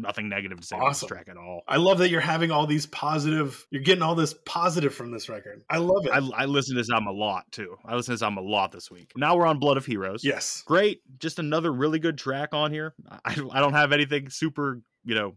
Nothing 0.00 0.28
negative 0.28 0.60
to 0.60 0.64
say 0.66 0.76
about 0.76 0.90
Awesome. 0.90 1.06
this 1.08 1.16
track 1.16 1.28
at 1.28 1.36
all. 1.36 1.62
I 1.66 1.76
love 1.76 1.98
that 1.98 2.08
you're 2.10 2.20
having 2.20 2.52
all 2.52 2.66
these 2.68 2.86
positive, 2.86 3.66
you're 3.72 3.82
getting 3.82 4.02
all 4.02 4.14
this 4.14 4.32
positive 4.46 4.94
from 4.94 5.10
this 5.10 5.28
record. 5.28 5.62
I 5.68 5.78
love 5.78 6.06
it. 6.06 6.12
I, 6.12 6.18
I 6.42 6.44
listen 6.44 6.76
to 6.76 6.80
this 6.80 6.88
album 6.90 7.08
a 7.08 7.12
lot 7.12 7.50
too. 7.50 7.74
I 7.84 7.96
listen 7.96 8.12
to 8.12 8.14
this 8.14 8.22
album 8.22 8.38
a 8.38 8.48
lot 8.48 8.70
this 8.70 8.92
week. 8.92 9.10
Now 9.16 9.36
we're 9.36 9.46
on 9.46 9.58
Blood 9.58 9.76
of 9.76 9.84
Heroes. 9.86 10.20
yes. 10.22 10.62
great. 10.66 11.00
Just 11.18 11.40
another 11.40 11.72
really 11.72 11.98
good 11.98 12.16
track 12.16 12.50
on 12.52 12.70
here. 12.72 12.94
I, 13.24 13.36
I 13.52 13.58
don't 13.60 13.72
have 13.74 13.90
anything 13.92 14.28
super 14.30 14.80
you 15.04 15.14
know 15.16 15.34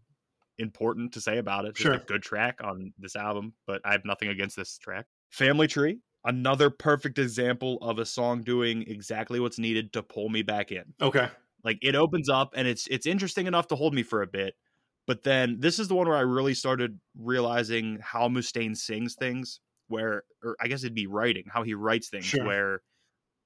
important 0.62 1.14
to 1.14 1.22
say 1.22 1.38
about 1.40 1.66
it. 1.66 1.78
Sure. 1.78 1.94
a 1.94 2.00
good 2.00 2.24
track 2.24 2.60
on 2.64 2.94
this 2.98 3.16
album, 3.18 3.54
but 3.68 3.82
I 3.84 3.92
have 3.92 4.06
nothing 4.06 4.30
against 4.30 4.56
this 4.56 4.78
track. 4.78 5.06
Family 5.32 5.68
Tree. 5.68 6.00
Another 6.24 6.70
perfect 6.70 7.18
example 7.20 7.78
of 7.82 7.98
a 8.00 8.06
song 8.06 8.42
doing 8.44 8.84
exactly 8.88 9.40
what's 9.40 9.58
needed 9.60 9.92
to 9.94 10.04
pull 10.04 10.30
me 10.30 10.44
back 10.44 10.72
in. 10.72 10.94
Okay. 11.02 11.28
like 11.64 11.80
it 11.82 11.96
opens 11.96 12.30
up 12.30 12.54
and 12.56 12.68
it's 12.68 12.88
it's 12.88 13.06
interesting 13.06 13.48
enough 13.48 13.68
to 13.68 13.76
hold 13.76 13.94
me 13.94 14.02
for 14.04 14.22
a 14.24 14.28
bit 14.28 14.56
but 15.08 15.22
then 15.24 15.58
this 15.60 15.78
is 15.80 15.88
the 15.88 15.94
one 15.96 16.08
where 16.08 16.18
i 16.18 16.22
really 16.22 16.54
started 16.56 17.00
realizing 17.16 18.00
how 18.02 18.28
mustaine 18.28 18.76
sings 18.76 19.14
things 19.16 19.60
where 19.88 20.24
or 20.44 20.56
i 20.60 20.68
guess 20.68 20.84
it'd 20.84 20.96
be 20.96 21.06
writing 21.08 21.44
how 21.48 21.62
he 21.64 21.74
writes 21.76 22.10
things 22.10 22.26
Sure. 22.26 22.46
where 22.46 22.82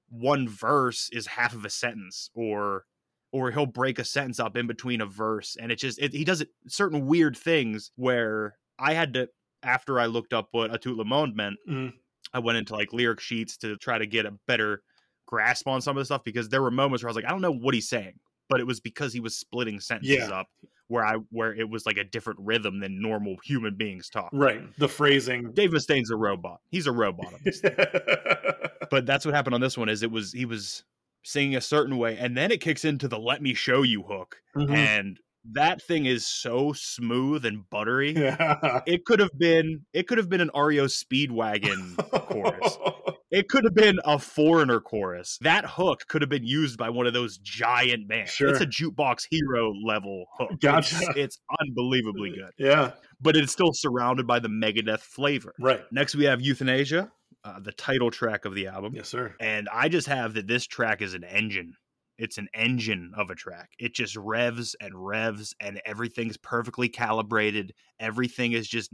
one 0.08 0.48
verse 0.48 1.10
is 1.12 1.26
half 1.26 1.54
of 1.54 1.64
a 1.66 1.70
sentence 1.70 2.30
or 2.34 2.84
or 3.32 3.50
he'll 3.50 3.66
break 3.66 3.98
a 3.98 4.04
sentence 4.04 4.38
up 4.40 4.56
in 4.56 4.66
between 4.66 5.00
a 5.00 5.06
verse 5.06 5.56
and 5.60 5.70
it 5.72 5.76
just 5.76 5.98
it, 5.98 6.12
he 6.12 6.24
does 6.24 6.40
it 6.40 6.48
certain 6.68 7.06
weird 7.06 7.36
things 7.36 7.90
where 7.96 8.56
i 8.78 8.92
had 8.94 9.12
to 9.14 9.28
after 9.62 9.98
i 10.00 10.06
looked 10.06 10.32
up 10.32 10.48
what 10.52 10.72
a 10.72 10.78
tout 10.78 10.96
le 10.96 11.04
monde 11.04 11.34
meant 11.36 11.56
Mhm. 11.68 11.92
i 12.32 12.38
went 12.38 12.56
into 12.58 12.74
like 12.74 12.92
lyric 12.92 13.20
sheets 13.20 13.56
to 13.58 13.76
try 13.76 13.98
to 13.98 14.06
get 14.06 14.26
a 14.26 14.32
better 14.46 14.82
grasp 15.26 15.66
on 15.66 15.80
some 15.82 15.96
of 15.96 16.00
the 16.00 16.04
stuff 16.04 16.22
because 16.24 16.48
there 16.48 16.62
were 16.62 16.70
moments 16.70 17.02
where 17.02 17.08
I 17.08 17.10
was 17.10 17.16
like, 17.16 17.24
I 17.24 17.30
don't 17.30 17.40
know 17.42 17.50
what 17.50 17.74
he's 17.74 17.88
saying, 17.88 18.12
but 18.48 18.60
it 18.60 18.64
was 18.66 18.78
because 18.78 19.12
he 19.12 19.18
was 19.18 19.36
splitting 19.36 19.80
sentences 19.80 20.18
Yeah. 20.28 20.30
up 20.30 20.46
where 20.86 21.04
I 21.04 21.14
where 21.30 21.52
it 21.52 21.68
was 21.68 21.84
like 21.84 21.96
a 21.96 22.04
different 22.04 22.38
rhythm 22.40 22.78
than 22.78 23.02
normal 23.02 23.34
human 23.42 23.74
beings 23.76 24.08
talk. 24.08 24.30
Right. 24.32 24.62
The 24.78 24.86
phrasing. 24.86 25.50
Dave 25.52 25.72
Mustaine's 25.72 26.12
a 26.12 26.16
robot. 26.16 26.60
He's 26.70 26.86
a 26.86 26.92
robot. 26.92 27.34
but 28.90 29.04
that's 29.04 29.24
what 29.24 29.34
happened 29.34 29.54
on 29.54 29.60
this 29.60 29.76
one 29.76 29.88
is 29.88 30.02
it 30.04 30.10
was 30.10 30.32
he 30.32 30.44
was 30.44 30.84
singing 31.26 31.56
a 31.56 31.60
certain 31.60 31.96
way 31.98 32.16
and 32.16 32.36
then 32.36 32.50
it 32.52 32.60
kicks 32.60 32.84
into 32.84 33.08
the 33.08 33.18
let 33.18 33.42
me 33.42 33.52
show 33.54 33.82
you 33.82 34.02
hook 34.04 34.36
Mhm. 34.56 34.70
and 34.74 35.20
that 35.52 35.80
thing 35.80 36.06
is 36.06 36.26
so 36.26 36.72
smooth 36.72 37.44
and 37.44 37.68
buttery. 37.70 38.12
yeah. 38.16 38.80
It 38.86 39.04
could 39.04 39.20
have 39.20 39.36
been 39.38 39.82
it 39.92 40.08
could 40.08 40.18
have 40.18 40.28
been 40.28 40.40
an 40.40 40.50
REO 40.54 40.86
Speedwagon 40.86 41.96
chorus. 42.10 42.78
It 43.32 43.48
could 43.48 43.64
have 43.64 43.74
been 43.74 43.98
a 44.04 44.20
foreigner 44.20 44.80
chorus. 44.80 45.36
That 45.42 45.64
hook 45.66 46.04
could 46.08 46.22
have 46.22 46.28
been 46.28 46.44
used 46.46 46.78
by 46.78 46.90
one 46.90 47.08
of 47.08 47.12
those 47.12 47.38
giant 47.38 48.06
bands. 48.08 48.30
Sure. 48.30 48.50
It's 48.50 48.60
a 48.60 48.66
jukebox 48.66 49.26
hero 49.28 49.72
level 49.84 50.26
hook. 50.38 50.52
It's- 50.52 50.92
Gotcha. 50.92 51.12
It's, 51.20 51.38
unbelievably 51.60 52.30
good, 52.30 52.52
yeah. 52.56 52.92
but 53.20 53.36
it's 53.36 53.52
still 53.52 53.72
surrounded 53.72 54.28
by 54.28 54.38
the 54.38 54.48
Megadeth 54.48 55.00
flavor. 55.00 55.52
Right. 55.58 55.80
Next, 55.90 56.14
we 56.14 56.24
have 56.24 56.38
Youthanasia, 56.40 57.10
uh, 57.46 57.60
the 57.60 57.72
title 57.72 58.10
track 58.10 58.44
of 58.44 58.54
the 58.54 58.66
album. 58.66 58.92
Yes, 58.94 59.08
sir. 59.08 59.34
And 59.40 59.68
I 59.72 59.88
just 59.88 60.08
have 60.08 60.34
that 60.34 60.46
this 60.46 60.66
track 60.66 61.00
is 61.00 61.14
an 61.14 61.24
engine. 61.24 61.74
It's 62.18 62.38
an 62.38 62.48
engine 62.54 63.12
of 63.16 63.28
a 63.30 63.34
track. 63.34 63.70
It 63.78 63.94
just 63.94 64.16
revs 64.16 64.74
and 64.80 64.92
revs, 64.94 65.54
and 65.60 65.80
everything's 65.84 66.36
perfectly 66.38 66.88
calibrated. 66.88 67.72
Everything 68.00 68.52
is 68.52 68.66
just 68.68 68.90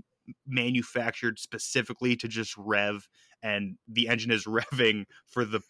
manufactured 0.46 1.38
specifically 1.38 2.16
to 2.16 2.28
just 2.28 2.54
rev, 2.56 3.08
and 3.42 3.76
the 3.88 4.08
engine 4.08 4.30
is 4.30 4.44
revving 4.46 5.04
for 5.26 5.44
the 5.44 5.60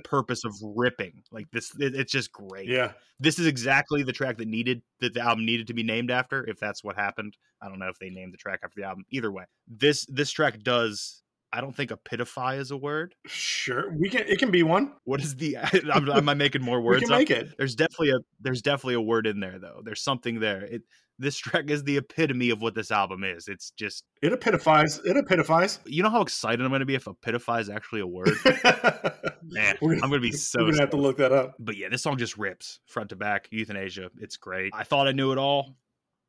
purpose 0.04 0.44
of 0.44 0.54
ripping. 0.76 1.22
Like 1.30 1.46
this, 1.52 1.72
it- 1.78 1.94
it's 1.94 2.12
just 2.12 2.32
great. 2.32 2.68
yeah. 2.68 2.92
This 3.20 3.38
is 3.38 3.46
exactly 3.46 4.02
the 4.02 4.12
track 4.12 4.38
that 4.38 4.48
needed 4.48 4.82
that 5.00 5.14
the 5.14 5.20
album 5.20 5.46
needed 5.46 5.68
to 5.68 5.74
be 5.74 5.84
named 5.84 6.10
after. 6.10 6.44
If 6.48 6.58
that's 6.58 6.82
what 6.82 6.96
happened, 6.96 7.36
I 7.60 7.68
don't 7.68 7.78
know 7.78 7.88
if 7.88 7.98
they 8.00 8.10
named 8.10 8.32
the 8.32 8.38
track 8.38 8.60
after 8.64 8.80
the 8.80 8.86
album. 8.86 9.04
Either 9.10 9.30
way, 9.30 9.44
this 9.68 10.04
this 10.08 10.30
track 10.32 10.60
does. 10.62 11.21
I 11.52 11.60
don't 11.60 11.74
think 11.76 11.90
epitify 11.90 12.58
is 12.58 12.70
a 12.70 12.76
word. 12.76 13.14
Sure. 13.26 13.92
We 13.92 14.08
can. 14.08 14.22
It 14.26 14.38
can 14.38 14.50
be 14.50 14.62
one. 14.62 14.92
What 15.04 15.20
is 15.20 15.36
the? 15.36 15.56
am, 15.94 16.08
am 16.10 16.28
I 16.28 16.34
making 16.34 16.62
more 16.62 16.80
words? 16.80 17.02
We 17.02 17.06
can 17.06 17.14
up? 17.14 17.18
make 17.18 17.30
it. 17.30 17.56
There's 17.58 17.74
definitely 17.74 18.10
a 18.10 18.18
there's 18.40 18.62
definitely 18.62 18.94
a 18.94 19.00
word 19.00 19.26
in 19.26 19.40
there 19.40 19.58
though. 19.58 19.82
There's 19.84 20.02
something 20.02 20.40
there. 20.40 20.62
It 20.62 20.82
this 21.18 21.36
track 21.36 21.70
is 21.70 21.84
the 21.84 21.98
epitome 21.98 22.50
of 22.50 22.62
what 22.62 22.74
this 22.74 22.90
album 22.90 23.22
is. 23.22 23.46
It's 23.46 23.70
just 23.72 24.04
It 24.22 24.32
epitofies. 24.32 25.00
It 25.04 25.16
epitofies. 25.16 25.78
you 25.84 26.02
know 26.02 26.10
how 26.10 26.22
excited 26.22 26.60
I'm 26.62 26.70
going 26.70 26.80
to 26.80 26.86
be 26.86 26.94
if 26.94 27.04
epitify 27.04 27.60
is 27.60 27.68
actually 27.68 28.00
a 28.00 28.06
word. 28.06 28.30
Man, 29.44 29.76
We're 29.80 29.94
I'm 29.94 30.00
going 30.10 30.12
to 30.12 30.20
be 30.20 30.32
so. 30.32 30.60
We're 30.60 30.70
gonna 30.70 30.80
have 30.80 30.90
to 30.90 30.96
look 30.96 31.18
that 31.18 31.32
up. 31.32 31.54
But 31.58 31.76
yeah, 31.76 31.88
this 31.90 32.02
song 32.02 32.16
just 32.16 32.38
rips 32.38 32.80
front 32.86 33.10
to 33.10 33.16
back. 33.16 33.48
Youthanasia, 33.52 34.08
it's 34.18 34.36
great. 34.36 34.72
I 34.74 34.84
thought 34.84 35.06
I 35.06 35.12
knew 35.12 35.32
it 35.32 35.38
all. 35.38 35.76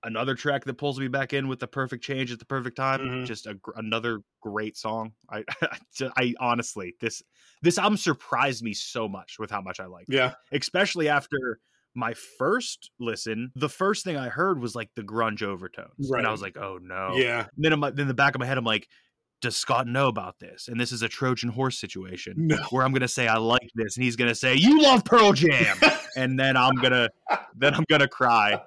Another 0.05 0.35
track 0.35 0.65
that 0.65 0.73
pulls 0.75 0.99
me 0.99 1.07
back 1.07 1.31
in 1.33 1.47
with 1.47 1.59
the 1.59 1.67
perfect 1.67 2.03
change 2.03 2.31
at 2.31 2.39
the 2.39 2.45
perfect 2.45 2.75
time. 2.77 2.99
Mhm. 2.99 3.25
Just 3.25 3.45
a, 3.47 3.57
another 3.75 4.19
great 4.41 4.75
song. 4.77 5.13
I, 5.29 5.43
I 6.17 6.33
honestly 6.39 6.95
this 6.99 7.21
this 7.61 7.77
album 7.77 7.97
surprised 7.97 8.63
me 8.63 8.73
so 8.73 9.07
much 9.07 9.37
with 9.39 9.49
how 9.51 9.61
much 9.61 9.79
I 9.79 9.85
liked. 9.85 10.09
it. 10.09 10.15
Yeah. 10.15 10.33
especially 10.51 11.07
after 11.09 11.59
my 11.95 12.13
first 12.37 12.89
listen, 12.99 13.51
the 13.55 13.69
first 13.69 14.03
thing 14.03 14.17
I 14.17 14.27
heard 14.29 14.59
was 14.59 14.73
like 14.75 14.89
the 14.95 15.03
grunge 15.03 15.43
overtones, 15.43 16.09
Right. 16.11 16.19
and 16.19 16.27
I 16.27 16.31
was 16.31 16.41
like, 16.41 16.57
"Oh 16.57 16.79
no!" 16.81 17.11
Yeah. 17.15 17.41
And 17.55 17.63
then 17.65 17.71
in, 17.73 17.79
my, 17.79 17.89
in 17.89 18.07
the 18.07 18.13
back 18.15 18.33
of 18.35 18.39
my 18.39 18.47
head, 18.47 18.57
I'm 18.57 18.65
like, 18.65 18.87
"Does 19.41 19.55
Scott 19.55 19.85
know 19.87 20.07
about 20.07 20.39
this?" 20.39 20.67
And 20.67 20.81
this 20.81 20.91
is 20.91 21.03
a 21.03 21.07
Trojan 21.07 21.49
horse 21.49 21.77
situation 21.79 22.33
No. 22.37 22.57
where 22.71 22.83
I'm 22.83 22.93
gonna 22.93 23.07
say 23.07 23.27
I 23.27 23.37
like 23.37 23.69
this, 23.75 23.95
and 23.95 24.03
he's 24.03 24.15
gonna 24.15 24.33
say 24.35 24.55
you 24.55 24.81
love 24.81 25.05
Pearl 25.05 25.33
Jam, 25.33 25.77
and 26.17 26.37
then 26.39 26.57
I'm 26.57 26.73
gonna 26.75 27.09
then 27.55 27.75
I'm 27.75 27.85
gonna 27.87 28.07
cry, 28.07 28.59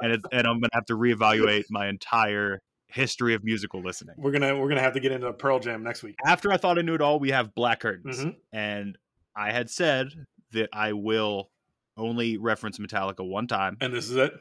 and 0.00 0.12
and 0.32 0.46
I'm 0.46 0.60
gonna 0.60 0.68
have 0.72 0.86
to 0.86 0.94
reevaluate 0.96 1.64
my 1.70 1.88
entire 1.88 2.60
history 2.88 3.34
of 3.34 3.44
musical 3.44 3.82
listening. 3.82 4.14
We're 4.18 4.32
gonna 4.32 4.56
we're 4.58 4.68
gonna 4.68 4.80
have 4.80 4.94
to 4.94 5.00
get 5.00 5.12
into 5.12 5.32
Pearl 5.32 5.58
Jam 5.60 5.82
next 5.82 6.02
week. 6.02 6.16
After 6.24 6.52
I 6.52 6.56
thought 6.56 6.78
I 6.78 6.82
knew 6.82 6.94
it 6.94 7.00
all, 7.02 7.18
we 7.20 7.30
have 7.30 7.54
Black 7.54 7.80
Curtains, 7.80 8.18
Mhm. 8.24 8.36
and 8.52 8.98
I 9.36 9.52
had 9.52 9.70
said 9.70 10.08
that 10.52 10.68
I 10.72 10.92
will 10.94 11.50
only 11.96 12.36
reference 12.38 12.78
Metallica 12.78 13.28
one 13.28 13.46
time. 13.46 13.76
And 13.80 13.92
this 13.92 14.08
is 14.08 14.16
it. 14.16 14.32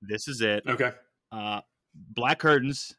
This 0.00 0.26
is 0.26 0.40
it. 0.40 0.64
Okay. 0.66 0.90
Uh, 1.30 1.60
Black 1.94 2.38
Curtains 2.40 2.94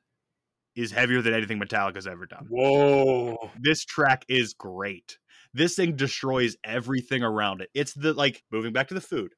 is 0.76 0.92
heavier 0.92 1.22
than 1.22 1.34
anything 1.34 1.60
Metallica's 1.60 2.08
ever 2.08 2.26
done. 2.26 2.48
Whoa. 2.50 3.52
This 3.60 3.84
track 3.86 4.26
is 4.28 4.54
great. 4.54 5.18
This 5.54 5.76
thing 5.76 5.96
destroys 5.96 6.56
everything 6.64 7.22
around 7.22 7.62
it. 7.62 7.70
It's 7.74 7.94
the 7.94 8.14
like 8.14 8.44
moving 8.52 8.74
back 8.74 8.88
to 8.88 8.94
the 8.94 9.02
food. 9.02 9.34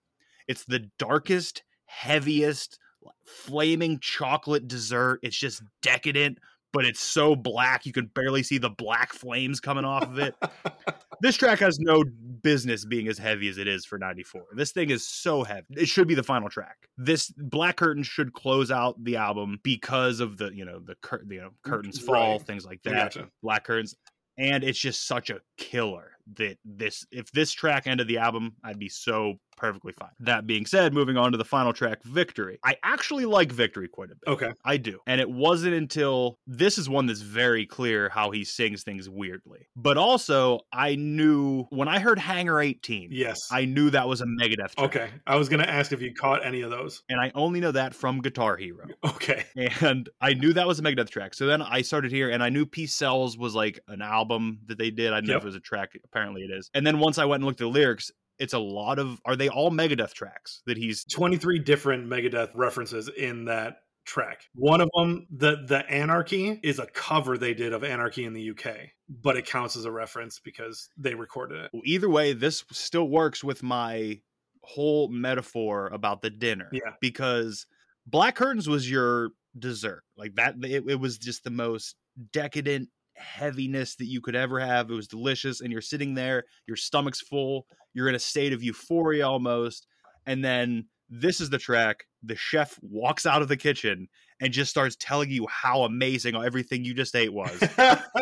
It's 0.48 0.64
the 0.66 0.90
darkest, 1.00 1.64
heaviest, 1.96 2.80
flaming 3.26 4.00
chocolate 4.00 4.68
dessert. 4.68 5.20
It's 5.24 5.38
just 5.38 5.64
decadent, 5.82 6.40
but 6.74 6.86
it's 6.86 7.00
so 7.00 7.36
black 7.36 7.86
you 7.86 7.94
can 7.94 8.08
barely 8.08 8.44
see 8.44 8.58
the 8.58 8.70
black 8.70 9.14
flames 9.14 9.60
coming 9.60 9.86
off 9.86 10.04
of 10.04 10.20
it. 10.20 10.36
this 11.22 11.38
track 11.38 11.60
has 11.60 11.80
no 11.80 12.04
business 12.42 12.84
being 12.86 13.08
as 13.08 13.18
heavy 13.18 13.48
as 13.48 13.58
it 13.58 13.68
is 13.68 13.86
for 13.86 13.98
94. 13.98 14.44
This 14.56 14.72
thing 14.72 14.90
is 14.90 15.08
so 15.08 15.44
heavy. 15.44 15.68
It 15.72 15.88
should 15.88 16.08
be 16.08 16.16
the 16.16 16.24
final 16.24 16.50
track. 16.50 16.90
This 16.98 17.32
Black 17.38 17.78
Curtain 17.78 18.04
should 18.04 18.34
close 18.34 18.72
out 18.72 19.02
the 19.04 19.16
album 19.16 19.60
because 19.64 20.20
of 20.20 20.38
the, 20.38 20.52
you 20.54 20.66
know, 20.66 20.80
the 20.80 20.96
cur- 21.02 21.24
you 21.30 21.42
know, 21.42 21.52
curtains 21.64 22.00
mm, 22.00 22.06
fall, 22.06 22.38
Right. 22.38 22.48
things 22.48 22.66
like 22.66 22.82
that. 22.84 22.94
gotcha. 22.94 23.30
Black 23.42 23.64
Curtains. 23.64 23.96
And 24.38 24.66
it's 24.66 24.80
just 24.80 25.08
such 25.08 25.30
a 25.30 25.40
killer 25.58 26.12
that 26.36 26.58
this 26.66 27.06
if 27.10 27.32
this 27.32 27.54
track 27.54 27.88
ended 27.88 28.10
the 28.10 28.18
album, 28.18 28.56
I'd 28.66 28.80
be 28.80 28.90
so 28.90 29.36
perfectly 29.56 29.94
fine. 29.94 30.10
That 30.20 30.46
being 30.48 30.66
said, 30.66 30.94
moving 30.94 31.18
on 31.18 31.32
to 31.32 31.38
the 31.38 31.46
final 31.46 31.74
track, 31.74 32.04
Victory. 32.04 32.60
I 32.64 32.76
actually 32.84 33.26
like 33.26 33.52
Victory 33.52 33.88
quite 33.88 34.12
a 34.12 34.16
bit. 34.16 34.28
Okay. 34.28 34.54
I 34.64 34.78
do. 34.78 35.00
And 35.08 35.20
it 35.22 35.30
wasn't 35.30 35.74
until 35.76 36.38
this 36.48 36.78
is 36.78 36.90
one 36.90 37.06
that's 37.06 37.22
very 37.22 37.66
clear 37.66 38.10
how 38.10 38.32
he 38.32 38.44
sings 38.44 38.84
things 38.84 39.10
weirdly. 39.10 39.68
But 39.76 39.98
also, 39.98 40.60
I 40.72 40.96
knew 40.96 41.66
when 41.70 41.88
I 41.88 42.00
heard 42.00 42.20
Hangar 42.20 42.60
18, 42.62 43.10
Yes. 43.12 43.48
I 43.52 43.66
knew 43.66 43.90
that 43.92 44.08
was 44.08 44.22
a 44.22 44.26
Megadeth 44.26 44.76
track. 44.76 44.80
okay. 44.80 45.10
I 45.28 45.36
was 45.36 45.50
going 45.50 45.62
to 45.62 45.70
ask 45.70 45.92
if 45.92 46.02
you 46.02 46.14
caught 46.14 46.46
any 46.46 46.62
of 46.62 46.72
those. 46.72 47.04
And 47.10 47.20
I 47.20 47.32
only 47.36 47.60
know 47.60 47.72
that 47.72 47.94
from 47.96 48.22
Guitar 48.22 48.58
Hero. 48.58 48.86
Okay. 49.06 49.46
And 49.82 50.10
I 50.22 50.34
knew 50.34 50.54
that 50.54 50.68
was 50.68 50.80
a 50.80 50.82
Megadeth 50.84 51.10
track. 51.10 51.34
So 51.34 51.46
then 51.48 51.62
I 51.62 51.82
started 51.82 52.12
here 52.12 52.30
and 52.30 52.44
I 52.44 52.50
knew 52.50 52.66
Peace 52.66 52.94
Sells 52.94 53.38
was 53.38 53.56
like 53.56 53.80
an 53.88 54.02
album 54.02 54.60
that 54.68 54.78
they 54.78 54.92
did. 54.92 55.14
I 55.14 55.18
didn't 55.18 55.30
know 55.30 55.38
if 55.38 55.44
it 55.44 55.48
was 55.48 55.56
a 55.56 55.60
track. 55.60 55.92
Apparently 56.04 56.42
it 56.44 56.52
is. 56.52 56.70
And 56.74 56.86
then 56.86 57.00
once 57.00 57.18
I 57.18 57.26
went 57.26 57.42
and 57.42 57.46
looked 57.48 57.62
at 57.62 57.66
the 57.66 57.70
lyrics, 57.70 58.12
it's 58.40 58.54
a 58.54 58.60
lot 58.60 59.00
of 59.00 59.20
are 59.26 59.36
they 59.36 59.50
all 59.50 59.72
Megadeth 59.72 60.14
tracks 60.14 60.62
that 60.66 60.78
he's 60.78 61.04
23 61.06 61.60
different 61.60 62.08
Megadeth 62.08 62.52
references 62.54 63.10
in 63.10 63.46
that 63.46 63.78
track. 64.06 64.44
One 64.54 64.82
of 64.82 64.90
them, 64.96 65.28
the 65.30 65.64
the 65.68 65.90
Anarchy, 65.90 66.60
is 66.64 66.80
a 66.80 66.86
cover 66.86 67.38
they 67.38 67.54
did 67.54 67.74
of 67.74 67.84
Anarchy 67.84 68.24
in 68.24 68.34
the 68.34 68.52
UK, 68.52 68.90
but 69.10 69.36
it 69.36 69.46
counts 69.46 69.76
as 69.76 69.86
a 69.86 69.92
reference 69.92 70.40
because 70.40 70.90
they 70.98 71.16
recorded 71.16 71.66
it. 71.66 71.82
either 71.84 72.10
way, 72.10 72.34
this 72.34 72.64
still 72.72 73.10
works 73.10 73.44
with 73.44 73.64
my 73.64 74.20
whole 74.62 75.10
metaphor 75.10 75.88
about 75.88 76.22
the 76.22 76.30
dinner. 76.30 76.70
Yeah. 76.72 76.94
Because 77.02 77.68
Black 78.08 78.36
Curtains 78.36 78.70
was 78.70 78.90
your 78.90 79.32
dessert. 79.58 80.04
Like 80.18 80.36
that, 80.36 80.56
it, 80.64 80.84
it 80.88 81.00
was 81.00 81.18
just 81.18 81.44
the 81.44 81.52
most 81.52 81.96
decadent 82.32 82.90
heaviness 83.16 83.96
that 83.96 84.06
you 84.06 84.22
could 84.22 84.36
ever 84.36 84.60
have. 84.60 84.90
It 84.90 84.94
was 84.96 85.08
delicious. 85.08 85.62
And 85.62 85.72
you're 85.72 85.82
sitting 85.82 86.14
there, 86.14 86.44
your 86.68 86.78
stomach's 86.78 87.22
full, 87.22 87.66
you're 87.94 88.10
in 88.10 88.16
a 88.16 88.20
state 88.20 88.54
of 88.54 88.64
euphoria 88.64 89.28
almost. 89.28 89.88
And 90.26 90.44
then 90.44 90.86
this 91.10 91.40
is 91.40 91.50
the 91.50 91.58
track. 91.58 92.06
The 92.24 92.36
chef 92.36 92.78
walks 92.82 93.26
out 93.26 93.42
of 93.42 93.48
the 93.48 93.58
kitchen 93.58 94.08
and 94.42 94.52
just 94.52 94.70
starts 94.72 94.96
telling 95.00 95.30
you 95.30 95.48
how 95.50 95.84
amazing 95.84 96.36
everything 96.36 96.84
you 96.84 96.94
just 96.94 97.16
ate 97.16 97.32
was. 97.34 97.62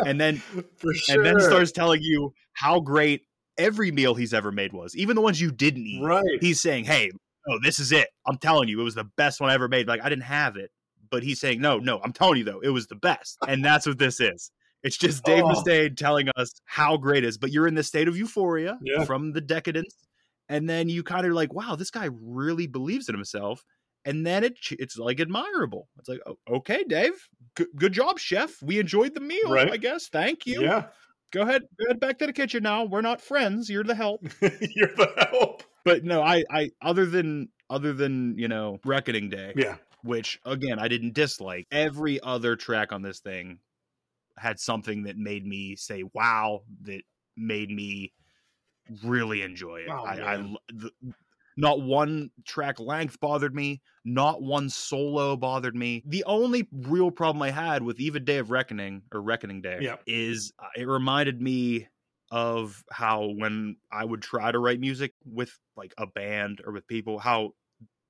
and 0.06 0.20
then 0.20 0.36
For 0.76 0.94
sure. 0.94 1.16
and 1.16 1.26
then 1.26 1.40
starts 1.40 1.72
telling 1.72 2.02
you 2.02 2.32
how 2.52 2.80
great 2.80 3.22
every 3.56 3.90
meal 3.90 4.14
he's 4.14 4.34
ever 4.34 4.52
made 4.52 4.72
was, 4.72 4.96
even 4.96 5.16
the 5.16 5.22
ones 5.22 5.40
you 5.40 5.50
didn't 5.50 5.86
eat. 5.86 6.02
right. 6.02 6.24
He's 6.40 6.60
saying, 6.60 6.84
"Hey, 6.84 7.10
oh, 7.48 7.58
this 7.62 7.78
is 7.78 7.90
it. 7.92 8.08
I'm 8.26 8.36
telling 8.38 8.68
you, 8.68 8.80
it 8.80 8.84
was 8.84 8.94
the 8.94 9.08
best 9.16 9.40
one 9.40 9.50
I 9.50 9.54
ever 9.54 9.68
made." 9.68 9.88
Like 9.88 10.02
I 10.04 10.08
didn't 10.08 10.24
have 10.24 10.56
it, 10.56 10.70
but 11.10 11.22
he's 11.22 11.40
saying, 11.40 11.60
"No, 11.60 11.78
no, 11.78 12.00
I'm 12.04 12.12
telling 12.12 12.38
you 12.38 12.44
though, 12.44 12.60
it 12.60 12.68
was 12.70 12.86
the 12.86 12.96
best." 12.96 13.38
And 13.48 13.64
that's 13.64 13.86
what 13.86 13.98
this 13.98 14.20
is. 14.20 14.50
It's 14.84 14.96
just 14.96 15.24
Dave 15.24 15.42
Oh. 15.44 15.48
Mustaine 15.48 15.96
telling 15.96 16.28
us 16.36 16.52
how 16.66 16.96
great 16.96 17.24
it 17.24 17.28
is, 17.28 17.38
but 17.38 17.50
you're 17.50 17.66
in 17.66 17.74
this 17.74 17.88
state 17.88 18.06
of 18.06 18.16
euphoria 18.16 18.78
Yeah. 18.82 19.04
from 19.04 19.32
the 19.32 19.40
decadence, 19.40 19.96
and 20.48 20.68
then 20.68 20.88
you 20.88 21.02
kind 21.02 21.26
of 21.26 21.32
like, 21.32 21.52
"Wow, 21.52 21.74
this 21.74 21.90
guy 21.90 22.08
really 22.12 22.66
believes 22.66 23.08
in 23.08 23.14
himself." 23.14 23.64
And 24.04 24.26
then 24.26 24.44
it 24.44 24.58
it's 24.72 24.98
like 24.98 25.18
admirable. 25.20 25.88
It's 25.98 26.08
like, 26.10 26.20
oh, 26.26 26.36
okay, 26.46 26.84
Dave, 26.84 27.26
good, 27.54 27.68
good 27.76 27.92
job, 27.94 28.18
chef. 28.18 28.62
We 28.62 28.78
enjoyed 28.78 29.14
the 29.14 29.20
meal, 29.20 29.50
Right. 29.50 29.70
I 29.72 29.78
guess. 29.78 30.08
Thank 30.08 30.46
you 30.46 30.60
Yeah. 30.62 30.88
go 31.32 31.40
ahead 31.42 31.62
go 31.80 31.86
ahead 31.86 31.98
back 32.00 32.18
to 32.18 32.26
the 32.26 32.32
kitchen 32.32 32.62
now 32.62 32.84
we're 32.84 33.00
not 33.00 33.20
friends 33.20 33.68
you're 33.68 33.82
the 33.82 33.94
help 33.94 34.20
You're 34.60 34.94
the 34.94 35.28
help. 35.32 35.64
but 35.84 36.04
no 36.04 36.22
i 36.22 36.44
i 36.50 36.70
other 36.80 37.06
than 37.06 37.48
other 37.68 37.92
than 37.92 38.38
you 38.38 38.46
know 38.46 38.78
reckoning 38.84 39.30
day 39.30 39.52
Yeah. 39.56 39.78
which 40.04 40.38
again 40.46 40.78
i 40.78 40.86
didn't 40.86 41.14
dislike 41.14 41.66
every 41.72 42.20
other 42.20 42.54
track 42.54 42.92
on 42.92 43.02
this 43.02 43.18
thing 43.18 43.58
had 44.38 44.58
something 44.60 45.04
that 45.04 45.16
made 45.16 45.46
me 45.46 45.76
say 45.76 46.04
wow 46.14 46.62
that 46.82 47.02
made 47.36 47.70
me 47.70 48.12
really 49.02 49.42
enjoy 49.42 49.80
it. 49.80 49.90
Oh, 49.90 50.04
I, 50.04 50.20
I 50.20 50.36
the, 50.68 50.90
not 51.56 51.80
one 51.82 52.30
track 52.44 52.80
length 52.80 53.20
bothered 53.20 53.54
me 53.54 53.80
not 54.04 54.42
one 54.42 54.68
solo 54.68 55.36
bothered 55.36 55.74
me. 55.74 56.02
The 56.06 56.24
only 56.24 56.68
real 56.72 57.10
problem 57.10 57.42
i 57.42 57.50
had 57.50 57.82
with 57.82 58.00
even 58.00 58.24
day 58.24 58.38
of 58.38 58.50
reckoning 58.50 59.02
or 59.12 59.22
reckoning 59.22 59.62
day 59.62 59.80
Yeah. 59.80 59.96
is 60.06 60.52
uh, 60.58 60.68
it 60.76 60.86
reminded 60.86 61.40
me 61.40 61.88
of 62.30 62.84
how 62.90 63.26
when 63.38 63.76
I 63.92 64.04
would 64.04 64.20
try 64.22 64.50
to 64.50 64.58
write 64.58 64.80
music 64.80 65.14
with 65.24 65.58
like 65.76 65.94
a 65.96 66.06
band 66.06 66.60
or 66.64 66.72
with 66.72 66.86
people, 66.86 67.18
how 67.18 67.52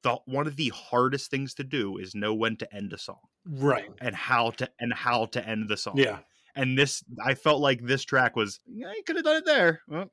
the 0.03 0.19
one 0.27 0.47
of 0.47 0.57
the 0.57 0.71
hardest 0.71 1.31
things 1.31 1.55
to 1.55 1.65
do 1.65 1.99
is 1.99 2.15
know 2.15 2.35
when 2.35 2.57
to 2.59 2.75
end 2.75 2.93
a 2.93 2.99
song 2.99 3.21
Right. 3.47 3.91
and 4.01 4.15
how 4.15 4.51
to 4.51 4.69
and 4.81 4.93
how 4.93 5.27
to 5.27 5.47
end 5.47 5.69
the 5.69 5.77
song. 5.77 5.95
Yeah. 5.97 6.19
And 6.57 6.79
this, 6.79 7.03
I 7.21 7.35
felt 7.35 7.61
like 7.61 7.85
this 7.85 8.05
track 8.05 8.37
was, 8.37 8.61
you 8.65 8.87
could 9.09 9.17
have 9.17 9.25
done 9.25 9.39
it 9.39 9.45
there. 9.45 9.81
Oh. 9.91 10.09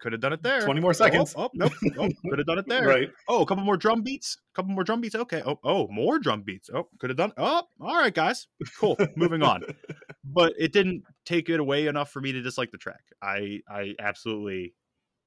could 0.00 0.12
have 0.12 0.22
done 0.22 0.32
it 0.32 0.42
there. 0.42 0.62
20 0.62 0.80
more 0.80 0.94
seconds. 0.94 1.34
Oh, 1.36 1.44
oh 1.44 1.50
nope. 1.52 1.72
Oh, 1.98 2.08
could 2.30 2.38
have 2.38 2.46
done 2.46 2.56
it 2.58 2.66
there. 2.66 2.86
Right. 2.88 3.10
Oh, 3.28 3.42
a 3.42 3.46
couple 3.46 3.62
more 3.62 3.76
drum 3.76 4.00
beats. 4.00 4.38
A 4.54 4.56
couple 4.56 4.72
more 4.72 4.84
drum 4.84 5.02
beats. 5.02 5.14
Okay. 5.14 5.42
Oh, 5.44 5.58
oh, 5.64 5.88
more 5.88 6.18
drum 6.18 6.44
beats. 6.44 6.70
Oh, 6.72 6.88
could 6.98 7.10
have 7.10 7.18
done. 7.18 7.32
Oh, 7.36 7.64
all 7.78 7.96
right, 7.98 8.14
guys. 8.14 8.46
Cool. 8.80 8.96
Moving 9.16 9.42
on. 9.42 9.64
But 10.24 10.54
it 10.56 10.72
didn't 10.72 11.02
take 11.26 11.50
it 11.50 11.58
away 11.60 11.88
enough 11.88 12.10
for 12.10 12.20
me 12.20 12.32
to 12.32 12.40
dislike 12.40 12.70
the 12.70 12.78
track. 12.78 13.02
I 13.20 13.60
I 13.68 13.94
absolutely 13.98 14.72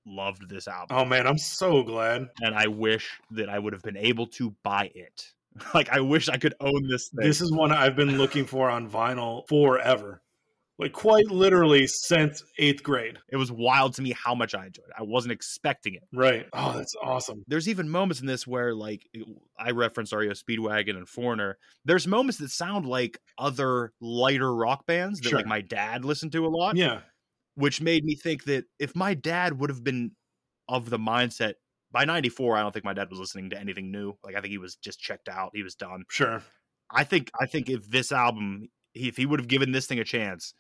loved 0.08 0.50
this 0.50 0.68
album, 0.68 0.98
Oh 0.98 1.06
man, 1.06 1.28
I'm 1.28 1.38
so 1.38 1.84
glad. 1.84 2.30
and 2.42 2.56
I 2.56 2.68
wish 2.68 3.10
that 3.32 3.50
I 3.50 3.60
would 3.60 3.74
have 3.74 3.84
been 3.84 3.98
able 3.98 4.26
to 4.28 4.56
buy 4.64 4.90
it. 4.96 5.34
Like 5.74 5.90
I 5.90 6.00
wish 6.02 6.28
I 6.30 6.38
could 6.38 6.54
own 6.60 6.88
this 6.90 7.10
thing. 7.10 7.26
This 7.26 7.42
is 7.42 7.52
one 7.52 7.72
I've 7.72 7.96
been 7.96 8.18
looking 8.18 8.46
for 8.46 8.70
on 8.70 8.90
vinyl 8.90 9.48
forever. 9.48 10.22
Like 10.78 10.92
quite 10.92 11.28
literally 11.28 11.88
since 11.88 12.44
eighth 12.58 12.84
grade. 12.84 13.18
it 13.30 13.38
was 13.38 13.50
wild 13.50 13.94
to 13.94 14.02
me 14.02 14.12
how 14.12 14.36
much 14.36 14.54
I 14.54 14.66
enjoyed 14.66 14.88
it. 14.90 14.94
I 15.00 15.04
wasn't 15.04 15.32
expecting 15.32 15.94
it. 15.94 16.04
Right. 16.14 16.46
Oh, 16.52 16.74
that's 16.76 16.94
awesome. 17.02 17.46
there's 17.48 17.70
even 17.70 17.88
moments 17.90 18.20
in 18.20 18.28
this 18.28 18.46
where 18.46 18.76
like 18.76 19.08
I 19.58 19.72
reference 19.72 20.12
REO 20.12 20.32
Speedwagon 20.34 20.98
and 20.98 21.08
Foreigner. 21.08 21.58
There's 21.86 22.06
moments 22.06 22.40
that 22.40 22.52
sound 22.52 22.86
like 22.86 23.18
other 23.38 23.94
lighter 24.02 24.54
rock 24.54 24.86
bands 24.86 25.22
that 25.22 25.32
like 25.32 25.46
my 25.46 25.62
dad 25.62 26.04
listened 26.04 26.34
to 26.34 26.46
a 26.46 26.50
lot, 26.50 26.76
Yeah. 26.76 27.00
which 27.56 27.80
made 27.80 28.04
me 28.04 28.16
think 28.16 28.44
that 28.44 28.66
if 28.78 28.94
my 28.94 29.14
dad 29.14 29.58
would 29.58 29.70
have 29.70 29.86
been 29.86 30.12
of 30.68 30.90
the 30.90 31.00
mindset 31.00 31.54
by 31.96 32.04
94, 32.04 32.58
I 32.58 32.62
don't 32.62 32.74
think 32.74 32.84
my 32.84 32.94
dad 32.94 33.10
was 33.10 33.20
listening 33.20 33.50
to 33.52 33.60
anything 33.60 33.90
new. 33.90 34.14
Like 34.22 34.36
I 34.36 34.42
think 34.42 34.52
he 34.52 34.58
was 34.58 34.76
just 34.76 35.00
checked 35.00 35.30
out. 35.30 35.52
He 35.54 35.64
was 35.64 35.76
done. 35.76 36.04
Sure. 36.10 36.44
I 36.92 37.06
think 37.06 37.32
I 37.40 37.46
think 37.46 37.70
if 37.70 37.90
this 37.90 38.12
album 38.12 38.68
if 38.94 39.16
he 39.16 39.26
would 39.26 39.40
have 39.40 39.48
given 39.48 39.72
this 39.72 39.88
thing 39.88 40.00
a 40.00 40.04
chance, 40.04 40.54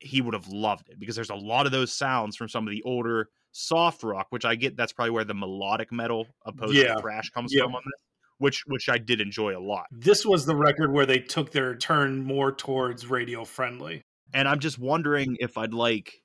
he 0.00 0.22
would 0.22 0.32
have 0.34 0.48
loved 0.48 0.88
it 0.88 0.98
because 0.98 1.14
there's 1.14 1.30
a 1.30 1.34
lot 1.34 1.66
of 1.66 1.72
those 1.72 1.92
sounds 1.92 2.36
from 2.36 2.48
some 2.48 2.66
of 2.66 2.70
the 2.70 2.82
older 2.84 3.28
soft 3.52 4.02
rock, 4.02 4.28
which 4.30 4.46
I 4.46 4.54
get 4.54 4.76
that's 4.78 4.92
probably 4.94 5.10
where 5.10 5.24
the 5.24 5.34
melodic 5.34 5.92
metal 5.92 6.26
opposed 6.46 6.74
Yeah. 6.74 6.94
to 6.94 7.00
thrash 7.00 7.28
comes 7.30 7.52
from 7.54 7.74
on 7.74 7.82
this, 7.84 8.02
which 8.38 8.62
which 8.66 8.88
I 8.88 8.96
did 8.96 9.20
enjoy 9.20 9.56
a 9.56 9.60
lot. 9.60 9.86
This 9.90 10.24
was 10.24 10.46
the 10.46 10.56
record 10.56 10.92
where 10.92 11.06
they 11.06 11.18
took 11.18 11.52
their 11.52 11.76
turn 11.76 12.24
more 12.24 12.50
towards 12.50 13.06
radio 13.06 13.44
friendly. 13.44 14.00
And 14.32 14.48
I'm 14.48 14.58
just 14.58 14.78
wondering 14.78 15.36
if 15.38 15.58
I'd 15.58 15.74
like 15.74 16.22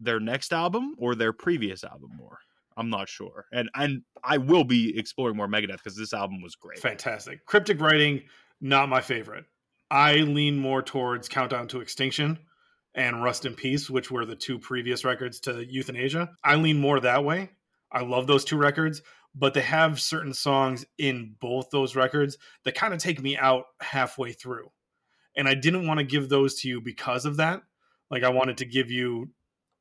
their 0.00 0.18
next 0.18 0.52
album 0.52 0.94
or 0.98 1.14
their 1.14 1.32
previous 1.32 1.84
album 1.84 2.10
more. 2.16 2.38
I'm 2.80 2.88
not 2.88 3.10
sure. 3.10 3.44
And 3.52 3.68
and 3.74 4.02
I 4.24 4.38
will 4.38 4.64
be 4.64 4.98
exploring 4.98 5.36
more 5.36 5.46
Megadeth 5.46 5.76
because 5.76 5.96
this 5.96 6.14
album 6.14 6.40
was 6.40 6.56
great. 6.56 6.78
Fantastic. 6.78 7.44
Cryptic 7.44 7.78
writing, 7.80 8.22
not 8.60 8.88
my 8.88 9.02
favorite. 9.02 9.44
I 9.90 10.16
lean 10.16 10.58
more 10.58 10.82
towards 10.82 11.28
Countdown 11.28 11.68
to 11.68 11.80
Extinction 11.82 12.38
and 12.94 13.22
Rust 13.22 13.44
in 13.44 13.54
Peace, 13.54 13.90
which 13.90 14.10
were 14.10 14.24
the 14.24 14.34
two 14.34 14.58
previous 14.58 15.04
records 15.04 15.40
to 15.40 15.52
Youthanasia. 15.52 16.30
I 16.42 16.54
lean 16.54 16.80
more 16.80 16.98
that 17.00 17.22
way. 17.22 17.50
I 17.92 18.02
love 18.02 18.26
those 18.26 18.44
two 18.44 18.56
records, 18.56 19.02
but 19.34 19.52
they 19.52 19.60
have 19.60 20.00
certain 20.00 20.32
songs 20.32 20.86
in 20.96 21.34
both 21.38 21.68
those 21.70 21.94
records 21.94 22.38
that 22.64 22.74
kind 22.74 22.94
of 22.94 23.00
take 23.00 23.20
me 23.20 23.36
out 23.36 23.64
halfway 23.80 24.32
through. 24.32 24.70
And 25.36 25.46
I 25.46 25.54
didn't 25.54 25.86
want 25.86 25.98
to 25.98 26.04
give 26.04 26.30
those 26.30 26.60
to 26.60 26.68
you 26.68 26.80
because 26.80 27.26
of 27.26 27.36
that. 27.36 27.60
Like 28.10 28.22
I 28.22 28.30
wanted 28.30 28.58
to 28.58 28.64
give 28.64 28.90
you 28.90 29.30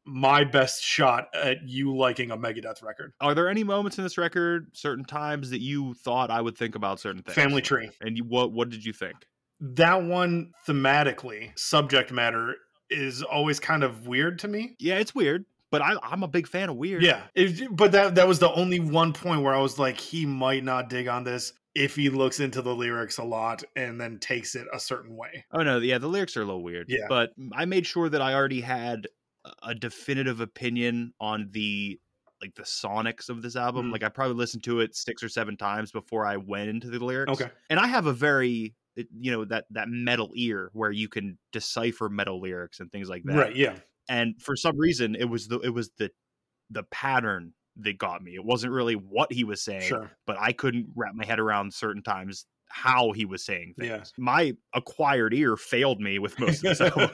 my 0.10 0.44
best 0.44 0.84
shot 0.84 1.28
at 1.34 1.68
you 1.68 1.96
liking 1.96 2.32
a 2.32 2.38
Megadeth 2.38 2.82
record. 2.84 3.14
Are 3.22 3.36
there 3.36 3.48
any 3.48 3.64
moments 3.64 3.98
in 3.98 4.04
this 4.04 4.18
record, 4.18 4.68
certain 4.74 5.06
times 5.06 5.50
that 5.52 5.62
you 5.62 5.94
thought 5.94 6.32
I 6.32 6.42
would 6.42 6.58
think 6.58 6.76
about 6.76 7.00
certain 7.00 7.22
things? 7.22 7.36
Family 7.36 7.62
Tree. 7.62 7.90
And 8.02 8.18
you, 8.18 8.24
what 8.24 8.52
what 8.52 8.70
did 8.70 8.84
you 8.84 8.94
think? 8.94 9.16
That 9.62 10.04
one 10.04 10.52
thematically, 10.68 11.58
subject 11.58 12.12
matter 12.12 12.56
is 12.90 13.22
always 13.22 13.60
kind 13.60 13.84
of 13.84 14.08
weird 14.08 14.40
to 14.40 14.48
me. 14.48 14.76
Yeah, 14.80 14.96
it's 15.00 15.14
weird, 15.14 15.46
but 15.70 15.82
I, 15.82 15.96
I'm 16.02 16.24
a 16.24 16.28
big 16.28 16.48
fan 16.48 16.70
of 16.70 16.76
weird. 16.78 17.04
Yeah, 17.04 17.22
it- 17.36 17.76
but 17.76 17.92
that 17.92 18.16
that 18.16 18.28
was 18.28 18.40
the 18.40 18.52
only 18.54 18.80
one 18.80 19.14
point 19.14 19.42
where 19.44 19.54
I 19.54 19.60
was 19.60 19.78
like, 19.78 20.00
he 20.00 20.26
might 20.26 20.64
not 20.64 20.90
dig 20.90 21.08
on 21.08 21.24
this 21.24 21.54
if 21.76 21.96
he 21.96 22.10
looks 22.10 22.40
into 22.40 22.62
the 22.64 22.74
lyrics 22.76 23.20
a 23.20 23.24
lot 23.24 23.64
and 23.76 24.02
then 24.02 24.18
takes 24.18 24.56
it 24.56 24.66
a 24.74 24.80
certain 24.80 25.16
way. 25.16 25.46
Oh 25.52 25.62
no, 25.62 25.78
yeah, 25.78 25.98
the 26.00 26.08
lyrics 26.08 26.36
are 26.36 26.42
a 26.42 26.46
little 26.46 26.64
weird. 26.64 26.88
Yeah. 26.90 27.06
But 27.08 27.32
I 27.54 27.66
made 27.66 27.86
sure 27.86 28.10
that 28.10 28.22
I 28.22 28.34
already 28.34 28.62
had 28.62 29.08
a- 29.64 29.76
definitive 29.76 30.40
opinion 30.42 31.14
on 31.20 31.50
the 31.52 32.00
like 32.42 32.56
the 32.56 32.64
sonics 32.64 33.28
of 33.30 33.42
this 33.42 33.56
album. 33.58 33.88
Mhm. 33.90 33.92
Like 33.92 34.04
I 34.04 34.10
probably 34.10 34.36
listened 34.36 34.64
to 34.64 34.80
it 34.80 34.96
six 34.96 35.22
or 35.22 35.28
seven 35.30 35.58
times 35.58 35.92
before 35.92 36.26
I 36.26 36.38
went 36.38 36.70
into 36.70 36.90
the 36.90 37.04
lyrics. 37.04 37.34
Okay. 37.34 37.52
And 37.70 37.80
I 37.80 37.88
have 37.88 38.06
a 38.06 38.14
very 38.14 38.74
you 38.96 39.32
know 39.32 39.46
that 39.46 39.66
that 39.72 39.88
metal 39.90 40.32
ear 40.36 40.70
where 40.74 40.92
you 40.92 41.08
can 41.10 41.38
decipher 41.52 42.10
metal 42.10 42.40
lyrics 42.42 42.80
and 42.80 42.92
things 42.92 43.10
like 43.10 43.24
that. 43.26 43.36
Right? 43.36 43.56
Yeah. 43.56 43.76
And 44.10 44.42
for 44.42 44.56
some 44.56 44.78
reason 44.78 45.16
it 45.16 45.26
was 45.26 45.48
the 45.48 45.60
it 45.60 45.70
was 45.70 45.90
the 45.98 46.12
the 46.70 46.84
pattern 46.84 47.54
that 47.78 47.98
got 47.98 48.22
me. 48.24 48.36
It 48.36 48.44
wasn't 48.44 48.74
really 48.74 48.96
what 48.96 49.32
he 49.32 49.44
was 49.44 49.62
saying, 49.62 49.84
Sure. 49.84 50.12
but 50.26 50.38
I 50.40 50.52
couldn't 50.52 50.88
wrap 50.96 51.16
my 51.16 51.26
head 51.26 51.40
around 51.40 51.74
certain 51.74 52.04
times 52.04 52.46
how 52.70 53.12
he 53.12 53.26
was 53.26 53.44
saying 53.44 53.74
things. 53.78 53.90
Yeah. 53.90 54.04
My 54.18 54.56
acquired 54.74 55.34
ear 55.34 55.58
failed 55.58 56.00
me 56.00 56.20
with 56.20 56.40
most 56.40 56.64
of 56.64 56.78
this 56.78 56.82
album. 56.82 57.10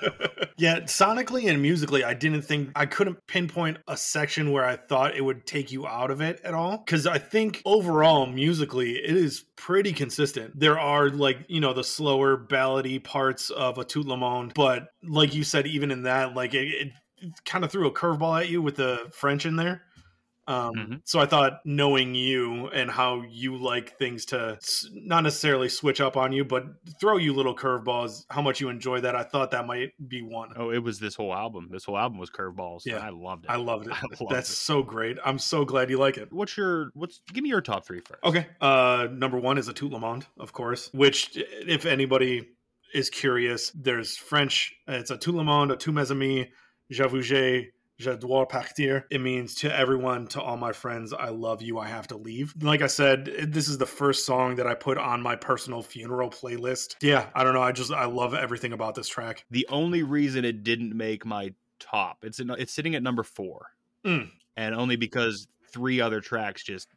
yeah, 0.58 0.82
sonically 0.82 1.50
and 1.50 1.62
musically, 1.62 2.04
I 2.04 2.14
didn't 2.14 2.44
think 2.44 2.72
I 2.76 2.86
couldn't 2.86 3.18
pinpoint 3.28 3.80
a 3.88 3.98
section 3.98 4.52
where 4.52 4.66
I 4.66 4.76
thought 4.76 5.16
it 5.16 5.22
would 5.22 5.46
take 5.46 5.72
you 5.72 5.88
out 5.88 6.12
of 6.12 6.22
it 6.22 6.42
at 6.44 6.54
all. 6.54 6.78
Because 6.78 7.08
I 7.08 7.18
think 7.18 7.62
overall, 7.66 8.26
musically, 8.26 8.98
it 8.98 9.16
is 9.16 9.46
pretty 9.56 9.94
consistent. 9.94 10.60
There 10.60 10.80
are 10.80 11.10
like 11.10 11.40
you 11.48 11.62
know 11.62 11.74
the 11.74 11.84
slower 11.84 12.38
ballady 12.38 13.04
parts 13.04 13.50
of 13.50 13.78
a 13.78 13.86
Tout 13.86 14.06
Le 14.06 14.18
Monde, 14.18 14.54
but 14.54 14.90
like 15.04 15.34
you 15.34 15.44
said, 15.44 15.68
even 15.68 15.92
in 15.92 16.04
that, 16.04 16.36
like 16.36 16.54
it, 16.54 16.68
it, 16.68 16.92
kind 17.46 17.64
of 17.64 17.72
threw 17.72 17.88
a 17.88 17.92
curveball 17.92 18.42
at 18.42 18.50
you 18.50 18.62
with 18.62 18.76
the 18.76 19.10
French 19.12 19.46
in 19.46 19.56
there. 19.56 19.84
Um, 20.48 20.74
Mhm. 20.76 21.02
So 21.06 21.20
I 21.20 21.26
thought 21.26 21.62
knowing 21.66 22.14
you 22.14 22.68
and 22.68 22.92
how 22.92 23.24
you 23.28 23.58
like 23.58 23.98
things 23.98 24.26
to 24.28 24.60
not 24.94 25.22
necessarily 25.24 25.70
switch 25.70 26.00
up 26.00 26.16
on 26.18 26.32
you, 26.32 26.46
but 26.46 26.66
throw 27.00 27.18
you 27.18 27.34
little 27.34 27.56
curveballs, 27.56 28.26
how 28.30 28.42
much 28.44 28.62
you 28.62 28.70
enjoy 28.70 29.02
that. 29.02 29.16
I 29.16 29.24
thought 29.24 29.52
that 29.52 29.66
might 29.66 29.94
be 30.08 30.22
one. 30.22 30.52
Oh, 30.56 30.70
it 30.70 30.80
was 30.84 31.00
this 31.00 31.16
whole 31.16 31.34
album. 31.34 31.70
This 31.72 31.86
whole 31.86 31.98
album 31.98 32.20
was 32.20 32.30
curveballs. 32.30 32.82
Yeah. 32.86 32.98
I 33.00 33.10
loved 33.10 33.46
it. 33.46 33.50
I 33.52 33.56
loved 33.56 33.88
it. 33.88 33.94
I 33.94 34.02
loved 34.20 34.32
That's 34.36 34.50
it. 34.52 34.56
so 34.56 34.84
great. 34.84 35.18
I'm 35.26 35.40
so 35.40 35.66
glad 35.66 35.90
you 35.90 35.98
like 35.98 36.18
it. 36.18 36.32
What's 36.32 36.56
your 36.56 36.92
what's? 36.94 37.22
Give 37.34 37.44
me 37.44 37.50
your 37.50 37.62
top 37.62 37.86
three 37.88 38.02
first. 38.02 38.24
Okay. 38.24 38.46
Uh, 38.62 39.08
number 39.12 39.40
one 39.40 39.58
is 39.58 39.68
a 39.68 39.74
Tout 39.74 39.90
Le 39.92 40.00
Monde, 40.00 40.26
of 40.40 40.54
course, 40.54 40.90
which, 40.94 41.32
if 41.36 41.86
anybody 41.88 42.48
is 42.94 43.10
curious, 43.10 43.72
there's 43.72 44.16
French. 44.16 44.74
It's 44.88 45.10
a 45.10 45.18
Tout 45.18 45.36
Le 45.36 45.44
Monde, 45.44 45.72
a 45.72 45.76
Tout 45.76 45.92
Mes 45.92 46.12
Amis, 46.12 46.48
J'avoue, 46.92 47.22
j'ai, 47.24 47.72
je 47.98 48.16
dois 48.18 48.46
partir. 48.46 49.04
It 49.10 49.22
means 49.22 49.56
to 49.56 49.74
everyone, 49.76 50.28
to 50.28 50.42
all 50.42 50.58
my 50.58 50.72
friends, 50.74 51.14
I 51.14 51.30
love 51.30 51.62
you, 51.62 51.78
I 51.80 51.88
have 51.88 52.08
to 52.08 52.18
leave. 52.18 52.54
Like 52.62 52.82
I 52.82 52.88
said, 52.88 53.26
this 53.48 53.68
is 53.70 53.78
the 53.78 53.86
first 53.86 54.26
song 54.26 54.56
that 54.56 54.68
I 54.68 54.74
put 54.74 54.98
on 54.98 55.22
my 55.22 55.36
personal 55.36 55.82
funeral 55.82 56.30
playlist. 56.30 56.96
Yeah, 57.02 57.30
I 57.34 57.44
don't 57.44 57.54
know. 57.54 57.62
I 57.62 57.72
just, 57.72 57.92
I 57.92 58.06
love 58.06 58.34
everything 58.34 58.74
about 58.74 58.96
this 58.96 59.08
track. 59.08 59.46
The 59.52 59.66
only 59.70 60.04
reason 60.04 60.44
it 60.46 60.64
didn't 60.64 60.96
make 60.96 61.26
my 61.26 61.54
top, 61.80 62.20
it's 62.24 62.40
in, 62.40 62.50
it's 62.52 62.74
sitting 62.74 62.96
at 62.96 63.04
number 63.04 63.24
four, 63.24 63.68
Mm. 64.06 64.30
and 64.58 64.76
only 64.76 64.96
because 64.98 65.48
three 65.72 66.00
other 66.02 66.22
tracks 66.22 66.64
just 66.64 66.88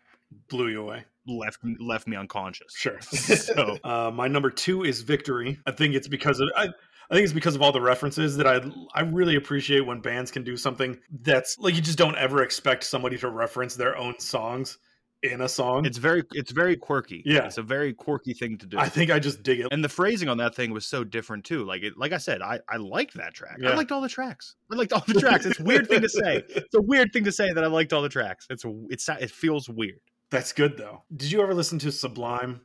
Blew 0.51 0.69
you 0.69 0.83
away. 0.83 1.05
left 1.27 1.59
left 1.81 2.07
me 2.07 2.15
unconscious. 2.15 2.75
Sure. 2.77 3.01
So- 3.01 3.79
uh, 3.85 4.11
my 4.13 4.29
number 4.29 4.51
two 4.51 4.85
is 4.85 5.01
Victory. 5.01 5.59
I 5.67 5.71
think 5.71 5.95
it's 5.95 6.07
because 6.07 6.39
of 6.41 6.51
I, 6.55 6.69
I 7.11 7.15
think 7.15 7.25
it's 7.25 7.33
because 7.33 7.55
of 7.55 7.63
all 7.63 7.73
the 7.73 7.81
references 7.81 8.37
that 8.37 8.47
I 8.47 8.61
I 8.95 9.03
really 9.03 9.37
appreciate 9.37 9.81
when 9.87 10.01
bands 10.01 10.31
can 10.31 10.45
do 10.45 10.57
something 10.57 10.99
that's 11.23 11.59
like 11.59 11.75
you 11.75 11.81
just 11.81 11.99
don't 11.99 12.17
ever 12.17 12.43
expect 12.43 12.85
somebody 12.85 13.17
to 13.19 13.31
reference 13.31 13.77
their 13.77 13.97
own 13.97 14.19
songs 14.19 14.79
in 15.23 15.41
a 15.41 15.49
song. 15.49 15.85
It's 15.85 15.99
very 15.99 16.23
it's 16.33 16.53
very 16.53 16.77
quirky. 16.77 17.23
Yeah. 17.25 17.47
it's 17.47 17.59
a 17.59 17.63
very 17.63 17.93
quirky 17.93 18.35
thing 18.35 18.59
to 18.59 18.67
do. 18.67 18.79
I 18.79 18.89
think 18.89 19.11
I 19.11 19.19
just 19.19 19.43
dig 19.43 19.61
it. 19.61 19.69
and 19.73 19.83
the 19.83 19.89
phrasing 19.89 20.29
on 20.29 20.37
that 20.39 20.55
thing 20.55 20.71
was 20.71 20.87
so 20.87 21.03
different 21.03 21.45
too. 21.45 21.65
Like 21.65 21.83
it, 21.83 21.95
like 21.97 22.13
I 22.13 22.19
said, 22.19 22.43
I 22.43 22.61
I 22.69 22.77
liked 22.77 23.15
that 23.15 23.35
track. 23.35 23.57
Yeah. 23.59 23.71
I 23.71 23.75
liked 23.75 23.91
all 23.91 24.01
the 24.01 24.09
tracks. 24.09 24.55
I 24.71 24.77
liked 24.77 24.93
all 24.93 25.03
the 25.07 25.15
tracks. 25.21 25.47
It's 25.47 25.59
a 25.59 25.65
weird 25.65 25.89
thing 25.89 26.03
to 26.03 26.09
say. 26.09 26.45
It's 26.57 26.75
a 26.75 26.83
weird 26.83 27.13
thing 27.13 27.25
to 27.25 27.33
say 27.33 27.53
that 27.53 27.65
I 27.65 27.69
liked 27.69 27.93
all 27.93 28.03
the 28.03 28.09
tracks. 28.09 28.47
It's 28.51 28.65
it's 28.91 29.09
it 29.09 29.31
feels 29.31 29.69
weird 29.69 30.01
That's 30.31 30.53
good 30.53 30.77
though. 30.77 31.03
Did 31.17 31.33
you 31.33 31.41
ever 31.41 31.55
listen 31.55 31.79
to 31.81 31.91
Sublime 31.91 32.61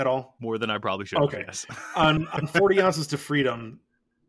at 0.00 0.06
all? 0.06 0.34
more 0.40 0.58
than 0.58 0.70
I 0.70 0.78
probably 0.78 1.06
should. 1.06 1.18
Okay. 1.20 1.44
Yes. 1.46 1.66
on 1.96 2.26
on 2.28 2.46
40 2.46 2.80
ounces 2.82 3.06
to 3.08 3.18
freedom 3.18 3.80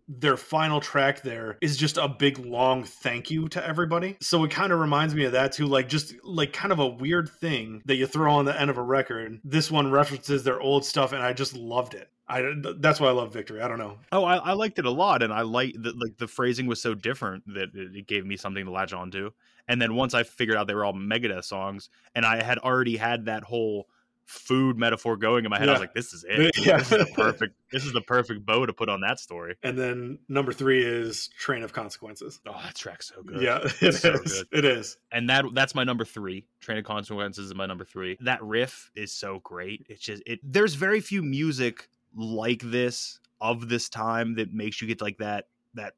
their 0.08 0.36
final 0.36 0.82
track 0.82 1.22
there 1.22 1.58
is 1.62 1.78
just 1.78 1.98
a 1.98 2.08
big 2.08 2.38
long 2.40 2.84
thank 2.84 3.32
you 3.32 3.48
to 3.48 3.66
everybody 3.66 4.18
so 4.20 4.44
it 4.44 4.52
kind 4.52 4.74
of 4.74 4.80
reminds 4.80 5.16
me 5.16 5.24
of 5.24 5.32
that 5.32 5.54
too 5.54 5.66
like 5.66 5.88
just 5.88 6.14
like 6.24 6.52
kind 6.52 6.74
of 6.74 6.80
a 6.80 6.88
weird 6.88 7.30
thing 7.30 7.82
that 7.86 7.96
you 7.96 8.06
throw 8.06 8.34
on 8.34 8.44
the 8.44 8.60
end 8.60 8.70
of 8.70 8.78
a 8.78 8.82
record 8.82 9.40
this 9.46 9.72
one 9.72 9.90
references 9.90 10.44
their 10.44 10.60
old 10.60 10.84
stuff 10.84 11.14
and 11.14 11.24
i 11.24 11.32
just 11.32 11.56
loved 11.56 11.94
it 11.94 12.10
i 12.28 12.42
that's 12.80 13.00
why 13.00 13.08
i 13.08 13.12
love 13.12 13.32
victory 13.32 13.62
i 13.62 13.68
don't 13.70 13.78
know 13.78 13.98
Oh, 14.14 14.26
I, 14.26 14.36
I 14.36 14.54
liked 14.54 14.78
it 14.78 14.86
a 14.86 14.92
lot, 14.92 15.24
and 15.24 15.32
I 15.32 15.42
like 15.42 15.74
that. 15.80 15.98
Like 15.98 16.18
the 16.18 16.28
phrasing 16.28 16.68
was 16.68 16.82
so 16.82 16.94
different 16.94 17.46
that 17.54 17.74
it, 17.74 17.96
it 17.96 18.08
gave 18.08 18.26
me 18.26 18.36
something 18.36 18.66
to 18.66 18.72
latch 18.72 18.92
onto. 18.92 19.32
And 19.70 19.82
then 19.82 19.96
once 19.96 20.14
I 20.14 20.24
figured 20.24 20.58
out 20.58 20.68
they 20.68 20.76
were 20.76 20.84
all 20.84 20.94
Megadeth 20.94 21.46
songs, 21.46 21.90
and 22.14 22.26
I 22.26 22.44
had 22.44 22.58
already 22.58 22.98
had 22.98 23.26
that 23.26 23.44
whole 23.44 23.88
food 24.32 24.78
metaphor 24.78 25.18
going 25.18 25.44
in 25.46 25.52
my 25.52 25.60
head, 25.60 25.68
I 25.70 25.74
was 25.74 25.82
like, 25.82 25.94
"This 25.94 26.14
is 26.14 26.24
it. 26.30 26.58
Yeah. 26.58 26.78
This 26.78 26.92
is 26.92 26.98
the 27.06 27.12
perfect. 27.14 27.56
This 27.72 27.86
is 27.86 27.92
the 27.94 28.02
perfect 28.02 28.46
bow 28.46 28.66
to 28.66 28.74
put 28.74 28.90
on 28.90 29.02
that 29.02 29.20
story." 29.20 29.56
and 29.64 29.78
then 29.78 30.20
number 30.30 30.54
three 30.54 30.84
is 30.86 31.30
train 31.38 31.64
of 31.64 31.74
consequences 31.74 32.40
Oh, 32.48 32.60
that 32.64 32.76
track's 32.76 33.10
so 33.14 33.22
good. 33.24 33.42
yeah 33.42 33.60
it 33.64 33.84
is. 33.84 34.00
So 34.00 34.18
good. 34.18 34.48
it 34.52 34.66
is 34.66 34.98
and 35.12 35.30
that 35.30 35.46
that's 35.54 35.76
my 35.76 35.84
number 35.84 36.06
three. 36.06 36.46
Train 36.62 36.78
of 36.78 36.86
Consequences 36.86 37.48
is 37.48 37.56
my 37.56 37.66
number 37.66 37.84
three. 37.86 38.18
That 38.22 38.42
riff 38.44 38.90
is 38.96 39.12
so 39.12 39.40
great. 39.44 39.86
It's 39.90 40.02
just 40.02 40.24
it. 40.26 40.40
There's 40.44 40.76
very 40.76 41.02
few 41.02 41.22
music 41.22 41.88
like 42.16 42.62
this 42.64 43.20
of 43.40 43.68
this 43.70 43.90
time 43.90 44.36
that 44.36 44.54
makes 44.54 44.82
you 44.82 44.88
get 44.88 45.02
like 45.02 45.18
that 45.18 45.48
that 45.74 45.94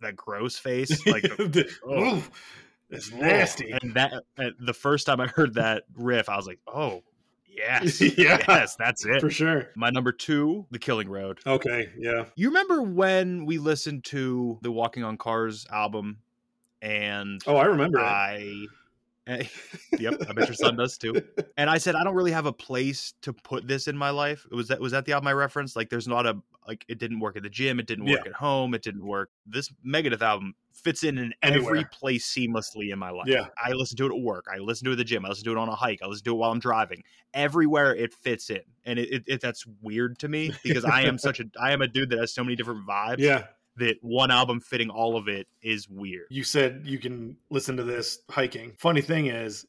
that 0.00 0.14
gross 0.16 0.56
face. 0.58 1.04
Like 1.06 1.22
The- 1.22 1.70
oh. 1.88 2.22
it's 2.90 3.10
nasty 3.10 3.70
And 3.72 3.94
that 3.94 4.12
uh, 4.38 4.50
the 4.60 4.74
first 4.74 5.06
time 5.06 5.20
I 5.20 5.26
heard 5.26 5.54
that 5.54 5.84
riff, 5.96 6.28
I 6.28 6.36
was 6.36 6.46
like, 6.46 6.60
oh 6.66 7.02
yes, 7.56 8.00
Yeah. 8.18 8.42
yes, 8.48 8.76
that's 8.76 9.04
it. 9.04 9.20
for 9.20 9.30
sure 9.30 9.70
My 9.76 9.90
number 9.90 10.12
two, 10.12 10.66
The 10.70 10.78
Killing 10.78 11.08
Road. 11.08 11.38
okay 11.46 11.90
yeah 11.98 12.24
You 12.36 12.48
remember 12.48 12.82
when 12.82 13.46
we 13.46 13.58
listened 13.58 14.04
to 14.04 14.58
the 14.62 14.70
Walking 14.72 15.04
on 15.04 15.16
Cars 15.16 15.66
album, 15.70 16.18
and 16.82 17.40
oh 17.46 17.56
i 17.56 17.64
remember 17.66 17.98
it. 17.98 18.02
I. 18.02 18.66
Eh, 19.26 19.44
yep, 19.98 20.20
I 20.28 20.34
bet 20.34 20.48
your 20.48 20.54
son 20.54 20.76
does 20.76 20.98
too. 20.98 21.14
And 21.56 21.70
I 21.70 21.78
said 21.78 21.94
I 21.94 22.04
don't 22.04 22.14
really 22.14 22.32
have 22.32 22.44
a 22.44 22.52
place 22.52 23.14
to 23.22 23.32
put 23.32 23.66
this 23.66 23.88
in 23.88 23.96
my 23.96 24.10
life. 24.10 24.46
Was 24.50 24.68
that 24.68 24.78
was 24.80 24.92
that 24.92 25.06
the 25.06 25.12
album 25.14 25.28
I 25.28 25.32
referenced? 25.32 25.76
Like, 25.76 25.88
there's 25.88 26.06
not 26.06 26.26
a 26.26 26.36
like 26.66 26.84
it 26.88 26.98
didn't 26.98 27.20
work 27.20 27.36
at 27.36 27.42
the 27.42 27.50
gym, 27.50 27.78
it 27.80 27.86
didn't 27.86 28.04
work 28.06 28.20
Yeah. 28.24 28.30
at 28.30 28.36
home, 28.36 28.74
it 28.74 28.82
didn't 28.82 29.04
work. 29.06 29.30
This 29.46 29.70
Megadeth 29.86 30.22
album 30.22 30.54
fits 30.72 31.04
in 31.04 31.18
in 31.18 31.32
every 31.42 31.84
place 31.92 32.26
seamlessly 32.30 32.92
in 32.92 32.98
my 32.98 33.10
life. 33.10 33.26
Yeah. 33.28 33.46
I 33.62 33.72
listen 33.72 33.96
to 33.98 34.06
it 34.06 34.14
at 34.14 34.20
work. 34.20 34.46
I 34.52 34.58
listen 34.58 34.84
to 34.86 34.90
it 34.90 34.94
at 34.94 34.98
the 34.98 35.04
gym. 35.04 35.24
I 35.24 35.28
listen 35.28 35.44
to 35.44 35.52
it 35.52 35.58
on 35.58 35.68
a 35.68 35.74
hike. 35.74 36.00
I 36.02 36.06
listen 36.06 36.24
to 36.24 36.30
it 36.30 36.36
while 36.36 36.50
I'm 36.50 36.58
driving. 36.58 37.02
Everywhere 37.32 37.94
it 37.94 38.12
fits 38.14 38.50
in, 38.50 38.60
and 38.84 38.98
it, 38.98 39.12
it, 39.12 39.22
it 39.26 39.40
that's 39.40 39.64
weird 39.82 40.18
to 40.20 40.28
me 40.28 40.52
because 40.62 40.84
I 40.84 41.02
am 41.02 41.18
such 41.26 41.40
a 41.40 41.44
I 41.60 41.72
am 41.72 41.82
a 41.82 41.88
dude 41.88 42.10
that 42.10 42.18
has 42.18 42.32
so 42.32 42.44
many 42.44 42.56
different 42.56 42.86
vibes. 42.86 43.18
yeah 43.18 43.44
That 43.76 43.96
one 44.02 44.30
album 44.30 44.60
fitting 44.60 44.88
all 44.90 45.16
of 45.16 45.26
it 45.28 45.48
is 45.62 45.88
weird. 45.88 46.26
you 46.30 46.44
said 46.44 46.82
you 46.84 46.98
can 46.98 47.36
listen 47.50 47.76
to 47.76 47.82
this 47.84 48.20
hiking. 48.30 48.72
Funny 48.78 49.00
thing 49.00 49.26
is, 49.26 49.66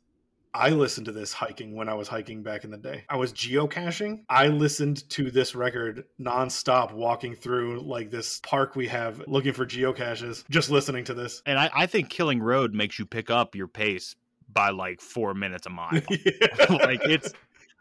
I 0.56 0.70
listened 0.70 1.08
to 1.08 1.12
this 1.12 1.34
hiking 1.34 1.76
when 1.76 1.89
I 1.89 1.95
was 1.95 2.08
hiking 2.08 2.41
back 2.41 2.64
in 2.64 2.72
the 2.72 2.78
day. 2.78 3.03
I 3.10 3.18
was 3.18 3.34
geocaching. 3.34 4.24
I 4.30 4.47
listened 4.47 5.08
to 5.10 5.30
this 5.30 5.53
record 5.53 6.06
nonstop 6.18 6.93
walking 6.93 7.36
through 7.36 7.82
like 7.82 8.10
this 8.10 8.39
park 8.39 8.74
we 8.74 8.88
have 8.88 9.22
looking 9.28 9.51
for 9.51 9.66
geocaches, 9.66 10.45
just 10.49 10.72
listening 10.72 11.03
to 11.06 11.14
this. 11.14 11.41
And 11.45 11.60
I, 11.60 11.70
I 11.76 11.86
think 11.88 12.10
Killing 12.10 12.41
Road 12.41 12.74
makes 12.74 12.97
you 12.97 13.06
pick 13.06 13.30
up 13.30 13.53
your 13.53 13.68
pace 13.68 14.16
by 14.47 14.70
like 14.70 15.01
four 15.01 15.34
minutes 15.34 15.68
a 15.68 15.70
mile. 15.70 15.91
like 16.70 17.01
it's 17.03 17.34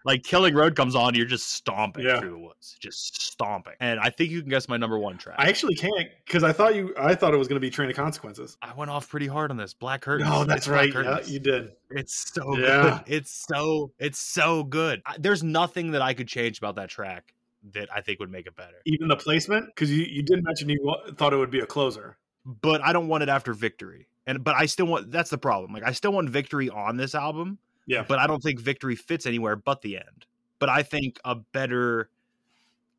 like 0.05 0.23
Killing 0.23 0.55
Road 0.55 0.77
comes 0.77 0.95
on, 0.95 1.15
you're 1.15 1.25
just 1.27 1.51
stomping 1.53 2.05
Yeah. 2.05 2.21
through 2.21 2.31
the 2.31 2.39
woods, 2.39 2.77
just 2.79 3.23
stomping. 3.23 3.73
And 3.81 3.99
I 3.99 4.11
think 4.11 4.31
you 4.31 4.41
can 4.41 4.51
guess 4.51 4.69
my 4.69 4.77
number 4.77 4.99
one 4.99 5.17
track. 5.19 5.37
I 5.39 5.49
actually 5.49 5.75
can't 5.75 6.09
because 6.27 6.45
I 6.45 6.53
thought 6.53 6.75
you 6.75 6.95
I 6.99 7.15
thought 7.15 7.35
it 7.35 7.39
was 7.39 7.49
going 7.49 7.57
to 7.57 7.61
be 7.61 7.71
Train 7.71 7.89
of 7.91 7.97
Consequences. 7.97 8.57
I 8.63 8.73
went 8.75 8.91
off 8.91 9.09
pretty 9.09 9.27
hard 9.27 9.51
on 9.51 9.57
this. 9.57 9.75
Black 9.75 10.03
Curtains. 10.03 10.29
No, 10.31 10.45
that's 10.45 10.67
It's 10.67 10.69
right. 10.69 10.93
Yeah, 10.93 11.21
you 11.25 11.39
did. 11.41 11.73
It's 11.91 12.33
so 12.33 12.57
Yeah. 12.59 12.83
good. 12.83 13.01
It's 13.15 13.47
so 13.49 13.93
it's 13.99 14.19
so 14.19 14.63
good. 14.65 15.03
I, 15.07 15.17
there's 15.19 15.43
nothing 15.43 15.93
that 15.93 16.03
I 16.03 16.15
could 16.15 16.29
change 16.29 16.59
about 16.59 16.77
that 16.77 16.91
track 16.91 17.33
that 17.73 17.89
I 17.95 18.03
think 18.03 18.21
would 18.21 18.31
make 18.31 18.47
it 18.47 18.55
better. 18.55 18.77
Even 18.85 19.09
the 19.09 19.17
placement 19.17 19.67
because 19.75 19.91
you, 19.91 20.05
you 20.05 20.23
didn't 20.23 20.45
mention 20.45 20.69
you 20.69 20.95
thought 21.17 21.33
it 21.33 21.37
would 21.37 21.51
be 21.51 21.61
a 21.61 21.67
closer. 21.67 22.19
But 22.45 22.83
I 22.83 22.93
don't 22.93 23.09
want 23.09 23.23
it 23.23 23.31
after 23.31 23.55
victory. 23.55 24.07
And 24.27 24.45
but 24.45 24.55
I 24.55 24.67
still 24.67 24.87
want 24.87 25.11
that's 25.11 25.31
the 25.31 25.39
problem. 25.39 25.73
Like 25.73 25.83
I 25.83 25.93
still 25.93 26.13
want 26.13 26.29
victory 26.29 26.69
on 26.69 26.97
this 26.99 27.15
album, 27.15 27.59
Yeah. 27.87 28.05
but 28.09 28.19
I 28.19 28.27
don't 28.27 28.43
think 28.43 28.61
victory 28.61 28.97
fits 28.97 29.27
anywhere 29.27 29.57
but 29.57 29.83
the 29.83 29.97
end. 29.97 30.27
But 30.59 30.69
I 30.69 30.83
think 30.83 31.19
a 31.25 31.35
better 31.35 32.09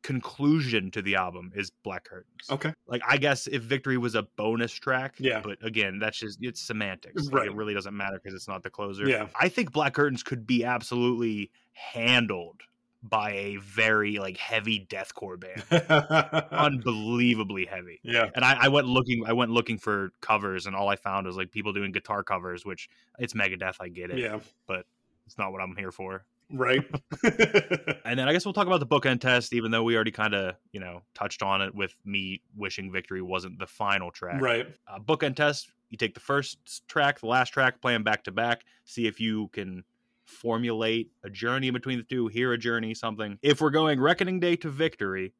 conclusion 0.02 0.90
to 0.92 1.02
the 1.02 1.16
album 1.16 1.50
is 1.56 1.70
Black 1.82 2.04
Curtains. 2.04 2.48
okay. 2.50 2.72
Like 2.86 3.02
I 3.08 3.16
guess 3.16 3.48
if 3.48 3.62
victory 3.62 3.98
was 3.98 4.14
a 4.14 4.22
bonus 4.22 4.72
track, 4.72 5.16
Yeah. 5.18 5.40
But 5.42 5.58
again, 5.64 5.98
that's 5.98 6.18
just 6.18 6.38
it's 6.40 6.60
semantics. 6.60 7.24
Like, 7.24 7.34
Right. 7.34 7.46
it 7.48 7.54
really 7.54 7.74
doesn't 7.74 7.96
matter 7.96 8.20
because 8.22 8.34
it's 8.34 8.46
not 8.46 8.62
the 8.62 8.70
closer. 8.70 9.08
Yeah. 9.08 9.26
I 9.40 9.48
think 9.48 9.72
Black 9.72 9.94
Curtains 9.94 10.22
could 10.22 10.46
be 10.46 10.64
absolutely 10.64 11.50
handled 11.72 12.60
by 13.08 13.32
a 13.32 13.56
very 13.56 14.18
like 14.18 14.36
heavy 14.36 14.86
deathcore 14.88 15.38
band. 15.38 16.46
Unbelievably 16.50 17.66
heavy. 17.66 18.00
yeah. 18.02 18.30
And 18.34 18.44
I, 18.44 18.56
I 18.62 18.68
went 18.68 18.86
looking 18.86 19.24
I 19.26 19.32
went 19.32 19.50
looking 19.50 19.78
for 19.78 20.12
covers 20.20 20.66
and 20.66 20.74
all 20.74 20.88
I 20.88 20.96
found 20.96 21.26
was 21.26 21.36
like 21.36 21.50
people 21.50 21.72
doing 21.72 21.92
guitar 21.92 22.22
covers, 22.22 22.64
which 22.64 22.88
it's 23.18 23.34
Megadeth, 23.34 23.76
I 23.80 23.88
get 23.88 24.10
it. 24.10 24.18
Yeah. 24.18 24.40
But 24.66 24.86
it's 25.26 25.38
not 25.38 25.52
what 25.52 25.60
I'm 25.60 25.76
here 25.76 25.92
for. 25.92 26.24
Right. 26.52 26.84
And 28.04 28.16
then 28.16 28.28
I 28.28 28.32
guess 28.32 28.44
we'll 28.46 28.54
talk 28.54 28.68
about 28.68 28.78
the 28.78 28.86
bookend 28.86 29.20
test, 29.20 29.52
even 29.52 29.72
though 29.72 29.82
we 29.82 29.96
already 29.96 30.12
kind 30.12 30.32
of, 30.32 30.54
you 30.70 30.78
know, 30.78 31.02
touched 31.12 31.42
on 31.42 31.60
it 31.60 31.74
with 31.74 31.92
me 32.04 32.40
wishing 32.54 32.92
victory 32.92 33.20
wasn't 33.20 33.58
the 33.58 33.66
final 33.66 34.12
track. 34.12 34.40
right. 34.40 34.68
Uh, 34.86 35.00
bookend 35.00 35.34
test, 35.34 35.72
you 35.90 35.98
take 35.98 36.14
the 36.14 36.20
first 36.20 36.86
track, 36.86 37.18
the 37.18 37.26
last 37.26 37.50
track, 37.50 37.80
play 37.80 37.94
them 37.94 38.04
back 38.04 38.22
to 38.24 38.30
back, 38.30 38.62
see 38.84 39.08
if 39.08 39.18
you 39.20 39.48
can 39.48 39.82
formulate 40.26 41.10
a 41.24 41.30
journey 41.30 41.70
between 41.70 41.98
the 41.98 42.04
two, 42.04 42.26
hear 42.28 42.52
a 42.52 42.58
journey, 42.58 42.94
something. 42.94 43.38
If 43.42 43.60
we're 43.60 43.70
going 43.70 44.00
Reckoning 44.00 44.40
Day 44.40 44.56
to 44.56 44.68
victory, 44.70 45.32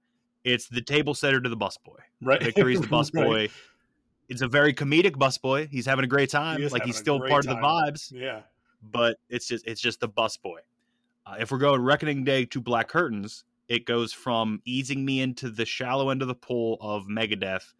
it's 0.45 0.69
the 0.69 0.81
table 0.81 1.13
setter 1.15 1.41
to 1.41 1.49
the 1.49 1.57
busboy. 1.57 1.99
Right. 2.23 2.43
Victory's 2.43 2.81
the 2.81 2.87
busboy. 2.89 3.35
Right. 3.35 3.51
It's 4.29 4.43
a 4.43 4.49
very 4.49 4.73
comedic 4.73 5.13
busboy. 5.17 5.69
He's 5.69 5.87
having 5.87 6.05
a 6.05 6.09
great 6.09 6.31
time. 6.31 6.61
He 6.61 6.69
like 6.69 6.85
he's 6.85 6.97
still 6.97 7.21
part 7.21 7.45
of 7.47 7.51
the 7.51 7.57
vibes 7.57 8.11
Yeah. 8.13 8.41
but 8.83 9.19
it's 9.29 9.47
just 9.47 9.67
it's 9.67 9.81
just 9.81 10.01
the 10.01 10.09
busboy. 10.09 10.59
Uh, 11.27 11.37
if 11.41 11.51
we're 11.51 11.59
going 11.59 11.81
Reckoning 11.83 12.25
Day 12.25 12.45
to 12.47 12.61
Black 12.61 12.89
Curtains, 12.89 13.45
it 13.69 13.85
goes 13.87 14.13
from 14.13 14.61
easing 14.65 15.05
me 15.05 15.21
into 15.21 15.51
the 15.51 15.65
shallow 15.65 16.11
end 16.11 16.23
of 16.23 16.29
the 16.29 16.35
pool 16.35 16.79
of 16.81 17.07
Megadeth 17.07 17.73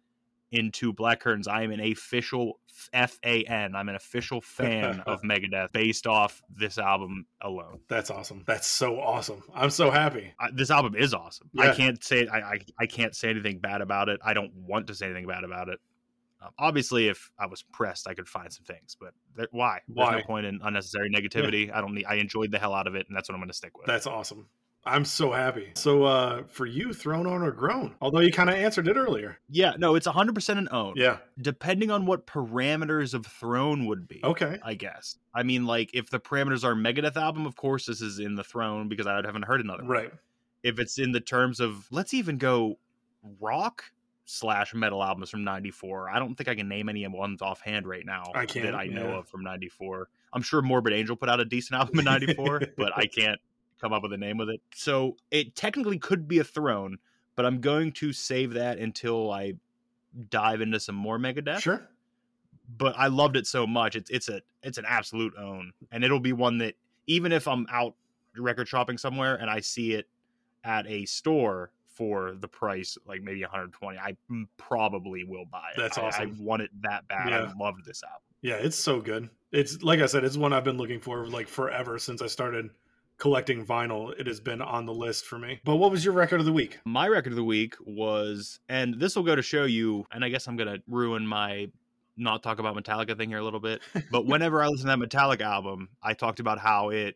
into 0.51 0.93
Black 0.93 1.19
Curtains. 1.19 1.47
I 1.47 1.63
am 1.63 1.71
an 1.71 1.79
official 1.79 2.59
F 2.93 3.19
A 3.23 3.43
N. 3.43 3.75
I'm 3.75 3.89
an 3.89 3.95
official 3.95 4.41
fan 4.41 5.01
of 5.05 5.21
Megadeth 5.25 5.71
based 5.71 6.07
off 6.07 6.41
this 6.49 6.77
album 6.77 7.25
alone. 7.41 7.79
That's 7.87 8.09
awesome. 8.09 8.43
That's 8.45 8.67
so 8.67 8.99
awesome. 8.99 9.43
I'm 9.53 9.69
so 9.69 9.91
happy. 9.91 10.33
I, 10.39 10.49
this 10.53 10.71
album 10.71 10.95
is 10.95 11.13
awesome. 11.13 11.49
I 11.57 11.73
can't 11.73 12.03
say 12.03 12.27
I, 12.27 12.39
I 12.39 12.59
I 12.79 12.85
can't 12.85 13.15
say 13.15 13.29
anything 13.29 13.59
bad 13.59 13.81
about 13.81 14.09
it. 14.09 14.19
I 14.23 14.33
don't 14.33 14.53
want 14.53 14.87
to 14.87 14.95
say 14.95 15.05
anything 15.07 15.27
bad 15.27 15.43
about 15.43 15.69
it. 15.69 15.79
Um, 16.41 16.51
obviously, 16.59 17.07
if 17.07 17.31
I 17.39 17.47
was 17.47 17.63
pressed, 17.63 18.07
I 18.07 18.13
could 18.13 18.27
find 18.27 18.51
some 18.53 18.63
things, 18.63 18.95
but 18.99 19.13
there, 19.35 19.47
why? 19.51 19.79
There's 19.87 20.07
Why? 20.07 20.19
no 20.19 20.23
point 20.23 20.45
in 20.45 20.59
unnecessary 20.63 21.09
negativity. 21.09 21.73
I 21.73 21.81
don't 21.81 21.95
need. 21.95 22.05
I 22.05 22.15
enjoyed 22.15 22.51
the 22.51 22.59
hell 22.59 22.73
out 22.73 22.85
of 22.87 22.95
it, 22.95 23.07
and 23.07 23.17
that's 23.17 23.27
what 23.27 23.33
I'm 23.33 23.41
going 23.41 23.49
to 23.49 23.55
stick 23.55 23.75
with. 23.77 23.87
That's 23.87 24.05
awesome. 24.05 24.47
I'm 24.87 25.05
so 25.05 25.31
happy. 25.31 25.71
So 25.75 26.03
uh 26.03 26.43
for 26.47 26.65
you, 26.65 26.93
thrown 26.93 27.27
on 27.27 27.41
or 27.41 27.51
grown? 27.51 27.95
Although 28.01 28.19
you 28.19 28.31
kind 28.31 28.49
of 28.49 28.55
answered 28.55 28.87
it 28.87 28.95
earlier. 28.95 29.37
yeah, 29.49 29.73
no, 29.77 29.95
it's 29.95 30.07
100 30.07 30.33
percent 30.33 30.59
an 30.59 30.69
own. 30.71 30.93
Yeah. 30.95 31.17
depending 31.41 31.91
on 31.91 32.05
what 32.05 32.25
parameters 32.25 33.13
of 33.13 33.25
Throne 33.25 33.85
would 33.85 34.07
be. 34.07 34.21
Okay. 34.23 34.59
I 34.63 34.73
guess. 34.73 35.17
I 35.33 35.43
mean, 35.43 35.65
like 35.65 35.91
if 35.93 36.09
the 36.09 36.19
parameters 36.19 36.63
are 36.63 36.75
Megadeth 36.75 37.17
album, 37.17 37.45
of 37.45 37.55
course 37.55 37.85
this 37.85 38.01
is 38.01 38.19
in 38.19 38.35
the 38.35 38.43
Throne 38.43 38.89
because 38.89 39.07
I 39.07 39.15
haven't 39.15 39.45
heard 39.45 39.61
another. 39.61 39.83
one. 39.83 39.91
Right. 39.91 40.13
If 40.63 40.79
it's 40.79 40.97
in 40.97 41.11
the 41.11 41.21
terms 41.21 41.59
of 41.59 41.87
let's 41.91 42.13
even 42.13 42.37
go 42.37 42.77
rock 43.39 43.83
slash 44.25 44.73
metal 44.73 45.01
albums 45.01 45.29
from 45.29 45.45
94 45.45 46.09
i 46.09 46.19
don't 46.19 46.35
think 46.35 46.49
i 46.49 46.55
can 46.55 46.67
name 46.67 46.89
any 46.89 47.07
ones 47.07 47.41
offhand 47.41 47.87
right 47.87 48.05
now 48.05 48.23
I 48.35 48.45
can't, 48.45 48.65
that 48.65 48.75
i 48.75 48.85
know 48.85 49.07
yeah. 49.07 49.19
of 49.19 49.29
from 49.29 49.41
94 49.41 50.09
i'm 50.33 50.41
sure 50.41 50.61
morbid 50.61 50.91
angel 50.91 51.15
put 51.15 51.29
out 51.29 51.39
a 51.39 51.45
decent 51.45 51.79
album 51.79 51.99
in 51.99 52.05
94 52.05 52.61
but 52.77 52.91
i 52.95 53.05
can't 53.05 53.39
come 53.79 53.93
up 53.93 54.01
with 54.03 54.13
a 54.13 54.17
name 54.17 54.37
with 54.37 54.49
it 54.49 54.61
so 54.73 55.15
it 55.31 55.55
technically 55.55 55.97
could 55.97 56.27
be 56.27 56.39
a 56.39 56.43
throne 56.43 56.97
but 57.35 57.45
i'm 57.45 57.59
going 57.61 57.91
to 57.91 58.11
save 58.13 58.53
that 58.53 58.77
until 58.79 59.31
i 59.31 59.53
dive 60.29 60.61
into 60.61 60.79
some 60.79 60.95
more 60.95 61.19
megadeth 61.19 61.59
Sure. 61.59 61.87
but 62.77 62.97
I 62.97 63.07
loved 63.07 63.37
it 63.37 63.45
so 63.45 63.67
much. 63.67 63.95
It's 63.95 64.09
it's 64.09 64.29
a 64.29 64.41
it's 64.63 64.77
an 64.79 64.85
absolute 64.87 65.33
own, 65.37 65.71
and 65.91 66.03
it'll 66.03 66.19
be 66.19 66.33
one 66.33 66.57
that 66.57 66.73
even 67.05 67.31
if 67.31 67.47
I'm 67.47 67.67
out 67.71 67.93
record 68.35 68.67
shopping 68.67 68.97
somewhere 68.97 69.35
and 69.35 69.49
I 69.49 69.59
see 69.59 69.93
it 69.93 70.07
at 70.63 70.87
a 70.87 71.05
store 71.05 71.71
for 71.85 72.33
the 72.39 72.47
price, 72.47 72.97
like 73.05 73.21
maybe 73.21 73.41
120, 73.41 73.97
I 73.99 74.15
probably 74.57 75.23
will 75.23 75.45
buy 75.45 75.69
it. 75.75 75.79
That's 75.79 75.97
I- 75.97 76.01
awesome. 76.03 76.37
I 76.39 76.41
want 76.43 76.61
it 76.63 76.71
that 76.81 77.07
bad. 77.07 77.29
Yeah. 77.29 77.51
I 77.55 77.63
loved 77.63 77.85
this 77.85 78.01
album. 78.03 78.21
Yeah, 78.41 78.55
it's 78.55 78.77
so 78.77 78.99
good. 79.01 79.29
It's 79.51 79.81
like 79.83 79.99
I 79.99 80.05
said, 80.07 80.23
it's 80.23 80.37
one 80.37 80.51
I've 80.51 80.63
been 80.63 80.77
looking 80.77 80.99
for 80.99 81.27
like 81.27 81.47
forever 81.47 81.99
since 81.99 82.21
I 82.21 82.27
started 82.27 82.69
collecting 83.17 83.65
vinyl. 83.65 84.13
It 84.19 84.27
has 84.27 84.39
been 84.39 84.61
on 84.61 84.85
the 84.85 84.93
list 84.93 85.25
for 85.25 85.39
me. 85.39 85.59
But 85.63 85.77
what 85.77 85.91
was 85.91 86.05
your 86.05 86.13
record 86.13 86.39
of 86.39 86.45
the 86.45 86.53
week? 86.53 86.79
My 86.85 87.07
record 87.07 87.33
of 87.33 87.37
the 87.37 87.43
week 87.43 87.75
was, 87.85 88.59
and 88.69 88.99
this 88.99 89.15
will 89.15 89.23
go 89.23 89.35
to 89.35 89.41
show 89.41 89.65
you, 89.65 90.05
and 90.11 90.23
I 90.23 90.29
guess 90.29 90.47
I'm 90.47 90.55
gonna 90.57 90.77
ruin 90.87 91.25
my 91.25 91.69
not 92.19 92.41
talk 92.41 92.57
about 92.59 92.75
Metallica 92.75 93.15
thing 93.15 93.29
here 93.29 93.37
a 93.39 93.43
little 93.43 93.59
bit. 93.59 93.81
But 94.11 94.25
whenever 94.25 94.61
I 94.63 94.67
listen 94.67 94.87
to 94.89 94.95
that 94.97 95.09
Metallica 95.09 95.41
album, 95.41 95.89
I 96.01 96.13
talked 96.13 96.39
about 96.39 96.57
how 96.59 96.89
it 96.89 97.15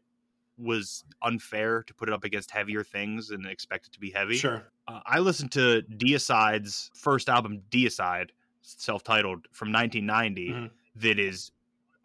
was 0.57 1.03
unfair 1.23 1.81
to 1.83 1.93
put 1.95 2.07
it 2.07 2.13
up 2.13 2.23
against 2.23 2.51
heavier 2.51 2.83
things 2.83 3.31
and 3.31 3.47
expect 3.47 3.87
it 3.87 3.93
to 3.93 3.99
be 3.99 4.11
heavy. 4.11 4.37
Sure. 4.37 4.63
Uh, 4.87 4.99
I 5.07 5.17
listened 5.19 5.51
to 5.53 5.81
Deicide's 5.97 6.91
first 6.93 7.29
album, 7.29 7.61
Deicide, 7.71 8.29
self-titled 8.61 9.47
from 9.51 9.71
1990, 9.71 10.49
Mhm. 10.49 10.69
that 10.97 11.17
is 11.17 11.51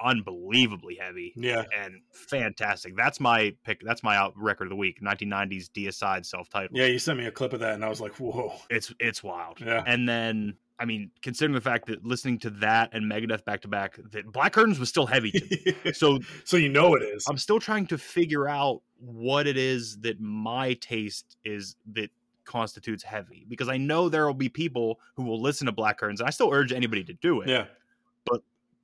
unbelievably 0.05 0.97
heavy 1.01 1.33
Yeah. 1.37 1.65
and 1.79 2.01
fantastic. 2.13 2.97
That's 2.97 3.21
my 3.21 3.55
pick. 3.65 3.81
That's 3.83 4.03
my 4.03 4.17
out 4.17 4.35
record 4.37 4.65
of 4.65 4.71
the 4.71 4.77
week. 4.77 5.01
1990s 5.03 5.71
Deicide 5.71 6.27
self-titled. 6.27 6.77
Yeah, 6.77 6.87
you 6.87 6.99
sent 6.99 7.19
me 7.19 7.27
a 7.27 7.31
clip 7.31 7.53
of 7.53 7.61
that 7.61 7.75
and 7.75 7.85
I 7.85 7.89
was 7.89 8.01
like, 8.01 8.15
whoa. 8.21 8.53
It's 8.71 8.93
it's 9.01 9.23
wild. 9.23 9.61
Yeah. 9.61 9.83
And 9.87 10.09
then 10.09 10.57
I 10.79 10.85
mean, 10.85 11.11
considering 11.23 11.55
the 11.55 11.61
fact 11.63 11.87
that 11.87 12.05
listening 12.05 12.39
to 12.41 12.51
that 12.51 12.91
and 12.93 13.11
Megadeth 13.11 13.45
back 13.47 13.63
to 13.63 13.69
back, 13.69 13.99
that 14.11 14.31
Black 14.31 14.53
Curtains 14.53 14.79
was 14.79 14.91
still 14.91 15.07
heavy 15.07 15.31
to 15.33 15.75
me. 15.85 15.93
so 15.95 16.19
so 16.45 16.57
you 16.59 16.69
know 16.69 16.95
it 16.95 17.03
is. 17.03 17.25
I'm 17.29 17.39
still 17.39 17.59
trying 17.61 17.87
to 17.89 17.99
figure 17.99 18.47
out 18.49 18.83
what 18.99 19.47
it 19.47 19.57
is 19.57 19.99
that 20.01 20.21
my 20.21 20.75
taste 20.75 21.37
is 21.45 21.77
that 21.93 22.11
constitutes 22.45 23.03
heavy 23.03 23.45
because 23.49 23.69
I 23.69 23.77
know 23.77 24.09
there 24.09 24.25
will 24.27 24.35
be 24.35 24.49
people 24.49 25.01
who 25.17 25.25
will 25.25 25.41
listen 25.41 25.67
to 25.67 25.73
Black 25.73 25.99
Curtains. 25.99 26.21
And 26.21 26.29
I 26.29 26.31
still 26.31 26.51
urge 26.53 26.73
anybody 26.73 27.03
to 27.05 27.13
do 27.15 27.41
it. 27.41 27.49
yeah. 27.49 27.65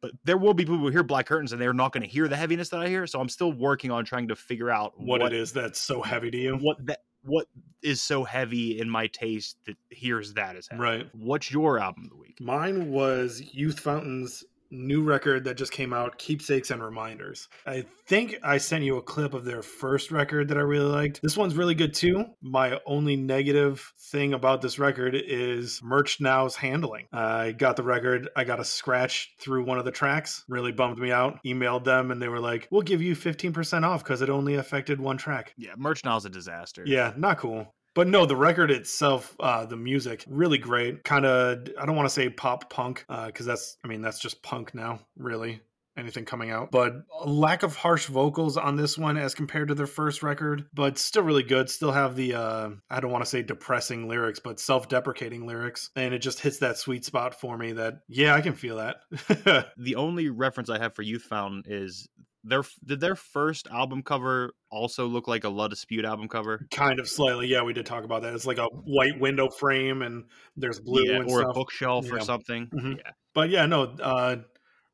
But 0.02 0.10
there 0.24 0.36
will 0.36 0.52
be 0.52 0.64
people 0.64 0.78
who 0.78 0.88
hear 0.88 1.04
Black 1.04 1.26
Curtains 1.26 1.52
and 1.52 1.62
they're 1.62 1.72
not 1.72 1.92
going 1.92 2.02
to 2.02 2.08
hear 2.08 2.28
the 2.28 2.36
heaviness 2.36 2.68
that 2.70 2.80
I 2.80 2.88
hear. 2.88 3.06
So 3.06 3.20
I'm 3.20 3.28
still 3.28 3.52
working 3.52 3.90
on 3.90 4.04
trying 4.04 4.28
to 4.28 4.36
figure 4.36 4.68
out 4.68 4.92
What, 4.96 5.22
it 5.22 5.32
is 5.32 5.52
that's 5.52 5.80
so 5.80 6.02
heavy 6.02 6.30
to 6.30 6.36
you. 6.36 6.56
What 6.56 6.84
that 6.86 7.04
what 7.24 7.46
is 7.82 8.02
so 8.02 8.24
heavy 8.24 8.80
in 8.80 8.90
my 8.90 9.06
taste 9.06 9.56
that 9.66 9.76
hears 9.90 10.34
that 10.34 10.56
as 10.56 10.66
heavy. 10.66 10.82
Right. 10.82 11.06
What's 11.12 11.52
your 11.52 11.78
album 11.78 12.04
of 12.04 12.10
the 12.10 12.16
week? 12.16 12.40
Mine 12.40 12.90
was 12.90 13.40
Youth 13.52 13.78
Fountain's 13.78 14.42
new 14.72 15.02
record 15.02 15.44
that 15.44 15.56
just 15.56 15.70
came 15.70 15.92
out, 15.92 16.18
Keepsakes 16.18 16.70
and 16.70 16.82
Reminders. 16.82 17.48
I 17.66 17.84
think 18.06 18.36
I 18.42 18.58
sent 18.58 18.84
you 18.84 18.96
a 18.96 19.02
clip 19.02 19.34
of 19.34 19.44
their 19.44 19.62
first 19.62 20.10
record 20.10 20.48
that 20.48 20.56
I 20.56 20.62
really 20.62 20.90
liked. 20.90 21.20
This 21.22 21.36
one's 21.36 21.54
really 21.54 21.74
good 21.74 21.94
too. 21.94 22.24
My 22.40 22.80
only 22.86 23.16
negative 23.16 23.92
thing 24.10 24.32
about 24.32 24.62
this 24.62 24.78
record 24.78 25.14
is 25.14 25.80
MerchNow's 25.84 26.56
handling. 26.56 27.06
I 27.12 27.52
got 27.52 27.76
the 27.76 27.82
record, 27.82 28.28
I 28.34 28.44
got 28.44 28.60
a 28.60 28.64
scratch 28.64 29.34
through 29.38 29.64
one 29.64 29.78
of 29.78 29.84
the 29.84 29.92
tracks, 29.92 30.44
really 30.48 30.72
bummed 30.72 30.98
me 30.98 31.12
out. 31.12 31.38
Emailed 31.44 31.84
them 31.84 32.10
and 32.10 32.20
they 32.20 32.28
were 32.28 32.40
like, 32.40 32.68
we'll 32.70 32.82
give 32.82 33.02
you 33.02 33.14
15% 33.14 33.84
off 33.84 34.02
because 34.02 34.22
it 34.22 34.30
only 34.30 34.54
affected 34.54 35.00
one 35.00 35.18
track. 35.18 35.54
Yeah, 35.56 35.74
MerchNow's 35.78 36.24
a 36.24 36.30
disaster. 36.30 36.82
Yeah, 36.86 37.12
not 37.16 37.38
cool. 37.38 37.74
But 37.94 38.08
no, 38.08 38.24
the 38.26 38.36
record 38.36 38.70
itself, 38.70 39.36
uh, 39.38 39.66
the 39.66 39.76
music, 39.76 40.24
really 40.28 40.58
great. 40.58 41.04
Kind 41.04 41.26
of, 41.26 41.68
I 41.78 41.84
don't 41.84 41.96
want 41.96 42.06
to 42.08 42.14
say 42.14 42.30
pop 42.30 42.70
punk, 42.70 43.04
because 43.08 43.46
that's, 43.46 43.76
I 43.84 43.88
mean, 43.88 44.00
that's 44.02 44.18
just 44.20 44.42
punk 44.42 44.74
now, 44.74 45.00
really. 45.16 45.60
Anything 45.94 46.24
coming 46.24 46.50
out, 46.50 46.70
but 46.70 46.94
lack 47.22 47.62
of 47.62 47.76
harsh 47.76 48.06
vocals 48.06 48.56
on 48.56 48.76
this 48.76 48.96
one 48.96 49.18
as 49.18 49.34
compared 49.34 49.68
to 49.68 49.74
their 49.74 49.86
first 49.86 50.22
record, 50.22 50.64
but 50.72 50.96
still 50.96 51.22
really 51.22 51.42
good. 51.42 51.68
Still 51.68 51.92
have 51.92 52.16
the, 52.16 52.32
uh, 52.32 52.70
I 52.88 53.00
don't 53.00 53.10
want 53.10 53.22
to 53.22 53.30
say 53.30 53.42
depressing 53.42 54.08
lyrics, 54.08 54.40
but 54.40 54.58
self 54.58 54.88
deprecating 54.88 55.46
lyrics. 55.46 55.90
And 55.94 56.14
it 56.14 56.20
just 56.20 56.40
hits 56.40 56.60
that 56.60 56.78
sweet 56.78 57.04
spot 57.04 57.38
for 57.38 57.58
me 57.58 57.72
that, 57.72 57.96
yeah, 58.08 58.34
I 58.34 58.40
can 58.40 58.54
feel 58.54 58.76
that. 58.76 59.66
The 59.76 59.96
only 59.96 60.30
reference 60.30 60.70
I 60.70 60.78
have 60.78 60.94
for 60.94 61.02
Youth 61.02 61.24
Fountain 61.24 61.64
is 61.66 62.08
their 62.44 62.62
did 62.84 63.00
their 63.00 63.14
first 63.16 63.68
album 63.68 64.02
cover 64.02 64.52
also 64.70 65.06
look 65.06 65.28
like 65.28 65.44
a 65.44 65.48
La 65.48 65.68
Dispute 65.68 66.04
album 66.04 66.28
cover? 66.28 66.66
kind 66.70 66.98
of 67.00 67.08
slightly. 67.08 67.46
Yeah, 67.48 67.62
we 67.62 67.72
did 67.72 67.86
talk 67.86 68.04
about 68.04 68.22
that. 68.22 68.34
It's 68.34 68.46
like 68.46 68.58
a 68.58 68.66
white 68.66 69.18
window 69.20 69.48
frame 69.48 70.02
and 70.02 70.24
there's 70.56 70.80
blue 70.80 71.04
Yeah, 71.04 71.18
or 71.22 71.40
stuff. 71.40 71.50
a 71.50 71.52
bookshelf 71.54 72.10
or 72.10 72.16
Yeah. 72.16 72.22
something. 72.24 72.66
Mhm. 72.68 72.96
Yeah. 72.98 73.10
But 73.34 73.50
yeah, 73.50 73.66
no, 73.66 73.82
uh, 73.84 74.36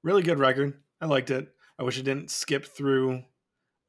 really 0.03 0.23
good 0.23 0.39
record. 0.39 0.83
I 1.01 1.07
liked 1.07 1.31
it. 1.31 1.49
I 1.79 1.83
wish 1.85 1.99
it 1.99 2.03
didn't 2.05 2.31
skip 2.31 2.65
through 2.67 3.23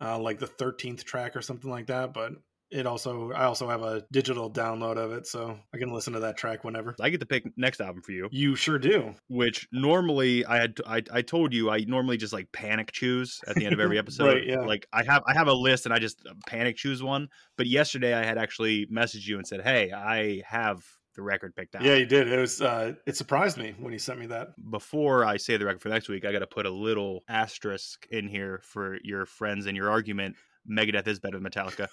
uh, 0.01 0.17
like 0.19 0.39
the 0.39 0.47
thirteenth 0.47 1.03
track 1.03 1.35
or 1.35 1.41
something 1.41 1.69
like 1.69 1.87
that. 1.87 2.13
But 2.13 2.33
it 2.71 2.85
also 2.85 3.31
I 3.31 3.45
also 3.45 3.67
have 3.69 3.81
a 3.81 4.03
digital 4.11 4.51
download 4.51 4.97
of 4.97 5.11
it, 5.11 5.25
so 5.27 5.57
I 5.73 5.77
can 5.77 5.91
listen 5.91 6.13
to 6.13 6.19
that 6.21 6.37
track 6.37 6.63
whenever. 6.63 6.95
I 7.01 7.09
get 7.09 7.19
to 7.19 7.25
pick 7.25 7.45
next 7.57 7.81
album 7.81 8.01
for 8.01 8.11
you, 8.11 8.29
You 8.31 8.55
sure 8.55 8.77
do. 8.79 9.15
which 9.27 9.67
normally 9.71 10.45
I 10.45 10.57
had 10.57 10.79
I, 10.87 11.03
I 11.11 11.21
told 11.21 11.53
you 11.53 11.69
I 11.69 11.79
normally 11.87 12.17
just 12.17 12.33
like 12.33 12.51
panic 12.51 12.91
choose 12.91 13.39
at 13.47 13.55
the 13.55 13.65
end 13.65 13.73
of 13.73 13.79
every 13.79 13.97
episode. 13.99 14.25
Right, 14.25 14.45
yeah. 14.45 14.59
Like 14.59 14.87
I 14.93 15.03
have 15.03 15.23
I 15.27 15.33
have 15.33 15.47
a 15.47 15.53
list 15.53 15.85
and 15.85 15.93
I 15.93 15.99
just 15.99 16.21
uh, 16.29 16.33
panic 16.47 16.75
choose 16.77 17.01
one. 17.03 17.29
But 17.57 17.67
yesterday 17.67 18.13
I 18.13 18.23
had 18.23 18.37
actually 18.37 18.85
messaged 18.87 19.27
you 19.27 19.37
and 19.37 19.47
said, 19.47 19.61
"Hey, 19.61 19.91
I 19.91 20.41
have 20.47 20.83
the 21.15 21.21
record 21.23 21.55
picked 21.55 21.75
out." 21.75 21.81
Yeah, 21.81 21.95
you 21.95 22.05
did. 22.05 22.27
It 22.31 22.39
was 22.39 22.61
uh 22.61 22.93
it 23.05 23.17
surprised 23.17 23.57
me 23.57 23.73
when 23.79 23.91
you 23.93 23.99
sent 23.99 24.19
me 24.19 24.27
that. 24.27 24.49
Before 24.69 25.25
I 25.25 25.37
say 25.37 25.57
the 25.57 25.65
record 25.65 25.81
for 25.81 25.89
next 25.89 26.07
week, 26.07 26.23
I 26.23 26.31
got 26.31 26.39
to 26.39 26.47
put 26.47 26.65
a 26.65 26.69
little 26.71 27.23
asterisk 27.27 28.05
in 28.11 28.27
here 28.27 28.61
for 28.63 28.97
your 29.03 29.25
friends 29.25 29.65
and 29.65 29.75
your 29.75 29.89
argument. 29.89 30.35
Megadeth 30.69 31.07
is 31.07 31.19
better 31.19 31.39
than 31.39 31.49
Metallica. 31.49 31.87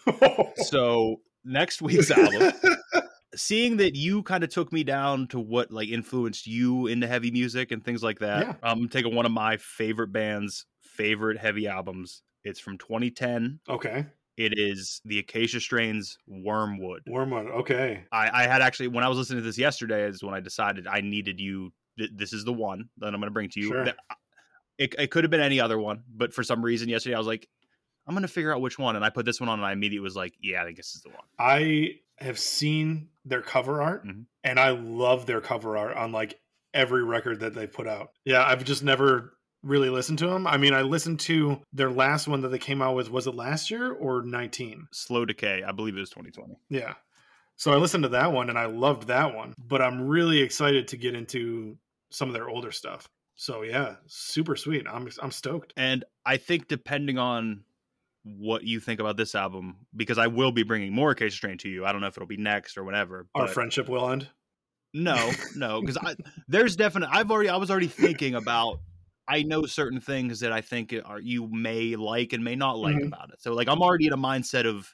so 0.66 1.20
next 1.45 1.81
week's 1.81 2.11
album 2.11 2.53
seeing 3.35 3.77
that 3.77 3.95
you 3.95 4.22
kind 4.22 4.43
of 4.43 4.51
took 4.51 4.72
me 4.72 4.83
down 4.83 5.29
to 5.29 5.39
what 5.39 5.70
like 5.70 5.89
influenced 5.89 6.47
you 6.47 6.87
into 6.87 7.07
heavy 7.07 7.31
music 7.31 7.70
and 7.70 7.85
things 7.85 8.03
like 8.03 8.18
that 8.18 8.47
Yeah. 8.47 8.55
i'm 8.62 8.89
taking 8.89 9.14
one 9.14 9.27
of 9.27 9.33
my 9.33 9.57
favorite 9.59 10.12
bands 10.12 10.64
favorite 10.83 11.39
heavy 11.39 11.68
albums 11.68 12.22
it's 12.45 12.59
from 12.61 12.79
2010 12.79 13.61
okay. 13.68 14.07
it 14.37 14.55
is 14.59 15.01
the 15.05 15.18
acacia 15.18 15.61
strains 15.61 16.16
wormwood 16.27 17.03
Wormwood. 17.07 17.47
Okay. 17.47 18.05
I, 18.11 18.43
I 18.45 18.47
had 18.47 18.62
actually 18.62 18.89
when 18.89 19.05
i 19.05 19.09
was 19.09 19.18
listening 19.18 19.41
to 19.41 19.45
this 19.47 19.59
yesterday 19.59 20.05
is 20.09 20.22
when 20.24 20.35
i 20.35 20.41
decided 20.41 20.87
i 20.87 21.01
needed 21.01 21.39
you 21.39 21.72
th- 21.99 22.11
this 22.14 22.33
is 22.33 22.45
the 22.45 22.53
one 22.53 22.89
that 22.99 23.07
i'm 23.09 23.20
going 23.20 23.22
to 23.24 23.31
bring 23.31 23.51
to 23.51 23.61
you 23.61 23.68
Sure. 23.68 23.87
It, 24.79 24.95
it 24.99 25.11
could 25.11 25.24
have 25.24 25.31
been 25.31 25.41
any 25.41 25.61
other 25.61 25.79
one 25.79 26.03
but 26.14 26.33
for 26.35 26.43
some 26.43 26.62
reason 26.64 26.89
yesterday 26.89 27.14
i 27.14 27.18
was 27.18 27.27
like 27.27 27.47
i'm 28.07 28.14
going 28.14 28.22
to 28.22 28.28
figure 28.28 28.52
out 28.54 28.61
which 28.61 28.78
one 28.78 28.96
and 28.96 29.04
i 29.04 29.11
put 29.11 29.24
this 29.24 29.40
one 29.40 29.48
on 29.48 29.59
and 29.59 29.66
i 29.66 29.72
immediately 29.72 30.02
was 30.04 30.16
like 30.16 30.34
yeah 30.42 30.62
i 30.62 30.64
think 30.64 30.76
this 30.76 30.94
is 30.94 31.02
the 31.02 31.09
one 31.11 31.20
I 31.38 31.96
have 32.18 32.38
seen 32.38 33.09
their 33.26 33.42
cover 33.42 33.82
art 33.82 34.07
Mhm. 34.07 34.24
and 34.42 34.59
I 34.59 34.70
love 34.70 35.26
their 35.26 35.40
cover 35.42 35.76
art 35.76 35.96
on 35.98 36.12
like 36.12 36.38
every 36.72 37.04
record 37.04 37.40
that 37.40 37.54
they 37.54 37.66
put 37.66 37.86
out. 37.86 38.11
Yeah, 38.24 38.42
I've 38.42 38.64
just 38.64 38.82
never 38.82 39.34
really 39.62 39.90
listened 39.90 40.18
to 40.20 40.26
them. 40.28 40.46
I 40.46 40.57
mean, 40.57 40.72
I 40.72 40.80
listened 40.80 41.20
to 41.20 41.61
their 41.74 41.90
last 41.90 42.26
one 42.26 42.40
that 42.40 42.48
they 42.48 42.59
came 42.59 42.80
out 42.80 42.94
with 42.94 43.11
was 43.11 43.26
it 43.26 43.34
last 43.34 43.70
year 43.70 43.92
or 43.92 44.22
19? 44.22 44.88
slow 44.92 45.26
decay 45.26 45.62
i 45.62 45.72
believe 45.72 45.94
it 45.96 46.00
was 46.00 46.09
2020 46.09 46.57
Yeah. 46.70 46.94
So 47.57 47.70
I 47.72 47.76
listened 47.76 48.04
to 48.04 48.09
that 48.11 48.32
one 48.32 48.48
and 48.48 48.59
I 48.59 48.64
loved 48.64 49.09
that 49.09 49.34
one, 49.34 49.52
but 49.59 49.82
I'm 49.82 50.07
really 50.07 50.40
excited 50.40 50.88
to 50.88 50.96
get 50.96 51.14
into 51.14 51.76
some 52.11 52.28
of 52.28 52.34
their 52.34 52.48
older 52.48 52.72
stuff. 52.72 53.07
So 53.34 53.61
yeah, 53.61 53.96
super 54.07 54.57
sweet. 54.57 54.86
I'm 54.90 55.07
I'm 55.20 55.30
stoked. 55.32 55.74
And 55.76 56.02
I 56.24 56.38
think 56.38 56.66
depending 56.68 57.18
on 57.18 57.64
what 58.29 58.64
you 58.64 58.81
think 58.81 58.99
about 58.99 59.16
this 59.16 59.35
album, 59.37 59.77
because 59.95 60.18
I 60.18 60.27
will 60.27 60.51
be 60.51 60.64
bringing 60.64 60.93
more 60.93 61.12
Acacia 61.12 61.31
Strain 61.37 61.59
to 61.59 61.68
you. 61.68 61.87
I 61.87 61.93
don't 61.93 62.01
know 62.01 62.09
if 62.09 62.16
it'll 62.16 62.27
be 62.27 62.37
next 62.37 62.77
or 62.77 62.83
whenever. 62.85 63.29
Our 63.35 63.47
friendship 63.47 63.89
will 63.89 64.11
end. 64.11 64.29
No, 64.93 65.31
no, 65.55 65.81
because 65.81 65.97
I 65.99 66.16
there's 66.49 66.74
definite. 66.74 67.09
I've 67.12 67.31
already 67.31 67.49
I 67.49 67.57
was 67.57 67.70
already 67.70 67.87
thinking 67.89 68.35
about. 68.35 68.81
I 69.29 69.43
know 69.43 69.66
certain 69.66 70.01
things 70.01 70.39
that 70.41 70.53
I 70.53 70.61
think 70.61 70.95
are 71.05 71.20
you 71.20 71.49
may 71.51 71.97
like 71.97 72.33
and 72.33 72.45
may 72.45 72.55
not 72.55 72.79
like 72.79 72.95
Mhm. 72.95 73.09
about 73.09 73.31
it. 73.31 73.41
So 73.43 73.53
like 73.55 73.68
I'm 73.68 73.83
already 73.83 74.07
in 74.07 74.12
a 74.12 74.16
mindset 74.16 74.66
of 74.66 74.93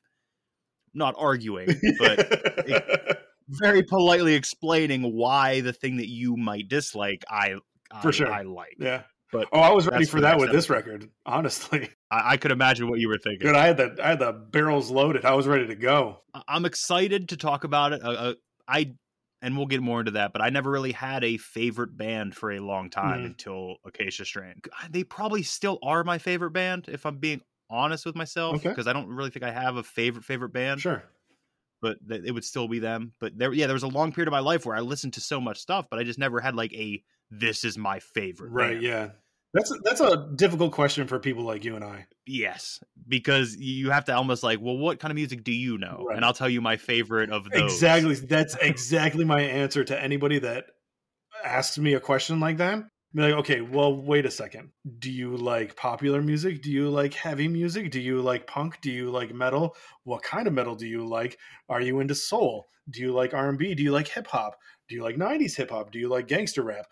not 0.95 1.15
arguing, 1.19 1.69
but 1.99 2.57
very 3.49 3.83
politely 3.83 4.35
explaining 4.35 5.03
why 5.15 5.61
the 5.61 5.73
thing 5.75 5.99
that 5.99 6.09
you 6.09 6.37
might 6.37 6.69
dislike 6.69 7.25
I 7.31 7.57
I, 7.91 8.01
For 8.01 8.11
sure. 8.13 8.33
I 8.33 8.43
like. 8.43 8.77
yeah. 8.79 9.03
But 9.33 9.49
Oh, 9.53 9.61
I 9.61 9.71
was 9.73 9.87
ready 9.87 10.05
for 10.05 10.21
that 10.21 10.33
next 10.33 10.41
with 10.43 10.53
this 10.53 10.69
record. 10.71 11.09
Honestly, 11.27 11.89
I, 12.11 12.33
I 12.33 12.37
could 12.37 12.51
imagine 12.53 12.89
what 12.91 13.01
you 13.01 13.09
were 13.09 13.19
thinking. 13.19 13.47
dude, 13.49 13.57
I 13.57 13.67
had 13.67 13.77
the 13.79 13.97
I 14.03 14.11
had 14.11 14.19
the 14.19 14.33
barrels 14.33 14.91
loaded. 14.91 15.25
I 15.25 15.35
was 15.35 15.47
ready 15.49 15.67
to 15.69 15.75
go. 15.75 16.19
I- 16.35 16.43
I'm 16.49 16.65
excited 16.67 17.31
to 17.31 17.37
talk 17.37 17.65
about 17.65 17.93
it. 17.95 18.03
Uh, 18.05 18.11
uh, 18.11 18.35
I 18.69 18.93
and 19.41 19.57
we'll 19.57 19.67
get 19.67 19.81
more 19.81 19.99
into 20.01 20.13
that, 20.13 20.33
but 20.33 20.41
I 20.43 20.51
never 20.51 20.71
really 20.71 20.93
had 20.93 21.25
a 21.25 21.37
favorite 21.39 21.97
band 21.97 22.37
for 22.37 22.53
a 22.53 22.61
long 22.61 22.91
time 22.91 23.23
Mhm. 23.23 23.27
until 23.27 23.77
Acacia 23.85 24.25
Strain. 24.25 24.55
They 24.91 25.03
probably 25.03 25.43
still 25.43 25.79
are 25.83 26.05
my 26.05 26.19
favorite 26.19 26.53
band 26.53 26.89
if 26.89 27.05
I'm 27.07 27.17
being 27.19 27.41
honest 27.69 28.05
with 28.07 28.15
myself 28.15 28.57
Okay. 28.57 28.69
because 28.69 28.87
I 28.87 28.93
don't 28.93 29.09
really 29.09 29.31
think 29.31 29.45
I 29.45 29.51
have 29.51 29.77
a 29.77 29.83
favorite 29.83 30.25
favorite 30.27 30.53
band, 30.53 30.81
Sure. 30.83 31.03
but 31.81 31.97
th- 32.07 32.23
it 32.25 32.31
would 32.33 32.45
still 32.45 32.69
be 32.69 32.79
them. 32.81 33.15
But 33.19 33.37
there 33.37 33.53
yeah, 33.53 33.67
there 33.67 33.75
was 33.75 33.83
a 33.83 33.89
long 33.89 34.13
period 34.13 34.29
of 34.29 34.33
my 34.33 34.39
life 34.41 34.65
where 34.67 34.77
I 34.77 34.81
listened 34.81 35.15
to 35.15 35.21
so 35.21 35.41
much 35.41 35.59
stuff, 35.59 35.87
but 35.91 35.99
I 35.99 36.05
just 36.05 36.19
never 36.19 36.39
had 36.39 36.55
like 36.55 36.73
a 36.75 37.03
this 37.33 37.65
is 37.65 37.79
my 37.79 37.99
favorite 37.99 38.51
Right. 38.51 38.73
band. 38.75 38.83
Yeah. 38.83 39.09
That's 39.55 39.71
a, 39.71 39.75
that's 39.85 40.01
a 40.01 40.31
difficult 40.35 40.73
question 40.73 41.07
for 41.07 41.19
people 41.19 41.43
like 41.45 41.63
you 41.63 41.77
and 41.77 41.85
I. 41.85 42.07
Yes, 42.27 42.83
because 43.07 43.55
you 43.57 43.91
have 43.91 44.07
to 44.07 44.15
almost 44.15 44.43
like, 44.43 44.61
well, 44.63 44.79
what 44.79 44.99
kind 44.99 45.11
of 45.11 45.17
music 45.17 45.45
do 45.45 45.53
you 45.53 45.77
know? 45.77 46.05
Right. 46.09 46.17
And 46.17 46.25
I'll 46.25 46.33
tell 46.33 46.49
you 46.49 46.63
my 46.63 46.79
favorite 46.79 47.31
of 47.31 47.51
those. 47.51 47.61
Exactly. 47.75 48.15
That's 48.15 48.55
exactly 48.63 49.25
my 49.27 49.41
answer 49.43 49.85
to 49.85 50.03
anybody 50.03 50.39
that 50.39 50.65
asks 51.45 51.77
me 51.79 51.95
a 51.95 52.01
question 52.01 52.41
like 52.41 52.59
that. 52.59 52.83
Be 53.15 53.21
like, 53.21 53.35
okay, 53.41 53.61
well, 53.61 53.95
wait 53.95 54.25
a 54.25 54.31
second. 54.31 54.71
Do 54.99 55.11
you 55.11 55.37
like 55.37 55.77
popular 55.77 56.23
music? 56.23 56.63
Do 56.63 56.71
you 56.71 56.89
like 56.89 57.13
heavy 57.13 57.47
music? 57.47 57.91
Do 57.91 58.01
you 58.01 58.23
like 58.23 58.47
punk? 58.47 58.81
Do 58.81 58.91
you 58.91 59.11
like 59.11 59.35
metal? 59.35 59.77
What 60.05 60.23
kind 60.23 60.47
of 60.47 60.55
metal 60.55 60.77
do 60.77 60.87
you 60.87 61.07
like? 61.07 61.39
Are 61.69 61.83
you 61.83 62.01
into 62.01 62.15
soul? 62.15 62.69
Do 62.89 63.03
you 63.03 63.13
like 63.13 63.35
R 63.35 63.51
and 63.51 63.59
B? 63.59 63.75
Do 63.75 63.83
you 63.83 63.93
like 63.93 64.09
hip 64.09 64.29
hop? 64.29 64.57
Do 64.89 64.95
you 64.95 65.03
like 65.03 65.17
'90s 65.17 65.57
hip 65.57 65.71
hop? 65.71 65.93
Do 65.93 65.99
you 65.99 66.09
like 66.09 66.27
gangster 66.27 66.63
rap? 66.63 66.87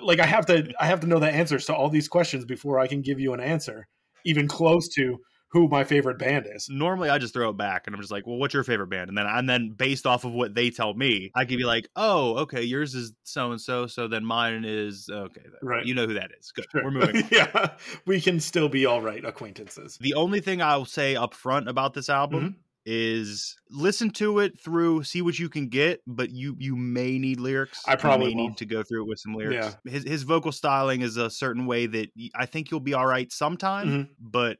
Like, 0.00 0.20
I 0.20 0.26
have 0.26 0.46
to, 0.46 0.72
I 0.80 0.86
have 0.86 1.00
to 1.00 1.06
know 1.06 1.18
the 1.18 1.30
answers 1.30 1.66
to 1.66 1.74
all 1.74 1.88
these 1.88 2.08
questions 2.08 2.44
before 2.44 2.78
I 2.78 2.86
can 2.86 3.02
give 3.02 3.18
you 3.20 3.32
an 3.32 3.40
answer, 3.40 3.86
even 4.24 4.48
close 4.48 4.88
to 4.96 5.18
who 5.50 5.66
my 5.68 5.82
favorite 5.82 6.18
band 6.18 6.46
is. 6.54 6.68
normally 6.70 7.08
I 7.08 7.18
just 7.18 7.32
throw 7.32 7.48
it 7.50 7.56
back 7.56 7.86
and 7.86 7.94
I'm 7.94 8.02
just 8.02 8.12
like, 8.12 8.26
well, 8.26 8.36
what's 8.36 8.52
your 8.52 8.64
favorite 8.64 8.88
band? 8.88 9.08
And 9.08 9.16
then 9.16 9.26
and 9.26 9.48
then 9.48 9.70
based 9.70 10.06
off 10.06 10.24
of 10.24 10.32
what 10.32 10.54
they 10.54 10.70
tell 10.70 10.92
me, 10.94 11.30
I 11.34 11.44
could 11.44 11.56
be 11.56 11.64
like, 11.64 11.88
oh, 11.96 12.36
okay, 12.40 12.62
yours 12.62 12.94
is 12.94 13.12
so 13.24 13.52
and 13.52 13.60
so, 13.60 13.86
so 13.86 14.08
then 14.08 14.24
mine 14.24 14.64
is 14.66 15.08
okay. 15.10 15.40
Right. 15.62 15.86
You 15.86 15.94
know 15.94 16.06
who 16.06 16.14
that 16.14 16.30
is. 16.38 16.52
Good. 16.52 16.66
Sure. 16.70 16.84
We're 16.84 16.90
moving. 16.90 17.26
yeah, 17.32 17.70
we 18.06 18.20
can 18.20 18.40
still 18.40 18.68
be 18.68 18.84
all 18.84 19.00
right 19.00 19.24
acquaintances. 19.24 19.96
The 20.00 20.14
only 20.14 20.40
thing 20.40 20.60
I'll 20.60 20.84
say 20.84 21.16
up 21.16 21.34
front 21.34 21.68
about 21.68 21.94
this 21.94 22.08
album 22.08 22.28
Mm-hmm. 22.38 22.58
Is 22.90 23.54
listen 23.70 24.08
to 24.08 24.38
it 24.38 24.58
through, 24.58 25.02
see 25.02 25.20
what 25.20 25.38
you 25.38 25.50
can 25.50 25.68
get, 25.68 26.00
but 26.06 26.30
you 26.30 26.56
you 26.58 26.74
may 26.74 27.18
need 27.18 27.38
lyrics. 27.38 27.82
I 27.86 27.96
probably 27.96 28.34
need 28.34 28.56
to 28.56 28.64
go 28.64 28.82
through 28.82 29.02
it 29.02 29.08
with 29.08 29.18
some 29.18 29.34
lyrics. 29.34 29.76
Yeah. 29.84 29.92
His 29.92 30.04
his 30.04 30.22
vocal 30.22 30.52
styling 30.52 31.02
is 31.02 31.18
a 31.18 31.28
certain 31.28 31.66
way 31.66 31.84
that 31.86 32.08
I 32.34 32.46
think 32.46 32.70
you'll 32.70 32.80
be 32.80 32.94
all 32.94 33.06
right 33.06 33.30
sometime, 33.30 33.88
Mhm. 33.88 34.08
but 34.18 34.58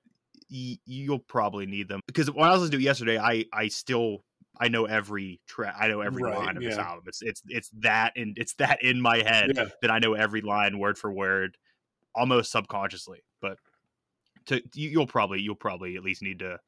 y- 0.50 0.76
you'll 0.84 1.18
probably 1.20 1.64
need 1.64 1.88
them 1.88 2.00
because 2.06 2.30
when 2.30 2.46
I 2.46 2.52
was 2.52 2.60
listening 2.60 2.80
to 2.80 2.84
it 2.84 2.86
yesterday, 2.86 3.18
I 3.18 3.46
I 3.52 3.68
still 3.68 4.24
I 4.60 4.68
know 4.68 4.84
every 4.84 5.40
track, 5.46 5.76
I 5.80 5.88
know 5.88 6.02
every 6.02 6.22
Right, 6.24 6.36
line 6.36 6.56
of 6.58 6.62
this 6.62 6.76
yeah. 6.76 6.86
album. 6.86 7.04
It's 7.06 7.22
it's 7.22 7.42
it's 7.48 7.70
that 7.78 8.12
and 8.16 8.36
it's 8.36 8.52
that 8.56 8.82
in 8.82 9.00
my 9.00 9.18
head 9.18 9.52
Yeah. 9.56 9.68
that 9.80 9.90
I 9.90 10.00
know 10.00 10.12
every 10.12 10.42
line 10.42 10.78
word 10.78 10.98
for 10.98 11.10
word, 11.10 11.56
almost 12.14 12.50
subconsciously. 12.52 13.22
But 13.40 13.58
to 14.46 14.60
you'll 14.74 15.06
probably 15.06 15.40
you'll 15.40 15.54
probably 15.54 15.96
at 15.96 16.02
least 16.02 16.20
need 16.22 16.40
to 16.40 16.58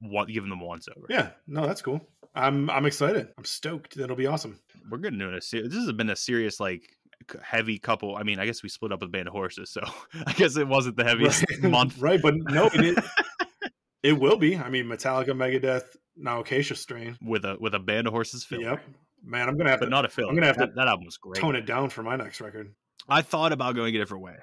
one, 0.00 0.26
give 0.28 0.44
them 0.48 0.60
once 0.60 0.88
over. 0.96 1.06
Yeah, 1.08 1.30
no, 1.46 1.66
that's 1.66 1.82
cool. 1.82 2.00
I'm 2.34 2.70
I'm 2.70 2.86
excited. 2.86 3.28
I'm 3.36 3.44
stoked. 3.44 3.96
That'll 3.96 4.16
be 4.16 4.26
awesome. 4.26 4.58
We're 4.90 4.98
getting 4.98 5.20
into 5.20 5.34
a 5.36 5.40
ser- 5.40 5.68
this 5.68 5.74
has 5.74 5.92
been 5.92 6.10
a 6.10 6.16
serious 6.16 6.60
like 6.60 6.82
heavy 7.42 7.78
couple. 7.78 8.16
I 8.16 8.22
mean, 8.22 8.38
I 8.38 8.46
guess 8.46 8.62
we 8.62 8.68
split 8.68 8.92
up 8.92 9.00
with 9.00 9.12
Band 9.12 9.28
of 9.28 9.32
Horses, 9.34 9.70
so 9.70 9.80
I 10.26 10.32
guess 10.32 10.56
it 10.56 10.66
wasn't 10.68 10.96
the 10.96 11.04
heaviest 11.04 11.44
right. 11.50 11.62
month. 11.70 11.98
right? 11.98 12.20
But 12.22 12.34
no, 12.36 12.66
it, 12.66 12.80
is- 12.98 13.04
it 14.02 14.12
will 14.18 14.36
be. 14.36 14.56
I 14.56 14.70
mean, 14.70 14.86
Metallica, 14.86 15.30
Megadeth, 15.30 15.84
now 16.16 16.40
Acacia 16.40 16.74
Strain. 16.76 17.16
with 17.22 17.44
a 17.44 17.56
with 17.60 17.74
a 17.74 17.78
Band 17.80 18.06
of 18.06 18.12
Horses 18.12 18.44
film. 18.44 18.62
Yep, 18.62 18.80
man, 19.24 19.48
I'm 19.48 19.56
gonna 19.58 19.70
have 19.70 19.80
But 19.80 19.86
to 19.86 19.90
not 19.90 20.04
a 20.04 20.08
film. 20.08 20.30
I'm 20.30 20.34
gonna 20.36 20.46
have 20.46 20.56
to 20.56 20.66
that, 20.66 20.74
that 20.76 20.88
album 20.88 21.06
was 21.06 21.16
great. 21.16 21.36
tone 21.40 21.56
it 21.56 21.66
down 21.66 21.90
for 21.90 22.02
my 22.02 22.16
next 22.16 22.40
record. 22.40 22.72
I 23.08 23.22
thought 23.22 23.52
about 23.52 23.74
going 23.74 23.94
a 23.94 23.98
different 23.98 24.22
way. 24.22 24.36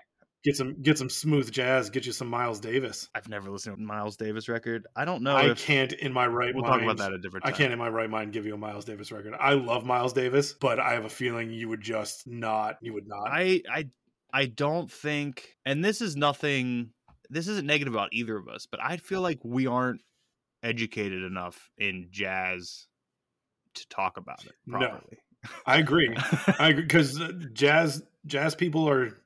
Get 0.44 0.56
some 0.56 0.82
get 0.82 0.98
some 0.98 1.10
smooth 1.10 1.52
jazz. 1.52 1.90
Get 1.90 2.06
you 2.06 2.12
some 2.12 2.28
Miles 2.30 2.60
Davis. 2.60 3.10
I've 3.16 3.28
never 3.28 3.50
listened 3.50 3.78
to 3.78 3.84
a 3.84 3.86
Miles 3.86 4.16
Davis 4.16 4.48
record. 4.48 4.86
I 4.96 5.04
don't 5.04 5.24
know 5.24 5.36
I 5.36 5.50
if 5.50 5.66
can't 5.66 5.92
in 5.94 6.14
my 6.14 6.28
right 6.28 6.54
we'll 6.54 6.64
mind. 6.64 6.74
talk 6.74 6.84
about 6.84 6.98
that 6.98 7.14
a 7.14 7.18
different 7.18 7.46
I 7.46 7.52
can't 7.52 7.74
in 7.74 7.80
my 7.80 7.90
right 7.90 8.10
mind 8.10 8.34
give 8.34 8.46
you 8.46 8.54
a 8.54 8.58
Miles 8.58 8.86
Davis 8.86 9.12
record. 9.12 9.34
I 9.40 9.54
love 9.54 9.84
Miles 9.86 10.14
Davis, 10.14 10.54
but 10.54 10.80
I 10.80 10.94
have 10.94 11.06
a 11.06 11.10
feeling 11.10 11.50
you 11.52 11.70
would 11.70 11.82
just 11.82 12.28
not. 12.28 12.78
You 12.82 12.94
would 12.94 13.08
not. 13.08 13.28
I 13.30 13.62
I 13.70 13.90
I 14.32 14.46
don't 14.46 14.92
think, 14.92 15.56
and 15.66 15.84
this 15.84 16.02
is 16.02 16.16
nothing. 16.16 16.92
This 17.30 17.48
isn't 17.48 17.66
negative 17.66 17.94
about 17.94 18.10
either 18.14 18.38
of 18.38 18.48
us, 18.48 18.68
but 18.70 18.80
I 18.82 18.98
feel 18.98 19.22
like 19.22 19.40
we 19.44 19.68
aren't 19.68 20.02
educated 20.64 21.24
enough 21.24 21.70
in 21.78 22.08
jazz 22.12 22.88
to 23.76 23.88
talk 23.90 24.18
about 24.18 24.44
it 24.46 24.54
No. 24.66 25.00
I 25.66 25.78
agree. 25.78 26.16
I 26.60 26.70
agree 26.70 26.84
because 26.84 27.20
uh, 27.22 27.32
jazz 27.54 28.02
jazz 28.26 28.56
people 28.56 28.90
are 28.90 29.18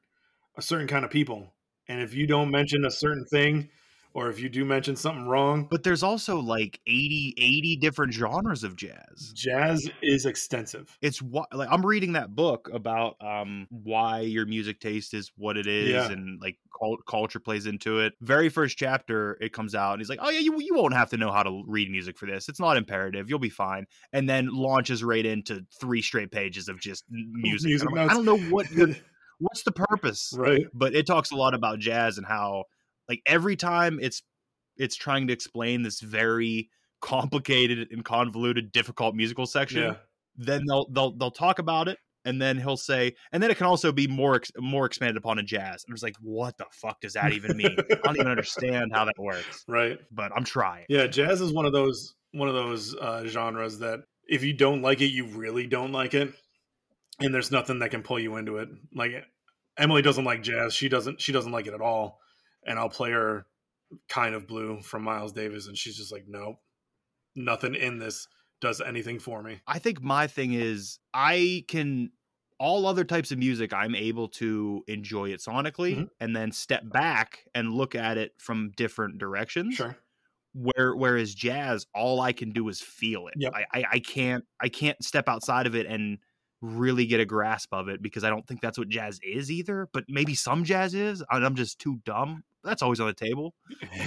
a 0.62 0.64
certain 0.64 0.88
kind 0.88 1.04
of 1.04 1.10
people, 1.10 1.52
and 1.88 2.00
if 2.02 2.14
you 2.14 2.28
don't 2.28 2.52
mention 2.52 2.86
a 2.86 2.92
certain 2.92 3.26
thing 3.26 3.68
or 4.14 4.30
if 4.30 4.40
you 4.40 4.50
do 4.50 4.64
mention 4.66 4.96
something 4.96 5.26
wrong. 5.26 5.68
But 5.72 5.84
there's 5.84 6.04
also 6.04 6.40
like 6.40 6.80
80, 6.86 7.34
80 7.38 7.78
different 7.78 8.14
genres 8.14 8.64
of 8.64 8.76
jazz. 8.76 9.32
Jazz 9.34 9.90
is 10.02 10.26
extensive. 10.26 10.98
It's 11.02 11.22
what 11.22 11.48
like 11.56 11.70
I'm 11.72 11.84
reading 11.86 12.12
that 12.14 12.36
book 12.36 12.70
about 12.74 13.16
um 13.22 13.68
why 13.72 14.20
your 14.20 14.46
music 14.46 14.80
taste 14.80 15.14
is 15.14 15.32
what 15.38 15.58
it 15.58 15.66
is 15.66 15.90
Yeah. 15.94 16.12
and 16.12 16.40
like 16.42 16.58
cult- 16.78 17.06
culture 17.08 17.40
plays 17.40 17.66
into 17.68 18.00
it. 18.00 18.14
Very 18.22 18.50
first 18.50 18.78
chapter 18.78 19.38
it 19.42 19.54
comes 19.54 19.74
out 19.76 19.94
and 19.94 20.02
he's 20.02 20.10
like, 20.10 20.20
"Oh 20.22 20.30
yeah, 20.30 20.40
you 20.40 20.60
you 20.60 20.76
won't 20.76 20.94
have 20.94 21.10
to 21.12 21.18
know 21.18 21.32
how 21.32 21.44
to 21.44 21.64
read 21.66 21.90
music 21.90 22.18
for 22.18 22.26
this. 22.26 22.50
It's 22.50 22.60
not 22.60 22.76
imperative. 22.78 23.30
You'll 23.30 23.40
be 23.40 23.50
fine." 23.50 23.86
And 24.12 24.30
then 24.30 24.50
launches 24.52 25.04
right 25.06 25.26
into 25.26 25.66
three 25.80 26.02
straight 26.02 26.32
pages 26.32 26.68
of 26.68 26.80
just 26.82 27.06
music. 27.10 27.70
Music 27.70 27.88
I'm 27.90 27.96
like, 27.96 28.12
I 28.12 28.14
don't 28.14 28.26
know 28.26 28.38
what 28.38 28.68
what's 29.42 29.64
the 29.64 29.72
purpose. 29.72 30.34
Right. 30.38 30.66
But 30.74 30.96
it 30.96 31.06
talks 31.06 31.32
a 31.32 31.36
lot 31.36 31.54
about 31.54 31.80
jazz 31.80 32.18
and 32.18 32.26
how 32.26 32.66
like 33.10 33.22
every 33.26 33.56
time 33.56 34.00
it's 34.02 34.24
it's 34.78 34.96
trying 34.96 35.28
to 35.28 35.34
explain 35.34 35.82
this 35.82 36.00
very 36.00 36.70
complicated 37.02 37.88
and 37.92 38.06
convoluted 38.06 38.72
difficult 38.72 39.16
musical 39.16 39.46
section 39.46 39.84
Yeah. 39.84 39.96
then 40.38 40.66
they'll 40.68 40.88
they'll 40.92 41.12
they'll 41.18 41.32
talk 41.32 41.60
about 41.60 41.88
it 41.88 41.98
and 42.26 42.40
then 42.42 42.58
he'll 42.60 42.78
say 42.78 43.16
and 43.32 43.42
then 43.42 43.50
it 43.52 43.58
can 43.58 43.66
also 43.66 43.92
be 43.92 44.08
more 44.08 44.36
ex- 44.36 44.52
more 44.60 44.86
expanded 44.86 45.18
upon 45.18 45.40
in 45.40 45.48
jazz 45.48 45.84
and 45.86 45.94
it's 45.96 46.04
like 46.04 46.16
what 46.22 46.56
the 46.58 46.66
fuck 46.72 47.02
does 47.02 47.14
that 47.14 47.34
even 47.34 47.58
mean 47.58 47.76
i 47.90 47.96
don't 48.04 48.16
even 48.18 48.28
understand 48.28 48.92
how 48.94 49.04
that 49.04 49.18
works 49.18 49.66
Right. 49.68 50.00
but 50.12 50.32
i'm 50.36 50.44
trying 50.44 50.86
Yeah, 50.90 51.08
jazz 51.08 51.42
is 51.42 51.52
one 51.52 51.66
of 51.66 51.74
those 51.74 52.14
one 52.34 52.48
of 52.48 52.54
those 52.54 52.96
uh, 52.96 53.26
genres 53.26 53.80
that 53.80 54.02
if 54.30 54.44
you 54.44 54.54
don't 54.54 54.82
like 54.82 55.02
it, 55.02 55.08
you 55.08 55.26
really 55.26 55.68
don't 55.68 55.92
like 55.92 56.14
it, 56.14 56.32
and 57.22 57.34
there's 57.34 57.52
nothing 57.52 57.80
that 57.80 57.92
can 57.92 58.04
pull 58.04 58.20
you 58.20 58.36
into 58.38 58.58
it. 58.58 58.70
Like 58.94 59.26
Emily 59.78 60.02
doesn't 60.02 60.26
like 60.26 60.44
jazz; 60.44 60.74
she 60.74 60.90
doesn't 60.90 61.22
she 61.22 61.32
doesn't 61.32 61.52
like 61.52 61.68
it 61.68 61.74
at 61.74 61.82
all. 61.82 62.20
And 62.66 62.78
I'll 62.80 62.90
play 62.90 63.12
her 63.12 63.48
"Kind 64.10 64.36
of 64.36 64.48
Blue" 64.48 64.82
from 64.82 65.04
Miles 65.04 65.34
Davis, 65.34 65.68
and 65.68 65.78
she's 65.78 65.98
just 65.98 66.12
like, 66.12 66.26
"Nope, 66.28 66.58
nothing 67.36 67.76
in 67.76 68.00
this 68.00 68.28
does 68.62 68.82
anything 68.82 69.20
for 69.20 69.42
me." 69.44 69.60
i 69.68 69.80
think 69.80 70.02
my 70.04 70.28
thing 70.28 70.54
is 70.54 71.00
i 71.16 71.66
can 71.68 72.12
all 72.60 72.86
other 72.86 73.04
types 73.04 73.32
of 73.32 73.40
music 73.40 73.74
i'm 73.74 73.96
able 73.96 74.28
to 74.28 74.84
enjoy 74.88 75.30
it 75.30 75.40
sonically 75.40 75.96
Mhm. 75.98 76.10
and 76.20 76.36
then 76.36 76.52
step 76.52 76.84
back 76.92 77.44
and 77.56 77.74
look 77.74 77.96
at 77.96 78.18
it 78.20 78.34
from 78.40 78.72
different 78.78 79.18
directions 79.18 79.76
Sure. 79.76 79.98
where 80.54 80.96
whereas 80.96 81.34
jazz 81.34 81.88
all 81.96 82.22
i 82.22 82.34
can 82.34 82.52
do 82.52 82.70
is 82.70 82.82
feel 82.82 83.28
it 83.28 83.34
Yep. 83.38 83.54
I, 83.56 83.66
I 83.74 83.86
i 83.94 84.00
can't 84.00 84.46
i 84.60 84.70
can't 84.70 85.04
step 85.04 85.28
outside 85.28 85.66
of 85.66 85.74
it 85.76 85.88
and 85.88 86.20
really 86.62 87.06
get 87.06 87.20
a 87.20 87.26
grasp 87.26 87.74
of 87.74 87.90
it 87.90 88.02
because 88.02 88.24
i 88.24 88.30
don't 88.30 88.48
think 88.48 88.62
that's 88.62 88.78
what 88.78 88.88
jazz 88.88 89.20
is 89.24 89.50
either 89.50 89.90
but 89.94 90.04
maybe 90.08 90.36
some 90.36 90.64
jazz 90.64 90.94
is 90.94 91.24
and 91.32 91.46
i'm 91.46 91.56
just 91.56 91.80
too 91.80 92.00
dumb 92.06 92.44
that's 92.64 92.84
always 92.84 93.00
on 93.00 93.08
the 93.08 93.14
table 93.14 93.54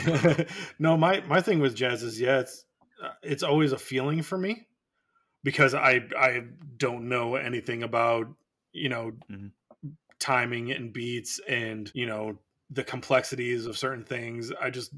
no, 0.78 0.96
my 0.96 1.20
my 1.22 1.40
thing 1.40 1.61
with 1.61 1.74
jazz 1.74 2.02
is 2.02 2.20
yeah, 2.20 2.40
it's 2.40 2.64
uh, 3.02 3.11
it's 3.22 3.42
always 3.42 3.72
a 3.72 3.78
feeling 3.78 4.22
for 4.22 4.36
me 4.38 4.66
because 5.42 5.74
I 5.74 6.02
I 6.18 6.44
don't 6.76 7.09
know 7.09 7.36
anything 7.36 7.82
about 7.82 8.28
you 8.72 8.88
know 8.88 9.12
Mhm. 9.30 9.52
timing 10.18 10.70
and 10.72 10.92
beats 10.92 11.40
and 11.48 11.90
you 11.94 12.07
know 12.07 12.38
the 12.70 12.84
complexities 12.84 13.66
of 13.66 13.78
certain 13.78 14.05
things. 14.05 14.52
I 14.52 14.70
just 14.70 14.92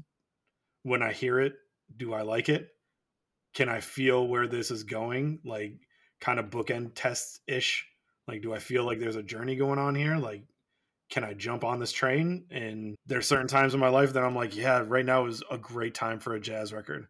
when 0.83 1.01
I 1.01 1.11
hear 1.13 1.39
it, 1.39 1.55
do 1.95 2.13
I 2.13 2.21
like 2.21 2.49
it? 2.49 2.69
Can 3.53 3.69
I 3.69 3.81
feel 3.81 4.27
where 4.27 4.47
this 4.47 4.71
is 4.71 4.83
going? 4.83 5.39
Like 5.43 5.79
kind 6.21 6.39
of 6.39 6.49
bookend 6.49 6.91
test 6.95 7.41
ish. 7.47 7.85
Like, 8.27 8.41
do 8.41 8.53
I 8.53 8.59
feel 8.59 8.85
like 8.85 8.99
there's 8.99 9.15
a 9.15 9.23
journey 9.23 9.55
going 9.55 9.79
on 9.79 9.95
here? 9.95 10.17
Like, 10.17 10.43
can 11.09 11.23
I 11.23 11.33
jump 11.33 11.63
on 11.63 11.79
this 11.79 11.91
train? 11.91 12.45
And 12.51 12.95
there's 13.05 13.27
certain 13.27 13.47
times 13.47 13.73
in 13.73 13.79
my 13.79 13.89
life 13.89 14.13
that 14.13 14.23
I'm 14.23 14.35
like, 14.35 14.55
yeah, 14.55 14.83
right 14.85 15.05
now 15.05 15.25
is 15.25 15.41
a 15.49 15.57
great 15.57 15.93
time 15.93 16.19
for 16.19 16.33
a 16.33 16.39
jazz 16.39 16.73
record. 16.73 17.07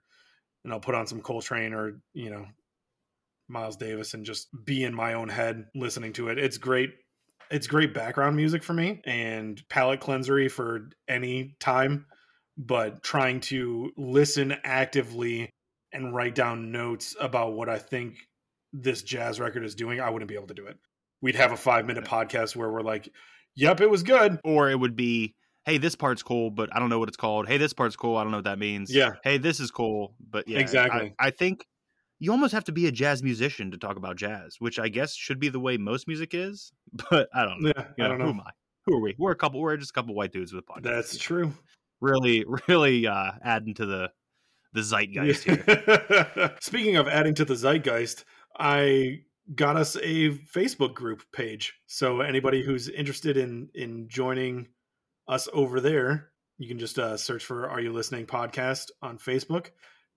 And 0.64 0.74
I'll 0.74 0.80
put 0.80 0.95
on 0.95 1.08
some 1.08 1.22
Coltrane 1.22 1.74
or, 1.74 1.99
you 2.14 2.30
know, 2.30 2.45
Miles 3.47 3.78
Davis 3.78 4.14
and 4.14 4.26
just 4.26 4.49
be 4.66 4.84
in 4.84 4.93
my 4.93 5.14
own 5.14 5.30
head 5.30 5.66
listening 5.74 6.14
to 6.14 6.28
it. 6.28 6.38
It's 6.38 6.58
great. 6.58 6.91
It's 7.49 7.68
great 7.68 7.93
background 7.93 8.36
music 8.36 8.62
for 8.62 8.74
me 8.74 9.01
and 9.05 9.62
palate 9.70 10.01
cleansery 10.01 10.51
for 10.51 10.89
any 11.08 11.55
time. 11.60 12.05
But 12.58 13.03
trying 13.03 13.39
to 13.41 13.91
listen 13.97 14.55
actively 14.64 15.49
and 15.93 16.14
write 16.14 16.36
down 16.36 16.72
notes 16.72 17.16
about 17.20 17.53
what 17.53 17.70
I 17.70 17.80
think 17.80 18.18
this 18.74 19.01
jazz 19.03 19.39
record 19.39 19.63
is 19.63 19.76
doing, 19.76 19.99
I 19.99 20.09
wouldn't 20.09 20.30
be 20.30 20.36
able 20.36 20.47
to 20.47 20.53
do 20.53 20.65
it. 20.68 20.78
We'd 21.22 21.36
have 21.36 21.51
a 21.51 21.57
five 21.57 21.86
minute 21.86 22.03
podcast 22.05 22.55
where 22.55 22.70
we're 22.70 22.82
like, 22.82 23.09
yep, 23.55 23.82
it 23.82 23.89
was 23.89 24.03
good. 24.03 24.39
or 24.43 24.70
it 24.70 24.80
would 24.80 24.95
be 24.95 25.34
hey 25.65 25.78
this 25.78 25.95
part's 25.95 26.24
cool 26.24 26.49
but 26.49 26.74
i 26.74 26.80
don't 26.80 26.88
know 26.88 26.97
what 26.97 27.09
it's 27.09 27.18
called 27.18 27.45
hey 27.45 27.57
this 27.57 27.74
part's 27.74 27.97
cool 27.97 28.15
i 28.15 28.24
don't 28.24 28.32
know 28.32 28.38
what 28.38 28.45
that 28.45 28.57
means 28.57 28.89
Yeah. 28.89 29.09
hey 29.26 29.38
this 29.38 29.59
is 29.59 29.70
cool 29.70 30.15
but 30.30 30.47
yeah 30.47 30.59
Exactly. 30.59 31.13
I, 31.20 31.30
think 31.30 31.65
you 32.20 32.32
almost 32.32 32.53
have 32.53 32.63
to 32.65 32.72
be 32.72 32.88
a 32.88 32.91
jazz 32.93 33.22
musician 33.22 33.72
to 33.72 33.78
talk 33.78 33.97
about 33.97 34.15
jazz 34.15 34.55
which 34.59 34.80
i 34.80 34.88
guess 34.88 35.13
should 35.13 35.41
be 35.41 35.49
the 35.49 35.59
way 35.59 35.76
most 35.76 36.07
music 36.07 36.34
is 36.34 36.72
but 37.09 37.28
i 37.34 37.43
don't 37.43 37.61
know 37.61 37.74
Yeah, 37.76 37.84
You 37.97 38.05
I 38.05 38.07
don't 38.07 38.22
who 38.22 38.30
am 38.30 38.39
i 38.39 38.51
who 38.86 38.95
are 38.95 39.01
we 39.01 39.13
we're 39.18 39.32
a 39.32 39.36
couple 39.36 39.59
we're 39.59 39.76
just 39.76 39.89
a 39.89 39.93
couple 39.93 40.15
white 40.15 40.32
dudes 40.32 40.53
with 40.53 40.63
a 40.70 40.72
podcasts 40.72 40.84
That's 40.84 41.18
true. 41.18 41.51
really 41.99 42.45
really 42.70 43.05
uh 43.05 43.32
adding 43.43 43.74
to 43.74 43.86
the 43.86 44.09
the 44.72 44.82
zeitgeist 44.84 45.43
here 45.43 46.55
Speaking 46.61 46.95
of 46.95 47.09
adding 47.09 47.34
to 47.36 47.43
the 47.45 47.55
zeitgeist, 47.55 48.24
I 48.58 49.22
got 49.53 49.78
us 49.78 49.95
a 49.95 50.30
Facebook 50.32 50.93
group 50.93 51.24
page. 51.32 51.74
So 51.88 52.22
anybody 52.22 52.64
who's 52.64 52.89
interested 52.89 53.38
in 53.38 53.70
in 53.74 54.10
joining 54.10 54.68
us 55.28 55.47
over 55.53 55.80
there, 55.80 56.30
you 56.58 56.68
can 56.68 56.80
just 56.80 56.99
uh, 56.99 57.18
search 57.18 57.45
for 57.45 57.70
"Are 57.70 57.82
You 57.82 57.93
Listening?" 57.93 58.26
podcast 58.26 58.91
on 59.01 59.18
Facebook. 59.18 59.68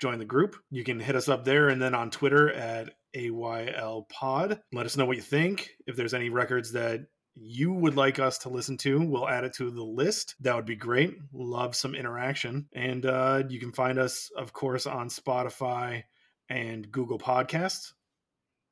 Join 0.01 0.19
the 0.19 0.25
group. 0.25 0.57
You 0.71 0.83
can 0.83 0.99
hit 0.99 1.17
us 1.17 1.29
up 1.29 1.45
there, 1.45 1.69
and 1.69 1.81
then 1.81 1.95
on 1.95 2.11
Twitter 2.11 2.51
at 2.51 2.95
AYL 3.15 4.09
Pod. 4.09 4.61
Let 4.73 4.87
us 4.87 4.97
know 4.97 5.05
what 5.05 5.17
you 5.17 5.23
think. 5.23 5.71
If 5.87 5.97
there's 5.97 6.15
any 6.15 6.31
records 6.31 6.73
that 6.73 7.07
you 7.35 7.73
would 7.73 7.97
like 7.97 8.19
us 8.19 8.39
to 8.39 8.49
listen 8.49 8.77
to, 8.79 9.01
we'll 9.01 9.29
add 9.29 9.45
it 9.45 9.55
to 9.55 9.71
the 9.71 9.85
list. 9.85 10.35
That 10.41 10.57
would 10.57 10.67
be 10.67 10.77
great. 10.77 11.17
Love 11.33 11.75
some 11.75 11.95
interaction. 11.95 12.69
And 12.75 13.07
uh, 13.07 13.45
you 13.49 13.61
can 13.61 13.73
find 13.73 13.99
us, 13.99 14.31
of 14.37 14.53
course, 14.53 14.87
on 14.87 15.09
Spotify 15.09 16.05
and 16.49 16.91
Google 16.91 17.19
Podcasts. 17.19 17.93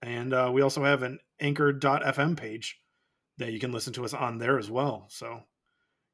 And 0.02 0.32
uh, 0.32 0.50
we 0.52 0.62
also 0.62 0.84
have 0.84 1.02
an 1.02 1.18
anchor.fm 1.40 2.36
page 2.36 2.80
that 3.38 3.52
you 3.52 3.58
can 3.58 3.72
listen 3.72 3.92
to 3.94 4.04
us 4.04 4.14
on 4.14 4.38
there 4.38 4.58
as 4.58 4.70
well. 4.70 5.06
So 5.08 5.40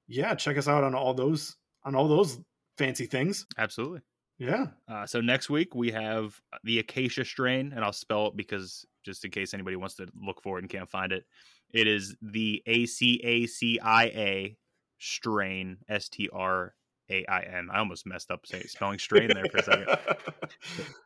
yeah, 0.07 0.35
check 0.35 0.59
us 0.59 0.68
out 0.68 0.85
on 0.85 0.95
all 0.95 1.14
those 1.14 1.57
on 1.85 1.95
all 1.95 2.09
those 2.09 2.39
fancy 2.78 3.07
things. 3.07 3.47
absolutely 3.59 4.01
Yeah. 4.39 4.66
Uh, 4.89 5.07
so 5.07 5.20
next 5.20 5.51
week 5.51 5.74
we 5.74 5.91
have 5.93 6.41
the 6.64 6.78
acacia 6.78 7.24
strain, 7.24 7.72
and 7.74 7.85
I'll 7.85 7.93
spell 7.93 8.28
it 8.28 8.37
because 8.37 8.85
just 9.05 9.24
in 9.24 9.30
case 9.30 9.55
anybody 9.55 9.76
wants 9.76 9.97
to 9.97 10.07
look 10.20 10.43
for 10.43 10.59
it 10.59 10.62
and 10.62 10.70
can't 10.70 10.91
find 10.91 11.12
it, 11.12 11.24
it 11.72 11.87
is 11.87 12.16
the 12.22 12.62
A 12.66 12.87
C 12.87 13.20
A 13.22 13.47
C 13.47 13.78
I 13.80 14.05
A 14.05 14.57
strain 14.99 15.78
S 15.89 16.09
T 16.09 16.28
R 16.32 16.74
A 17.11 17.25
I 17.27 17.43
N. 17.43 17.69
I 17.73 17.79
almost 17.79 18.07
messed 18.07 18.31
up 18.31 18.47
saying 18.47 18.65
spelling 18.69 18.99
strain 19.01 19.29
there 19.29 19.45
for 19.51 19.59
a 19.59 19.63
second. 19.63 19.99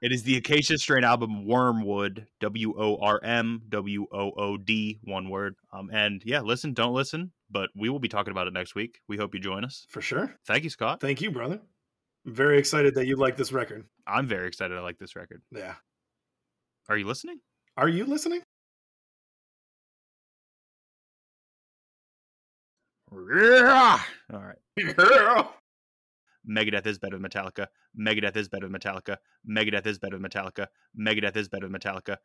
It 0.00 0.12
is 0.12 0.22
the 0.22 0.36
Acacia 0.36 0.78
Strain 0.78 1.04
album 1.04 1.46
Wormwood, 1.46 2.26
W 2.40 2.74
O 2.78 2.96
R 2.98 3.20
M 3.22 3.62
W 3.68 4.06
O 4.12 4.30
O 4.32 4.56
D, 4.56 5.00
one 5.04 5.28
word. 5.28 5.56
Um, 5.72 5.90
and 5.92 6.22
yeah, 6.24 6.40
listen, 6.40 6.72
don't 6.72 6.94
listen, 6.94 7.32
but 7.50 7.70
we 7.74 7.88
will 7.88 7.98
be 7.98 8.08
talking 8.08 8.30
about 8.30 8.46
it 8.46 8.52
next 8.52 8.74
week. 8.74 9.00
We 9.08 9.16
hope 9.16 9.34
you 9.34 9.40
join 9.40 9.64
us. 9.64 9.86
For 9.88 10.00
sure. 10.00 10.34
Thank 10.46 10.64
you, 10.64 10.70
Scott. 10.70 11.00
Thank 11.00 11.20
you, 11.20 11.30
brother. 11.30 11.60
I'm 12.26 12.34
very 12.34 12.58
excited 12.58 12.94
that 12.94 13.06
you 13.06 13.16
like 13.16 13.36
this 13.36 13.52
record. 13.52 13.84
I'm 14.06 14.26
very 14.26 14.48
excited. 14.48 14.76
I 14.76 14.80
like 14.80 14.98
this 14.98 15.16
record. 15.16 15.42
Yeah. 15.50 15.74
Are 16.88 16.96
you 16.96 17.06
listening? 17.06 17.40
Are 17.76 17.88
you 17.88 18.04
listening? 18.04 18.42
Yeah. 23.12 24.00
All 24.32 24.40
right. 24.40 25.46
Megadeth 26.48 26.86
is 26.86 26.98
better 26.98 27.18
than 27.18 27.28
Metallica. 27.28 27.66
Megadeth 27.98 28.36
is 28.36 28.48
better 28.48 28.68
than 28.68 28.78
Metallica. 28.78 29.18
Megadeth 29.48 29.86
is 29.86 29.98
better 29.98 30.18
than 30.18 30.28
Metallica. 30.28 30.68
Megadeth 30.98 31.36
is 31.36 31.48
better 31.48 31.68
than 31.68 31.78
Metallica. 31.78 32.16